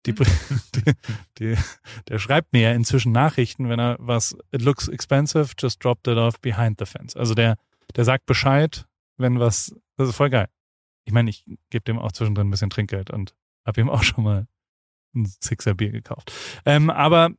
[0.06, 0.26] die, hm.
[0.74, 0.92] die,
[1.38, 1.56] die,
[2.08, 6.16] der schreibt mir ja inzwischen Nachrichten, wenn er was, it looks expensive, just drop that
[6.16, 7.16] off behind the fence.
[7.16, 7.56] Also der,
[7.96, 8.86] der sagt Bescheid,
[9.16, 10.48] wenn was, das ist voll geil.
[11.04, 13.34] Ich meine, ich gebe dem auch zwischendrin ein bisschen Trinkgeld und
[13.66, 14.46] habe ihm auch schon mal
[15.14, 16.32] ein Sixer Bier gekauft.
[16.64, 17.30] Ähm, aber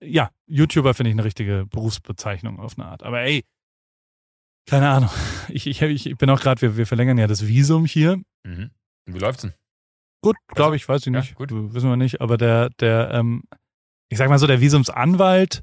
[0.00, 3.02] ja, YouTuber finde ich eine richtige Berufsbezeichnung auf eine Art.
[3.02, 3.44] Aber ey,
[4.68, 5.10] keine Ahnung.
[5.48, 8.16] Ich, ich, ich bin auch gerade, wir, wir verlängern ja das Visum hier.
[8.44, 8.70] Mhm.
[9.06, 9.54] Wie läuft's denn?
[10.20, 11.34] gut, glaube ich, weiß ich Ja, nicht.
[11.36, 11.50] gut.
[11.52, 12.20] Wissen wir nicht.
[12.20, 13.44] Aber der, der, ähm,
[14.10, 15.62] ich sag mal so, der Visumsanwalt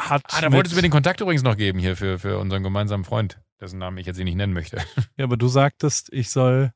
[0.00, 0.22] hat.
[0.32, 3.04] Ah, da wolltest du mir den Kontakt übrigens noch geben hier für, für unseren gemeinsamen
[3.04, 4.78] Freund, dessen Namen ich jetzt hier nicht nennen möchte.
[5.16, 6.72] Ja, aber du sagtest, ich soll.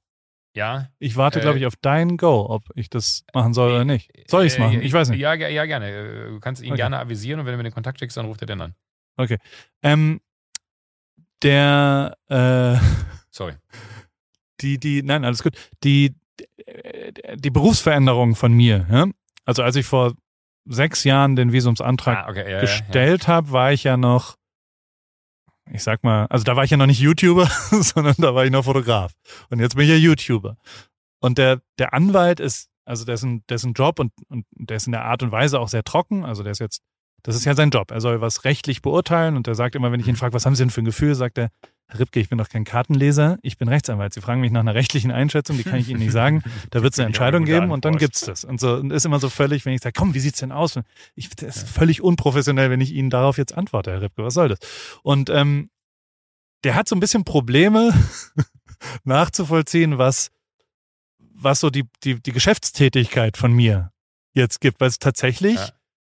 [0.55, 0.89] Ja?
[0.99, 4.11] Ich warte, Äh, glaube ich, auf dein Go, ob ich das machen soll oder nicht.
[4.29, 4.83] Soll ich es Äh, machen?
[4.83, 5.21] Ich weiß nicht.
[5.21, 5.89] Ja, ja gerne.
[5.91, 6.77] Äh, Du kannst ihn Okay.
[6.77, 8.75] gerne avisieren und wenn du mir den Kontakt schickst, dann ruft er den an.
[9.83, 10.21] Ähm,
[11.43, 12.77] der, äh,
[13.31, 13.55] Sorry.
[14.61, 15.55] die, die, nein, alles gut.
[15.85, 16.15] Die,
[17.37, 19.07] die Berufsveränderung von mir, ja?
[19.45, 20.15] also als ich vor
[20.67, 24.37] sechs Jahren den Visumsantrag Ah, okay, ja, ja, gestellt habe, war ich ja noch,
[25.71, 28.51] ich sag mal, also da war ich ja noch nicht YouTuber, sondern da war ich
[28.51, 29.13] noch Fotograf.
[29.51, 30.57] Und jetzt bin ich ja YouTuber.
[31.21, 35.05] Und der, der Anwalt ist, also dessen, dessen Job und, und der ist in der
[35.05, 36.25] Art und Weise auch sehr trocken.
[36.25, 36.83] Also der ist jetzt,
[37.23, 37.91] das ist ja sein Job.
[37.91, 40.55] Er soll was rechtlich beurteilen und er sagt immer, wenn ich ihn frage, was haben
[40.55, 41.51] Sie denn für ein Gefühl, sagt er,
[41.89, 44.13] Herr Ripke, ich bin doch kein Kartenleser, ich bin Rechtsanwalt.
[44.13, 46.43] Sie fragen mich nach einer rechtlichen Einschätzung, die kann ich Ihnen nicht sagen.
[46.71, 48.01] Da wird es eine Entscheidung geben und dann Antwort.
[48.01, 48.45] gibt's das.
[48.45, 50.79] Und so und ist immer so völlig, wenn ich sage, komm, wie sieht's denn aus?
[51.15, 54.23] Ich, das ist völlig unprofessionell, wenn ich Ihnen darauf jetzt antworte, Herr Ripke.
[54.23, 54.59] Was soll das?
[55.03, 55.71] Und ähm,
[56.65, 57.93] der hat so ein bisschen Probleme
[59.05, 60.31] nachzuvollziehen, was,
[61.19, 63.93] was so die, die, die Geschäftstätigkeit von mir
[64.35, 65.69] jetzt gibt, weil es tatsächlich Ja.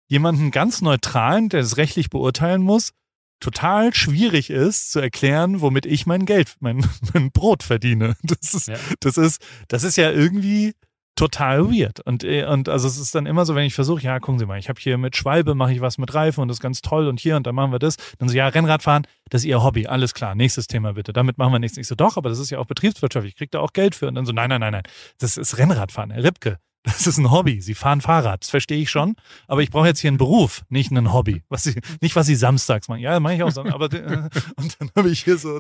[0.08, 2.92] Jemanden ganz neutralen, der es rechtlich beurteilen muss,
[3.40, 6.84] total schwierig ist zu erklären, womit ich mein Geld, mein,
[7.14, 8.16] mein Brot verdiene.
[8.24, 8.78] Das ist, Ja.
[9.00, 10.74] das ist, das ist ja irgendwie
[11.16, 12.00] total weird.
[12.02, 14.46] Und, äh, und also es ist dann immer so, wenn ich versuche, ja, gucken Sie
[14.46, 16.82] mal, ich habe hier mit Schwalbe, mache ich was mit Reifen und das ist ganz
[16.82, 17.96] toll und hier und dann machen wir das.
[18.20, 21.14] Dann so, ja, Rennradfahren, das ist Ihr Hobby, alles klar, nächstes Thema bitte.
[21.14, 21.78] Damit machen wir nichts.
[21.78, 24.08] Ich so, doch, aber das ist ja auch betriebswirtschaftlich, ich krieg da auch Geld für.
[24.08, 24.84] Und dann so, nein, nein, nein, nein,
[25.18, 26.60] das ist Rennradfahren, Herr Ripke.
[26.90, 27.60] Das ist ein Hobby.
[27.62, 29.16] Sie fahren Fahrrad, das verstehe ich schon.
[29.48, 31.44] Aber ich brauche jetzt hier einen Beruf, nicht ein Hobby.
[31.50, 33.02] Was sie, nicht, was Sie samstags machen.
[33.02, 33.52] Ja, mache ich auch.
[33.52, 35.60] sam- Aber äh, und dann habe ich hier so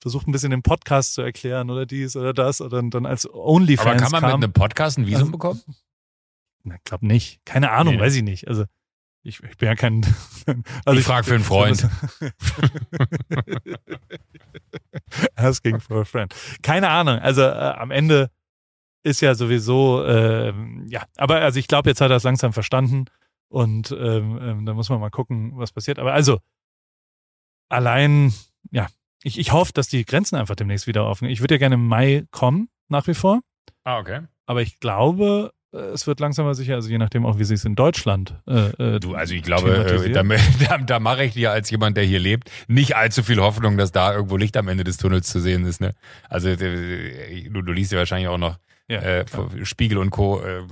[0.00, 2.60] versucht, ein bisschen den Podcast zu erklären oder dies oder das.
[2.60, 4.42] Oder dann als OnlyFans Aber kann man mit kam.
[4.42, 5.60] einem Podcast ein Visum Also- bekommen?
[6.64, 7.40] Na, glaub nicht.
[7.46, 8.00] Keine Ahnung, Nee.
[8.00, 8.46] weiß ich nicht.
[8.48, 8.64] Also
[9.22, 10.04] ich, ich bin ja kein.
[10.84, 11.88] Also Ich frag für einen Freund.
[15.36, 16.34] Asking for a friend.
[16.62, 17.18] Keine Ahnung.
[17.18, 18.30] Also äh, am Ende
[19.08, 23.06] ist ja sowieso, ähm, ja, aber also ich glaube, jetzt hat er es langsam verstanden
[23.48, 25.98] und ähm, ähm, da muss man mal gucken, was passiert.
[25.98, 26.38] Aber also
[27.68, 28.32] allein,
[28.70, 28.88] ja,
[29.22, 31.28] ich, ich hoffe, dass die Grenzen einfach demnächst wieder offen.
[31.28, 33.40] Ich würde ja gerne im Mai kommen, nach wie vor.
[33.84, 34.20] Ah, okay.
[34.46, 37.54] Aber ich glaube, äh, es wird langsam aber sicher, also je nachdem auch, wie sie
[37.54, 38.34] es in Deutschland.
[38.46, 40.22] Äh, äh, Du, also ich glaube, äh, da,
[40.68, 43.92] da, da mache ich dir als jemand, der hier lebt, nicht allzu viel Hoffnung, dass
[43.92, 45.80] da irgendwo Licht am Ende des Tunnels zu sehen ist.
[45.80, 45.94] Ne?
[46.28, 48.58] Also du, du liest ja wahrscheinlich auch noch
[48.88, 49.24] ja, äh.
[49.64, 50.62] Spiegel und Co., äh,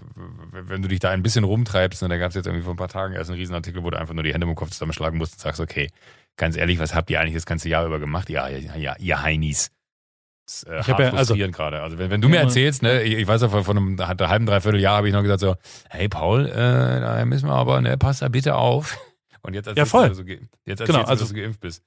[0.52, 2.78] wenn du dich da ein bisschen rumtreibst, und da gab es jetzt irgendwie vor ein
[2.78, 5.34] paar Tagen erst einen Riesenartikel, wo du einfach nur die Hände im Kopf zusammenschlagen musst
[5.34, 5.90] und sagst, okay,
[6.36, 8.30] ganz ehrlich, was habt ihr eigentlich das ganze Jahr über gemacht?
[8.30, 9.70] Ja, ja, ja ihr Heinis.
[10.46, 11.82] Das äh, Ich hart ja- also- gerade.
[11.82, 13.98] Also wenn, wenn du mir Ja, erzählst, ne, ich, ich weiß ja, vor, vor einem
[14.06, 15.56] hat- halben, dreiviertel Jahr habe ich noch gesagt so,
[15.90, 18.96] hey Paul, äh, da müssen wir aber, ne, pass da bitte auf.
[19.42, 20.02] Und jetzt erzählst voll.
[20.04, 21.82] du, dass du, ge- jetzt erzählst Genau, du, also- dass du geimpft bist.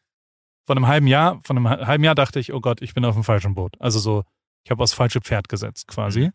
[0.65, 3.15] Vor einem halben Jahr, von einem halben Jahr dachte ich, oh Gott, ich bin auf
[3.15, 3.75] dem falschen Boot.
[3.79, 4.23] Also so,
[4.63, 6.27] ich habe aufs falsche Pferd gesetzt quasi.
[6.27, 6.33] Mhm.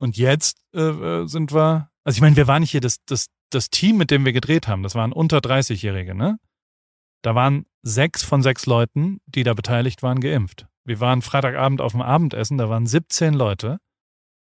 [0.00, 3.26] Und jetzt äh, äh, sind wir, also ich meine, wir waren nicht hier das, das,
[3.50, 4.82] das Team, mit dem wir gedreht haben.
[4.82, 6.38] Das waren unter 30-Jährige, ne?
[7.22, 10.66] Da waren sechs von sechs Leuten, die da beteiligt waren, geimpft.
[10.84, 13.78] Wir waren Freitagabend auf dem Abendessen, da waren 17 Leute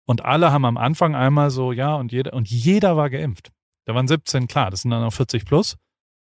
[0.05, 3.51] und alle haben am Anfang einmal so, ja, und jeder, und jeder war geimpft.
[3.85, 5.77] Da waren 17, klar, das sind dann auch 40 plus.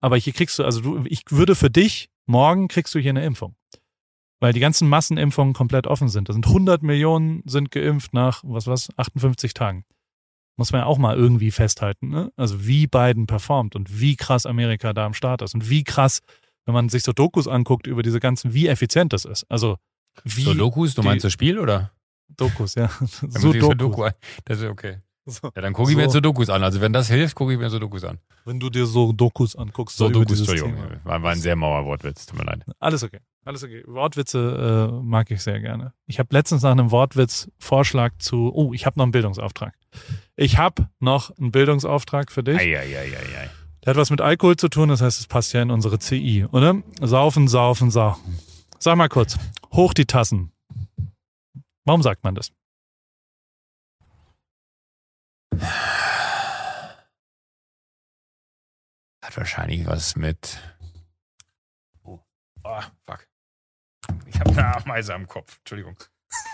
[0.01, 3.25] Aber hier kriegst du, also du, ich würde für dich, morgen kriegst du hier eine
[3.25, 3.57] Impfung.
[4.41, 6.29] Weil die ganzen Massenimpfungen komplett offen sind.
[6.29, 9.85] Das sind 100 Millionen sind geimpft nach, was was, 58 Tagen.
[10.57, 12.31] Muss man ja auch mal irgendwie festhalten, ne?
[12.37, 16.21] Also wie Biden performt und wie krass Amerika da am Start ist und wie krass,
[16.67, 19.45] wenn man sich so Dokus anguckt über diese ganzen, wie effizient das ist.
[19.49, 19.77] Also
[20.25, 21.91] wie So Dokus, du die- meinst das Spiel oder?
[22.37, 22.89] Dokus, ja.
[23.01, 23.77] So so Dokus.
[23.77, 24.09] Doku,
[24.45, 24.99] das ist okay.
[25.27, 25.51] So.
[25.57, 26.07] Ja, dann gucke ich mir So.
[26.07, 26.63] jetzt so Dokus an.
[26.63, 28.19] Also wenn das hilft, gucke ich mir so Dokus an.
[28.45, 30.75] Wenn du dir so Dokus anguckst, So über Dokus, Entschuldigung.
[30.75, 31.01] Thema.
[31.05, 32.65] War, war ein sehr mauer Wortwitz, tut mir leid.
[32.79, 33.19] Alles okay.
[33.45, 33.83] Alles okay.
[33.87, 35.93] Wortwitze äh, mag ich sehr gerne.
[36.07, 38.51] Ich habe letztens nach einem Wortwitz Vorschlag zu.
[38.55, 39.75] Oh, ich habe noch einen Bildungsauftrag.
[40.37, 42.59] Ich habe noch einen Bildungsauftrag für dich.
[42.59, 43.51] Eieieiei.
[43.85, 46.47] Der hat was mit Alkohol zu tun, das heißt, es passt ja in unsere CI,
[46.51, 46.83] oder?
[47.03, 48.39] Saufen, saufen, saufen.
[48.79, 49.39] Sag mal kurz,
[49.73, 50.53] hoch die Tassen.
[51.85, 52.51] Warum sagt man das?
[59.23, 60.59] Hat wahrscheinlich was mit.
[62.05, 62.21] Oh,
[62.65, 63.27] oh fuck.
[64.35, 65.59] Ich habe eine Ameise am Kopf.
[65.59, 65.97] Entschuldigung.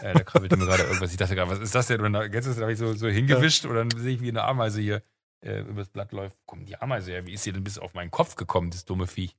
[0.02, 1.10] Äh, da krabbelte mir gerade irgendwas.
[1.10, 2.02] Ich dachte gerade, was ist das denn?
[2.02, 4.28] Und da, jetzt ist da hab ich so, so hingewischt und dann sehe ich, wie
[4.28, 5.02] eine Ameise hier
[5.40, 6.36] äh, übers Blatt läuft.
[6.44, 7.26] Kommt die Ameise her?
[7.26, 9.34] Wie ist sie denn bis auf meinen Kopf gekommen, das dumme Viech?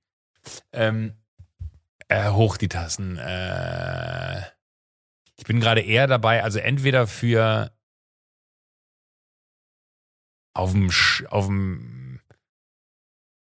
[0.73, 1.13] Ähm,
[2.07, 3.17] äh, hoch die Tassen.
[3.19, 4.41] Äh,
[5.35, 7.71] Ich bin gerade eher dabei, also entweder für
[10.53, 10.89] auf dem,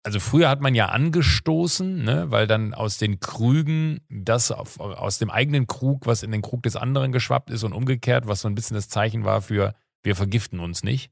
[0.08, 5.20] also früher hat man ja angestoßen, ne, weil dann aus den Krügen das auf, aus
[5.20, 8.48] dem eigenen Krug, was in den Krug des anderen geschwappt ist und umgekehrt, was so
[8.48, 11.12] ein bisschen das Zeichen war für, wir vergiften uns nicht.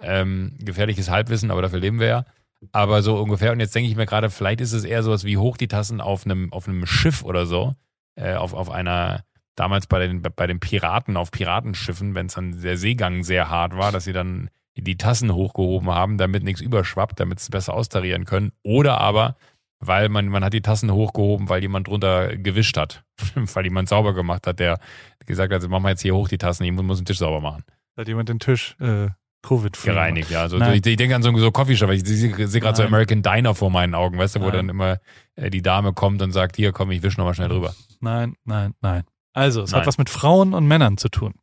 [0.00, 2.24] Ähm, gefährliches Halbwissen, aber dafür leben wir ja.
[2.70, 5.38] Aber so ungefähr, und jetzt denke ich mir gerade, vielleicht ist es eher sowas wie
[5.38, 7.74] hoch die Tassen auf einem, auf einem Schiff oder so,
[8.14, 9.24] äh, auf, auf einer,
[9.56, 13.76] damals bei den, bei den Piraten auf Piratenschiffen, wenn es dann der Seegang sehr hart
[13.76, 14.50] war, dass sie dann
[14.82, 18.52] die Tassen hochgehoben haben, damit nichts überschwappt, damit sie besser austarieren können.
[18.62, 19.36] Oder aber,
[19.78, 23.04] weil man, man hat die Tassen hochgehoben, weil jemand drunter gewischt hat.
[23.34, 24.78] weil jemand sauber gemacht hat, der
[25.24, 27.64] gesagt hat, machen wir jetzt hier hoch die Tassen, ich muss den Tisch sauber machen.
[27.96, 29.08] Hat jemand den Tisch äh,
[29.42, 30.42] Covid-free gereinigt, ja.
[30.42, 33.54] Also ich, ich, denke an so, so Coffeeshop, ich sehe seh gerade so American Diner
[33.54, 34.54] vor meinen Augen, weißt du, wo nein.
[34.54, 34.98] dann immer
[35.36, 37.74] äh, die Dame kommt und sagt, hier komm, ich wisch nochmal schnell drüber.
[38.00, 39.04] Nein, nein, nein.
[39.32, 39.80] Also, es nein.
[39.80, 41.34] hat was mit Frauen und Männern zu tun.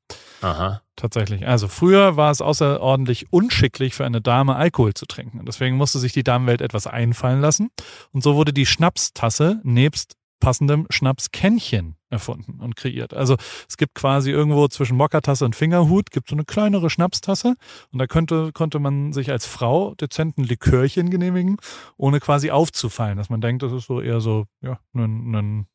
[0.44, 0.82] Aha.
[0.96, 1.48] Tatsächlich.
[1.48, 5.44] Also früher war es außerordentlich unschicklich für eine Dame Alkohol zu trinken.
[5.46, 7.72] Deswegen musste sich die Damenwelt etwas einfallen lassen.
[8.12, 13.14] Und so wurde die Schnapstasse nebst passendem Schnapskännchen erfunden und kreiert.
[13.14, 13.38] Also
[13.70, 17.56] es gibt quasi irgendwo zwischen Mokkatasse und Fingerhut gibt so eine kleinere Schnapstasse
[17.94, 21.56] und da könnte, konnte man sich als Frau dezenten Likörchen genehmigen,
[21.96, 25.68] ohne quasi aufzufallen, dass man denkt, das ist so eher so, ja, ein, ein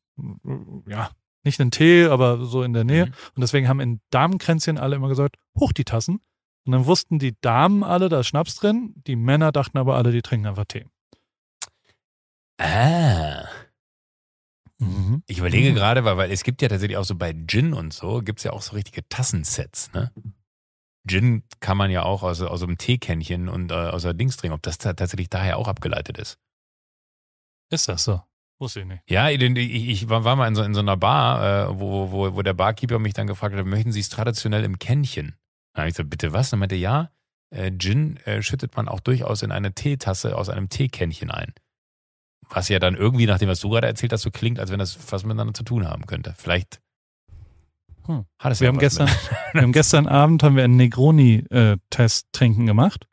[0.87, 1.09] ja,
[1.43, 3.07] nicht einen Tee, aber so in der Nähe.
[3.07, 3.13] Mhm.
[3.35, 6.21] Und deswegen haben in Damenkränzchen alle immer gesagt, hoch die Tassen.
[6.65, 8.93] Und dann wussten die Damen alle, da ist Schnaps drin.
[9.07, 10.85] Die Männer dachten aber alle, die trinken einfach Tee.
[12.59, 13.47] Ah.
[14.79, 15.23] Mhm.
[15.27, 15.75] Ich überlege mhm.
[15.75, 18.43] gerade, weil, weil es gibt ja tatsächlich auch so bei Gin und so, gibt es
[18.43, 20.11] ja auch so richtige Tassensets, ne?
[21.07, 24.53] Gin kann man ja auch aus, aus einem Teekännchen und äh, aus der Dings trinken,
[24.53, 26.37] ob das tatsächlich daher auch abgeleitet ist.
[27.71, 28.21] Ist das so?
[28.59, 29.01] Wusste ich nicht.
[29.09, 32.41] Ja, ich, ich war, mal in so, in so einer Bar, äh, wo, wo, wo
[32.41, 35.35] der Barkeeper mich dann gefragt hat, möchten Sie es traditionell im Kännchen?
[35.73, 36.49] Dann habe ich gesagt, bitte was?
[36.49, 37.09] Dann meinte ja,
[37.51, 41.53] äh, Gin äh, schüttet man auch durchaus in eine Teetasse aus einem Teekännchen ein.
[42.49, 44.79] Was ja dann irgendwie, nach dem, was du gerade erzählt hast, so klingt, als wenn
[44.79, 46.33] das was miteinander zu tun haben könnte.
[46.37, 46.81] Vielleicht
[48.07, 48.25] hm.
[48.39, 49.07] hat es wir, haben gestern,
[49.53, 53.08] wir haben gestern Abend haben wir einen Negroni-Test trinken gemacht.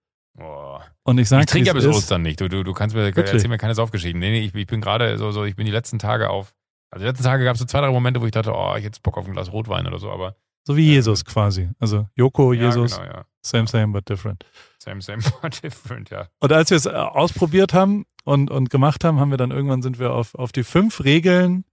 [1.07, 2.41] Und ich sage, ich trinke ja bis Ostern nicht.
[2.41, 3.33] Du, du, du kannst mir Wirklich?
[3.33, 4.19] erzähl mir keine Saufgeschichten.
[4.19, 6.53] Nee, nee, ich, ich bin gerade so, so, ich bin die letzten Tage auf.
[6.91, 8.85] Also die letzten Tage gab es so zwei, drei Momente, wo ich dachte, oh, ich
[8.85, 10.35] hätte Bock auf ein Glas Rotwein oder so, aber.
[10.65, 11.71] So wie Jesus quasi.
[11.79, 12.97] Also Joko, ja, Jesus.
[12.97, 13.25] Genau, ja.
[13.41, 14.45] Same, same, but different.
[14.79, 16.27] Same, same, but different, ja.
[16.41, 19.83] Und als wir es äh, ausprobiert haben und, und gemacht haben, haben wir dann irgendwann
[19.83, 21.65] sind wir auf, auf die fünf Regeln,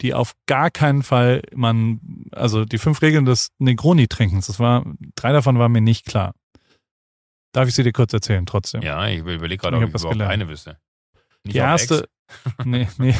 [0.00, 2.00] die auf gar keinen Fall man,
[2.32, 4.86] also die fünf Regeln des Negroni-Trinkens, das war,
[5.16, 6.34] drei davon waren mir nicht klar.
[7.54, 8.82] Darf ich sie dir kurz erzählen trotzdem?
[8.82, 10.32] Ja, ich überlege gerade, ob ich, überhaupt gelernt.
[10.32, 10.76] eine wüsste.
[11.44, 12.08] Nicht die erste,
[12.64, 13.14] nee, nee,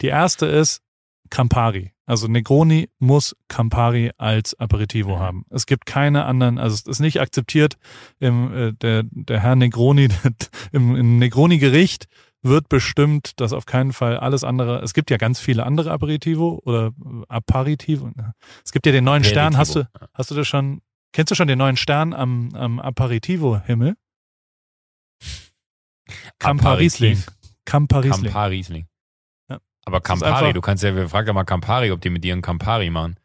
[0.00, 0.82] die erste ist
[1.30, 1.92] Campari.
[2.06, 5.20] Also Negroni muss Campari als Aperitivo mhm.
[5.20, 5.44] haben.
[5.50, 7.76] Es gibt keine anderen, also es ist nicht akzeptiert,
[8.20, 10.08] im, äh, der, der Herr Negroni,
[10.72, 12.06] im, im Negroni-Gericht
[12.42, 16.60] wird bestimmt, dass auf keinen Fall alles andere, es gibt ja ganz viele andere Aperitivo
[16.64, 16.92] oder
[17.28, 18.10] Aperitivo.
[18.64, 19.40] Es gibt ja den neuen Aperitivo.
[19.40, 20.82] Stern, hast du, hast du das schon
[21.12, 23.96] Kennst du schon den neuen Stern am, am Aperitivo-Himmel?
[26.38, 27.22] Campari-Riesling.
[27.64, 28.24] Campari-Riesling.
[28.24, 28.88] Campari-Riesling.
[29.50, 29.58] Ja.
[29.84, 32.42] Aber Campari, du kannst ja, wir fragen ja mal Campari, ob die mit dir einen
[32.42, 33.18] Campari machen.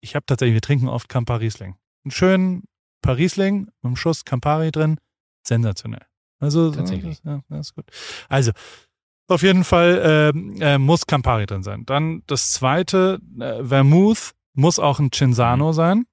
[0.00, 1.76] Ich habe tatsächlich, wir trinken oft Campari-Riesling.
[2.04, 2.64] Einen schönen
[3.02, 4.98] Parisling mit einem Schuss Campari drin.
[5.46, 6.06] Sensationell.
[6.40, 7.20] Also, Tatsächlich.
[7.24, 7.86] Ja, das ist gut.
[8.28, 8.52] Also,
[9.28, 11.84] auf jeden Fall äh, äh, muss Campari drin sein.
[11.84, 15.72] Dann das zweite, äh, Vermouth muss auch ein Cinzano mhm.
[15.72, 16.06] sein.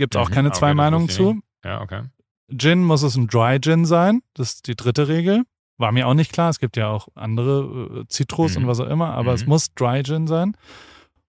[0.00, 1.42] Gibt es auch mhm, keine zwei Meinungen zu.
[1.62, 2.04] Ja, okay.
[2.56, 4.22] Gin muss es ein Dry Gin sein.
[4.32, 5.42] Das ist die dritte Regel.
[5.76, 6.48] War mir auch nicht klar.
[6.48, 8.62] Es gibt ja auch andere äh, Zitrus mhm.
[8.62, 9.34] und was auch immer, aber mhm.
[9.34, 10.56] es muss Dry Gin sein.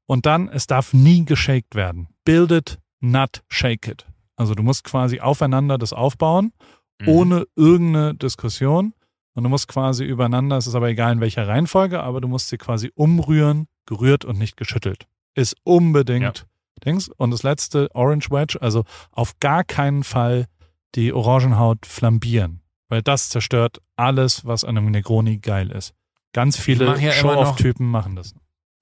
[0.05, 2.07] Und dann, es darf nie geshaked werden.
[2.23, 4.05] Build it, not shake it.
[4.37, 6.53] Also du musst quasi aufeinander das aufbauen,
[7.01, 7.07] mhm.
[7.09, 8.93] ohne irgendeine Diskussion.
[9.33, 12.47] Und du musst quasi übereinander, es ist aber egal in welcher Reihenfolge, aber du musst
[12.47, 15.07] sie quasi umrühren, gerührt und nicht geschüttelt.
[15.35, 16.45] Ist unbedingt
[16.85, 17.09] Dings.
[17.09, 20.47] Und das letzte, Orange Wedge, also auf gar keinen Fall
[20.95, 25.93] die Orangenhaut flambieren, weil das zerstört alles, was an einem Negroni geil ist.
[26.33, 28.33] Ganz viele ja Show-Off-Typen machen das.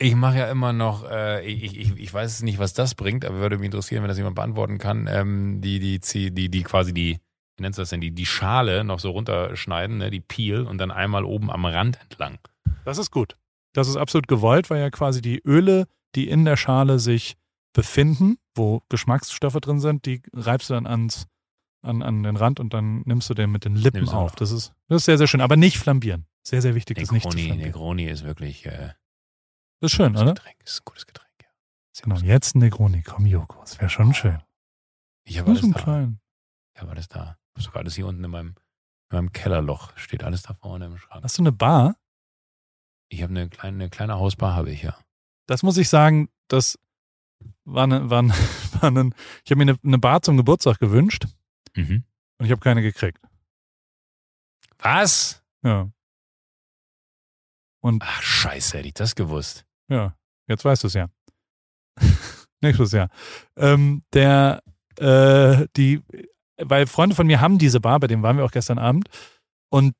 [0.01, 3.39] Ich mache ja immer noch, äh, ich, ich, ich weiß nicht, was das bringt, aber
[3.39, 7.19] würde mich interessieren, wenn das jemand beantworten kann, ähm, die, die, die, die quasi die,
[7.57, 10.77] wie nennst du das denn, die, die Schale noch so runterschneiden, ne, die Peel und
[10.77, 12.39] dann einmal oben am Rand entlang.
[12.85, 13.35] Das ist gut.
[13.73, 15.85] Das ist absolut gewollt, weil ja quasi die Öle,
[16.15, 17.35] die in der Schale sich
[17.79, 21.27] befinden, wo Geschmacksstoffe drin sind, die reibst du dann ans,
[21.81, 24.35] an, an den Rand und dann nimmst du den mit den Lippen nimmst auf.
[24.35, 25.39] Das ist, das ist sehr, sehr schön.
[25.39, 26.25] Aber nicht flambieren.
[26.43, 27.67] Sehr, sehr wichtig, Negroni, das nicht zu flambieren.
[27.67, 28.65] Negroni ist wirklich.
[28.65, 28.93] Äh,
[29.79, 30.33] das ist schön, oder?
[30.33, 30.57] Getränk.
[30.59, 31.47] Das ist ein gutes Getränk, ja.
[31.93, 33.01] Sehr Genau, jetzt ein Negroni.
[33.03, 34.41] Komm, Joko, das wäre schon schön.
[35.23, 36.11] Ich habe alles da.
[36.73, 37.37] Ich habe alles da.
[37.51, 38.55] Ich habe sogar alles hier unten in meinem,
[39.09, 39.93] in meinem Kellerloch.
[39.95, 41.23] Steht alles da vorne im Schrank.
[41.23, 41.95] Hast du eine Bar?
[43.07, 44.97] Ich habe eine kleine, eine kleine Hausbar, habe ich ja.
[45.47, 46.77] Das muss ich sagen, das
[47.73, 48.33] war eine, war eine,
[48.81, 49.09] war eine
[49.43, 51.25] ich habe mir eine, eine Bar zum Geburtstag gewünscht
[51.75, 52.03] Mhm.
[52.39, 53.19] und ich habe keine gekriegt.
[54.79, 55.43] Was?
[55.63, 55.89] Ja,
[58.01, 59.65] Ach, scheiße, hätte ich das gewusst.
[59.89, 60.15] ja,
[60.47, 61.07] jetzt weißt du es ja.
[62.61, 63.09] Nächstes Jahr.
[63.55, 64.61] Ähm, der,
[64.97, 66.01] äh, die,
[66.57, 69.07] weil Freunde von mir haben diese Bar, bei dem waren wir auch gestern Abend
[69.71, 69.95] und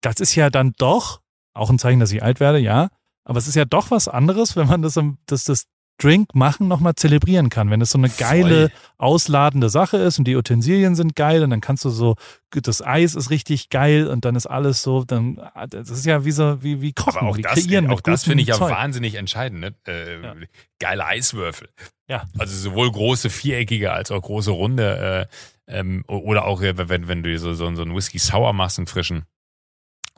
[0.00, 1.20] das ist ja dann doch
[1.54, 2.88] auch ein Zeichen, dass ich alt werde, ja,
[3.24, 5.66] aber es ist ja doch was anderes, wenn man das, das, das
[6.02, 7.70] Drink machen nochmal zelebrieren kann.
[7.70, 11.60] Wenn es so eine geile, ausladende Sache ist und die Utensilien sind geil und dann
[11.60, 12.16] kannst du so,
[12.50, 16.30] das Eis ist richtig geil und dann ist alles so, dann, das ist ja wie
[16.30, 18.70] so, wie, wie kochen, Aber auch wie das, kreieren auch das finde ich ja Zeug.
[18.70, 19.60] wahnsinnig entscheidend.
[19.60, 19.74] Ne?
[19.86, 20.34] Äh, Ja.
[20.78, 21.68] Geile Eiswürfel.
[22.08, 22.24] Ja.
[22.38, 25.28] Also sowohl große viereckige als auch große runde.
[25.68, 28.86] Äh, ähm, oder auch, wenn, wenn du so, so, so einen Whisky Sour machst, einen
[28.86, 29.24] frischen,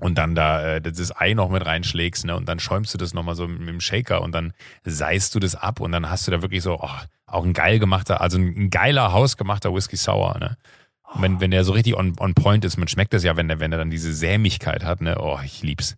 [0.02, 2.34] und dann da äh, das Ei noch mit reinschlägst, ne?
[2.34, 4.52] Und dann schäumst du das nochmal so mit dem Shaker und dann
[4.84, 6.90] seist du das ab und dann hast du da wirklich so, oh,
[7.26, 10.56] auch ein geil gemachter, also ein, geiler hausgemachter Whisky Sour, ne?
[11.14, 13.46] Und wenn, wenn der so richtig on, on point ist, man schmeckt das ja, wenn
[13.46, 15.18] der, wenn der dann diese Sämigkeit hat, ne?
[15.20, 15.96] Oh, ich lieb's.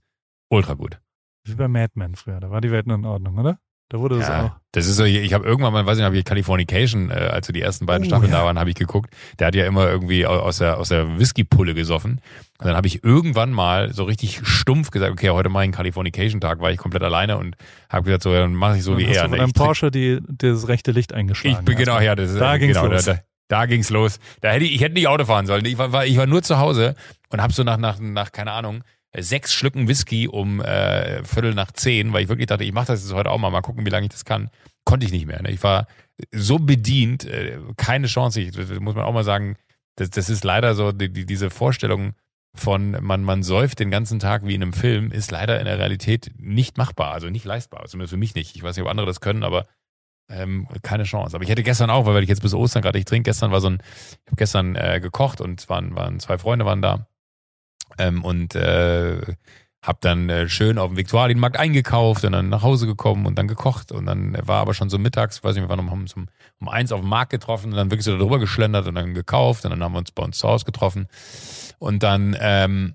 [0.50, 1.00] Ultra gut.
[1.44, 3.58] Wie bei Mad Men früher, da war die Welt nur in Ordnung, oder?
[3.90, 4.32] Da wurde das auch.
[4.32, 7.46] Ja, das ist so, ich habe irgendwann mal, weiß nicht, habe ich Californication, äh, als
[7.46, 8.38] so die ersten beiden Oh, Staffeln ja.
[8.38, 9.14] da waren, habe ich geguckt.
[9.38, 12.20] Der hat ja immer irgendwie au- aus der, aus der Whisky-Pulle gesoffen.
[12.58, 15.72] Und dann habe ich irgendwann mal so richtig stumpf gesagt, okay, heute mache ich einen
[15.74, 17.56] Californication-Tag, war ich komplett alleine und
[17.90, 19.22] habe gesagt, so, dann mache ich so Dann wie hast er.
[19.24, 19.44] du von ne?
[19.44, 21.58] Ich trink- Porsche die, das rechte Licht eingeschlagen.
[21.60, 23.04] Ich bin genau, ja, das ist, Da äh, ging's genau, los.
[23.04, 24.18] Da, da, da ging's los.
[24.40, 25.64] Da hätte ich, ich hätte nicht Auto fahren sollen.
[25.66, 26.94] Ich war, war, ich war nur zu Hause
[27.28, 28.82] und habe so nach, nach, nach, keine Ahnung,
[29.18, 33.02] sechs Schlücken Whisky um äh, Viertel nach zehn, weil ich wirklich dachte, ich mache das
[33.02, 34.50] jetzt heute auch mal, mal gucken, wie lange ich das kann.
[34.84, 35.42] Konnte ich nicht mehr.
[35.42, 35.50] Ne?
[35.50, 35.86] Ich war
[36.32, 38.40] so bedient, äh, keine Chance.
[38.40, 39.56] Ich, das muss man auch mal sagen,
[39.96, 42.14] das, das ist leider so, die, die, diese Vorstellung
[42.56, 45.78] von man, man säuft den ganzen Tag wie in einem Film, ist leider in der
[45.78, 48.54] Realität nicht machbar, also nicht leistbar, zumindest für mich nicht.
[48.54, 49.66] Ich weiß nicht, ob andere das können, aber
[50.28, 51.34] ähm, keine Chance.
[51.34, 53.60] Aber ich hätte gestern auch, weil ich jetzt bis Ostern gerade nicht trinke, gestern war
[53.60, 57.08] so ein, ich habe gestern äh, gekocht und waren, waren zwei Freunde waren da
[57.98, 59.20] ähm, und äh,
[59.84, 63.48] hab dann äh, schön auf dem Viktualienmarkt eingekauft und dann nach Hause gekommen und dann
[63.48, 66.26] gekocht und dann war aber schon so mittags, weiß nicht, wir waren um, um,
[66.60, 69.64] um eins auf dem Markt getroffen und dann wirklich so darüber geschlendert und dann gekauft
[69.64, 71.06] und dann haben wir uns bei uns zu Hause getroffen
[71.78, 72.94] und dann ähm,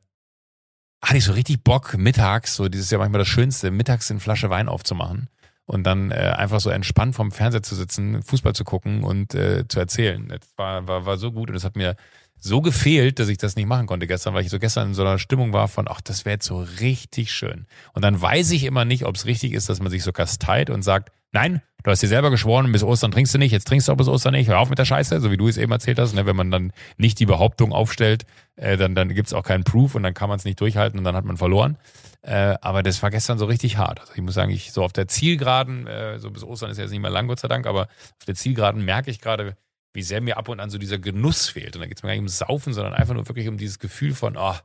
[1.04, 4.20] hatte ich so richtig Bock mittags, so dieses ist ja manchmal das Schönste, mittags eine
[4.20, 5.30] Flasche Wein aufzumachen
[5.66, 9.68] und dann äh, einfach so entspannt vorm Fernseher zu sitzen, Fußball zu gucken und äh,
[9.68, 10.28] zu erzählen.
[10.28, 11.96] Das war, war, war so gut und es hat mir
[12.40, 15.02] so gefehlt, dass ich das nicht machen konnte gestern, weil ich so gestern in so
[15.02, 17.68] einer Stimmung war von, ach, das wäre jetzt so richtig schön.
[17.94, 20.70] Und dann weiß ich immer nicht, ob es richtig ist, dass man sich so kasteit
[20.70, 23.88] und sagt, nein, du hast dir selber geschworen, bis Ostern trinkst du nicht, jetzt trinkst
[23.88, 25.72] du auch bis Ostern nicht, hör auf mit der Scheiße, so wie du es eben
[25.72, 26.14] erzählt hast.
[26.14, 26.26] Ne?
[26.26, 28.26] Wenn man dann nicht die Behauptung aufstellt,
[28.56, 31.06] äh, dann, dann gibt's auch keinen Proof und dann kann man es nicht durchhalten und
[31.06, 31.78] dann hat man verloren.
[32.22, 34.02] Äh, aber das war gestern so richtig hart.
[34.02, 36.84] Also ich muss sagen, ich so auf der Zielgeraden, äh, so bis Ostern ist ja
[36.84, 39.56] jetzt nicht mehr lang, Gott sei Dank, aber auf der Zielgeraden merke ich gerade,
[39.94, 41.76] wie sehr mir ab und an so dieser Genuss fehlt.
[41.76, 43.80] Und da geht es mir gar nicht ums Saufen, sondern einfach nur wirklich um dieses
[43.80, 44.56] Gefühl von, oh,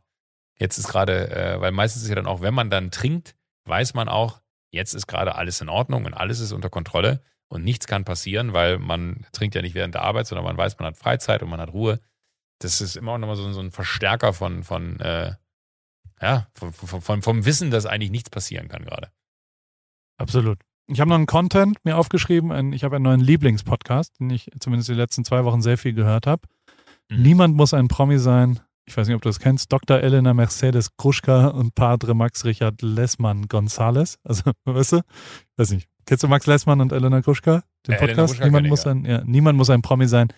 [0.59, 3.35] jetzt ist gerade, äh, weil meistens ist ja dann auch, wenn man dann trinkt,
[3.65, 4.41] weiß man auch,
[4.71, 8.53] jetzt ist gerade alles in Ordnung und alles ist unter Kontrolle und nichts kann passieren,
[8.53, 11.49] weil man trinkt ja nicht während der Arbeit, sondern man weiß, man hat Freizeit und
[11.51, 12.01] man hat Ruhe.
[12.59, 15.35] Das ist immer auch nochmal so, so ein Verstärker von, von äh,
[16.21, 19.11] ja, von, von, von, vom Wissen, dass eigentlich nichts passieren kann gerade.
[20.17, 20.61] Absolut.
[20.87, 22.53] Ich habe noch einen Content mir aufgeschrieben.
[22.53, 25.95] Ein, ich habe einen neuen Lieblingspodcast, den ich zumindest die letzten zwei Wochen sehr viel
[25.95, 26.43] gehört habe.
[27.11, 27.23] Mhm.
[27.23, 28.61] Niemand muss ein Promi sein.
[28.87, 29.73] Ich weiß nicht, ob du das kennst.
[29.73, 30.01] Dr.
[30.01, 34.19] Elena Mercedes Kruschka und Padre Max Richard Lessmann Gonzales.
[34.25, 35.01] Also, weißt du?
[35.57, 35.89] Weiß nicht.
[36.07, 37.63] Kennst du Max Lessmann und Elena Kruschka?
[37.87, 38.39] Den Äh, Podcast?
[38.41, 40.29] Niemand, muss ein, ja, niemand muss ein Promi sein.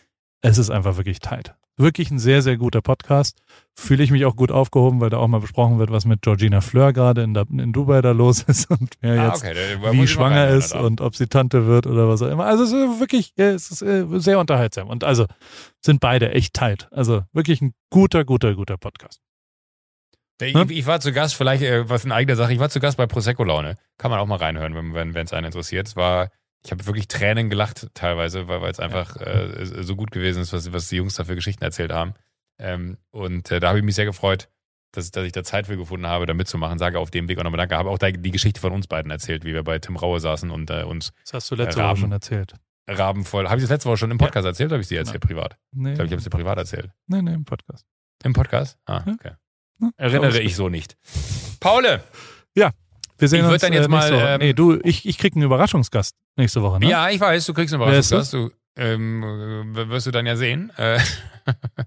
[0.43, 1.57] Es ist einfach wirklich tight.
[1.79, 3.39] Wirklich ein sehr, sehr guter Podcast.
[3.75, 6.63] Fühle ich mich auch gut aufgehoben, weil da auch mal besprochen wird, was mit Georgina
[6.63, 9.55] Fleur gerade in, in Dubai da los ist und wer Ah, jetzt okay,
[9.93, 12.47] wie ich schwanger ist und ob sie Tante wird oder was auch immer.
[12.47, 14.89] Also es ist wirklich, ja, es ist äh, sehr unterhaltsam.
[14.89, 15.27] Und also
[15.85, 16.89] sind beide echt tight.
[16.93, 19.21] Also wirklich ein guter, guter, guter Podcast.
[20.41, 20.67] Ich, Ne?
[20.69, 23.07] ich war zu Gast, vielleicht äh, was in eigener Sache, ich war zu Gast bei
[23.07, 23.77] Prosecco Laune.
[23.99, 25.89] Kann man auch mal reinhören, wenn wenn wenn, es einen interessiert.
[25.89, 26.29] Es war,
[26.65, 30.73] ich habe wirklich Tränen gelacht teilweise, weil es einfach äh, so gut gewesen ist, was,
[30.73, 32.15] was die Jungs da für Geschichten erzählt haben.
[32.59, 34.49] Ähm, und äh, da habe ich mich sehr gefreut,
[34.93, 36.79] dass, dass ich da Zeit für gefunden habe, da mitzumachen.
[36.79, 37.77] Sage auf dem Weg auch nochmal Danke.
[37.77, 40.51] Habe auch da die Geschichte von uns beiden erzählt, wie wir bei Tim Raue saßen
[40.51, 41.91] und äh, uns Das hast du letzte Raben.
[41.93, 42.55] Woche schon erzählt.
[42.89, 43.47] rabenvoll.
[43.49, 45.21] Habe ich das letzte Woche schon im Podcast erzählt oder habe ich es dir erzählt
[45.21, 45.57] privat?
[45.73, 46.91] Nee, Ich glaube, ich habe dir privat erzählt.
[47.09, 47.85] nee, nee, im Podcast.
[48.25, 48.79] Im Podcast?
[48.87, 49.13] Ah, Ja.
[49.13, 49.33] okay.
[49.81, 50.97] Ja, Erinnere ich so nicht.
[51.61, 52.03] Paule!
[52.57, 52.71] Ja.
[53.19, 55.45] Wir sehen Ich uns dann jetzt äh, mal, ähm, nee, du, ich, ich krieg einen
[55.45, 56.89] Überraschungsgast nächste Woche, ne?
[56.89, 58.33] Ja, ich weiß, du kriegst einen Überraschungsgast.
[58.35, 59.23] Du, ähm,
[59.75, 60.71] äh, wirst du dann ja sehen.
[60.77, 60.99] Äh,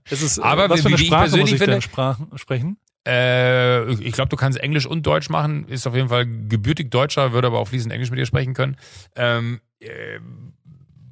[0.10, 1.82] Es ist, äh, Aber was für wie- eine wie ich Sprache muss persönlich ich denn
[1.82, 2.78] finde- sprechen?
[3.08, 5.68] Äh, ich glaube, du kannst Englisch und Deutsch machen.
[5.68, 8.78] Ist auf jeden Fall gebürtig Deutscher, würde aber auch fließend Englisch mit dir sprechen können.
[9.16, 10.20] Ähm, äh,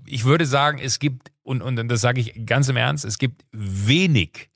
[0.05, 3.43] ich würde sagen, es gibt, und, und das sage ich ganz im Ernst, es gibt
[3.51, 4.49] wenig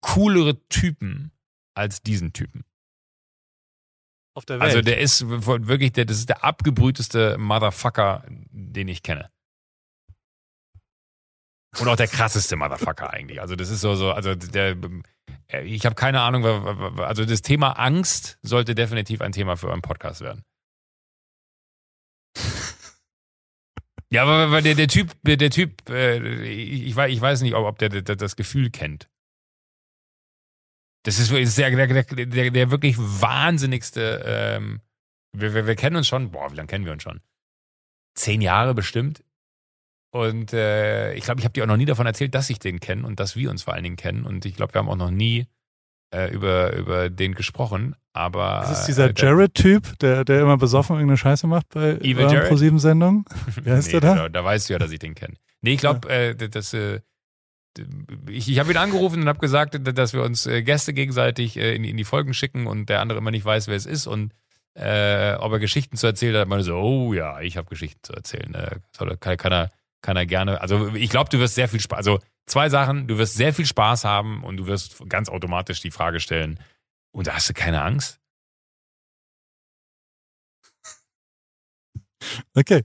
[0.00, 1.30] coolere Typen
[1.74, 2.64] als diesen Typen.
[4.38, 4.68] Auf der Welt.
[4.70, 9.30] Also der ist wirklich, der, das ist der abgebrühteste Motherfucker, den ich kenne.
[11.80, 13.40] Und auch der krasseste Motherfucker eigentlich.
[13.40, 14.76] Also das ist so, so also der,
[15.48, 16.44] äh, ich habe keine Ahnung,
[17.00, 20.44] also das Thema Angst sollte definitiv ein Thema für euren Podcast werden.
[24.10, 27.42] Ja, aber weil der, der Typ, der, der Typ, äh, ich, ich weiß- ich weiß
[27.42, 29.08] nicht, ob, ob der, der das Gefühl kennt.
[31.08, 34.22] Das ist, ist der, der, der, der, wirklich wahnsinnigste.
[34.26, 34.82] Ähm,
[35.32, 37.22] wir, wir, wir kennen uns schon, boah, wie lange kennen wir uns schon?
[38.14, 39.24] Zehn Jahre bestimmt.
[40.10, 42.78] Und äh, ich glaube, ich habe dir auch noch nie davon erzählt, dass ich den
[42.78, 44.26] kenne und dass wir uns vor allen Dingen kennen.
[44.26, 45.46] Und ich glaube, wir haben auch noch nie
[46.14, 47.96] äh, über, über den gesprochen.
[48.12, 52.30] Aber das ist dieser äh, Jared-Typ, der, der immer besoffen irgendeine Scheiße macht bei Evil
[52.30, 52.48] Jared?
[52.48, 53.24] ProSieben-Sendung.
[53.62, 54.14] Wer heißt nee, der da?
[54.14, 55.36] Da, da weißt du ja, dass ich den kenne.
[55.62, 57.00] Nee, ich glaube, äh, das, äh,
[58.28, 61.74] ich, ich habe ihn angerufen und habe gesagt, dass wir uns äh, Gäste gegenseitig äh,
[61.74, 64.32] in, in die Folgen schicken und der andere immer nicht weiß, wer es ist und
[64.74, 66.48] äh, ob er Geschichten zu erzählen hat.
[66.48, 68.54] Man so, oh ja, ich habe Geschichten zu erzählen.
[68.54, 68.76] Äh,
[69.20, 69.70] kann, kann, er,
[70.02, 70.60] kann er gerne.
[70.60, 71.98] Also ich glaube, du wirst sehr viel Spaß.
[71.98, 75.90] Also zwei Sachen, du wirst sehr viel Spaß haben und du wirst ganz automatisch die
[75.90, 76.60] Frage stellen.
[77.12, 78.20] Und da hast du keine Angst?
[82.54, 82.84] Okay.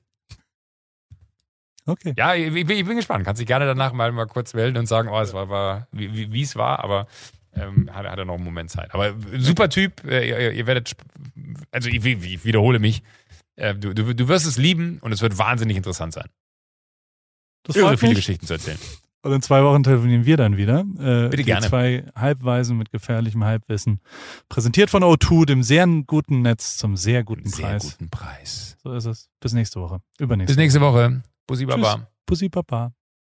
[1.85, 2.13] Okay.
[2.17, 3.25] Ja, ich, ich bin, gespannt.
[3.25, 6.31] Kannst dich gerne danach mal, mal kurz melden und sagen, oh, es war, war wie,
[6.31, 7.07] wie- es war, aber
[7.53, 8.93] ähm, hat, hat er noch einen Moment Zeit.
[8.93, 10.93] Aber super Typ, äh, ihr, ihr werdet,
[11.71, 13.03] also ich, ich, wiederhole mich,
[13.57, 16.29] äh, du, du, du wirst es lieben und es wird wahnsinnig interessant sein.
[17.63, 18.19] Das freut viele mich.
[18.25, 18.79] Geschichten zu erzählen.
[19.25, 20.81] Und in zwei Wochen telefonieren wir dann wieder.
[20.99, 21.65] Äh, Bitte gerne.
[21.65, 24.01] Zwei Halbweisen mit gefährlichem Halbwissen.
[24.49, 27.83] Präsentiert von O2, dem sehr guten Netz zum sehr guten Sehr Preis.
[27.83, 28.77] guten Preis.
[28.83, 29.29] So ist es.
[29.39, 30.01] Bis nächste Woche.
[30.19, 31.23] Übernächste Bis nächste Woche.
[31.47, 32.09] Bussi Baba.
[32.25, 32.93] Pussy Papa.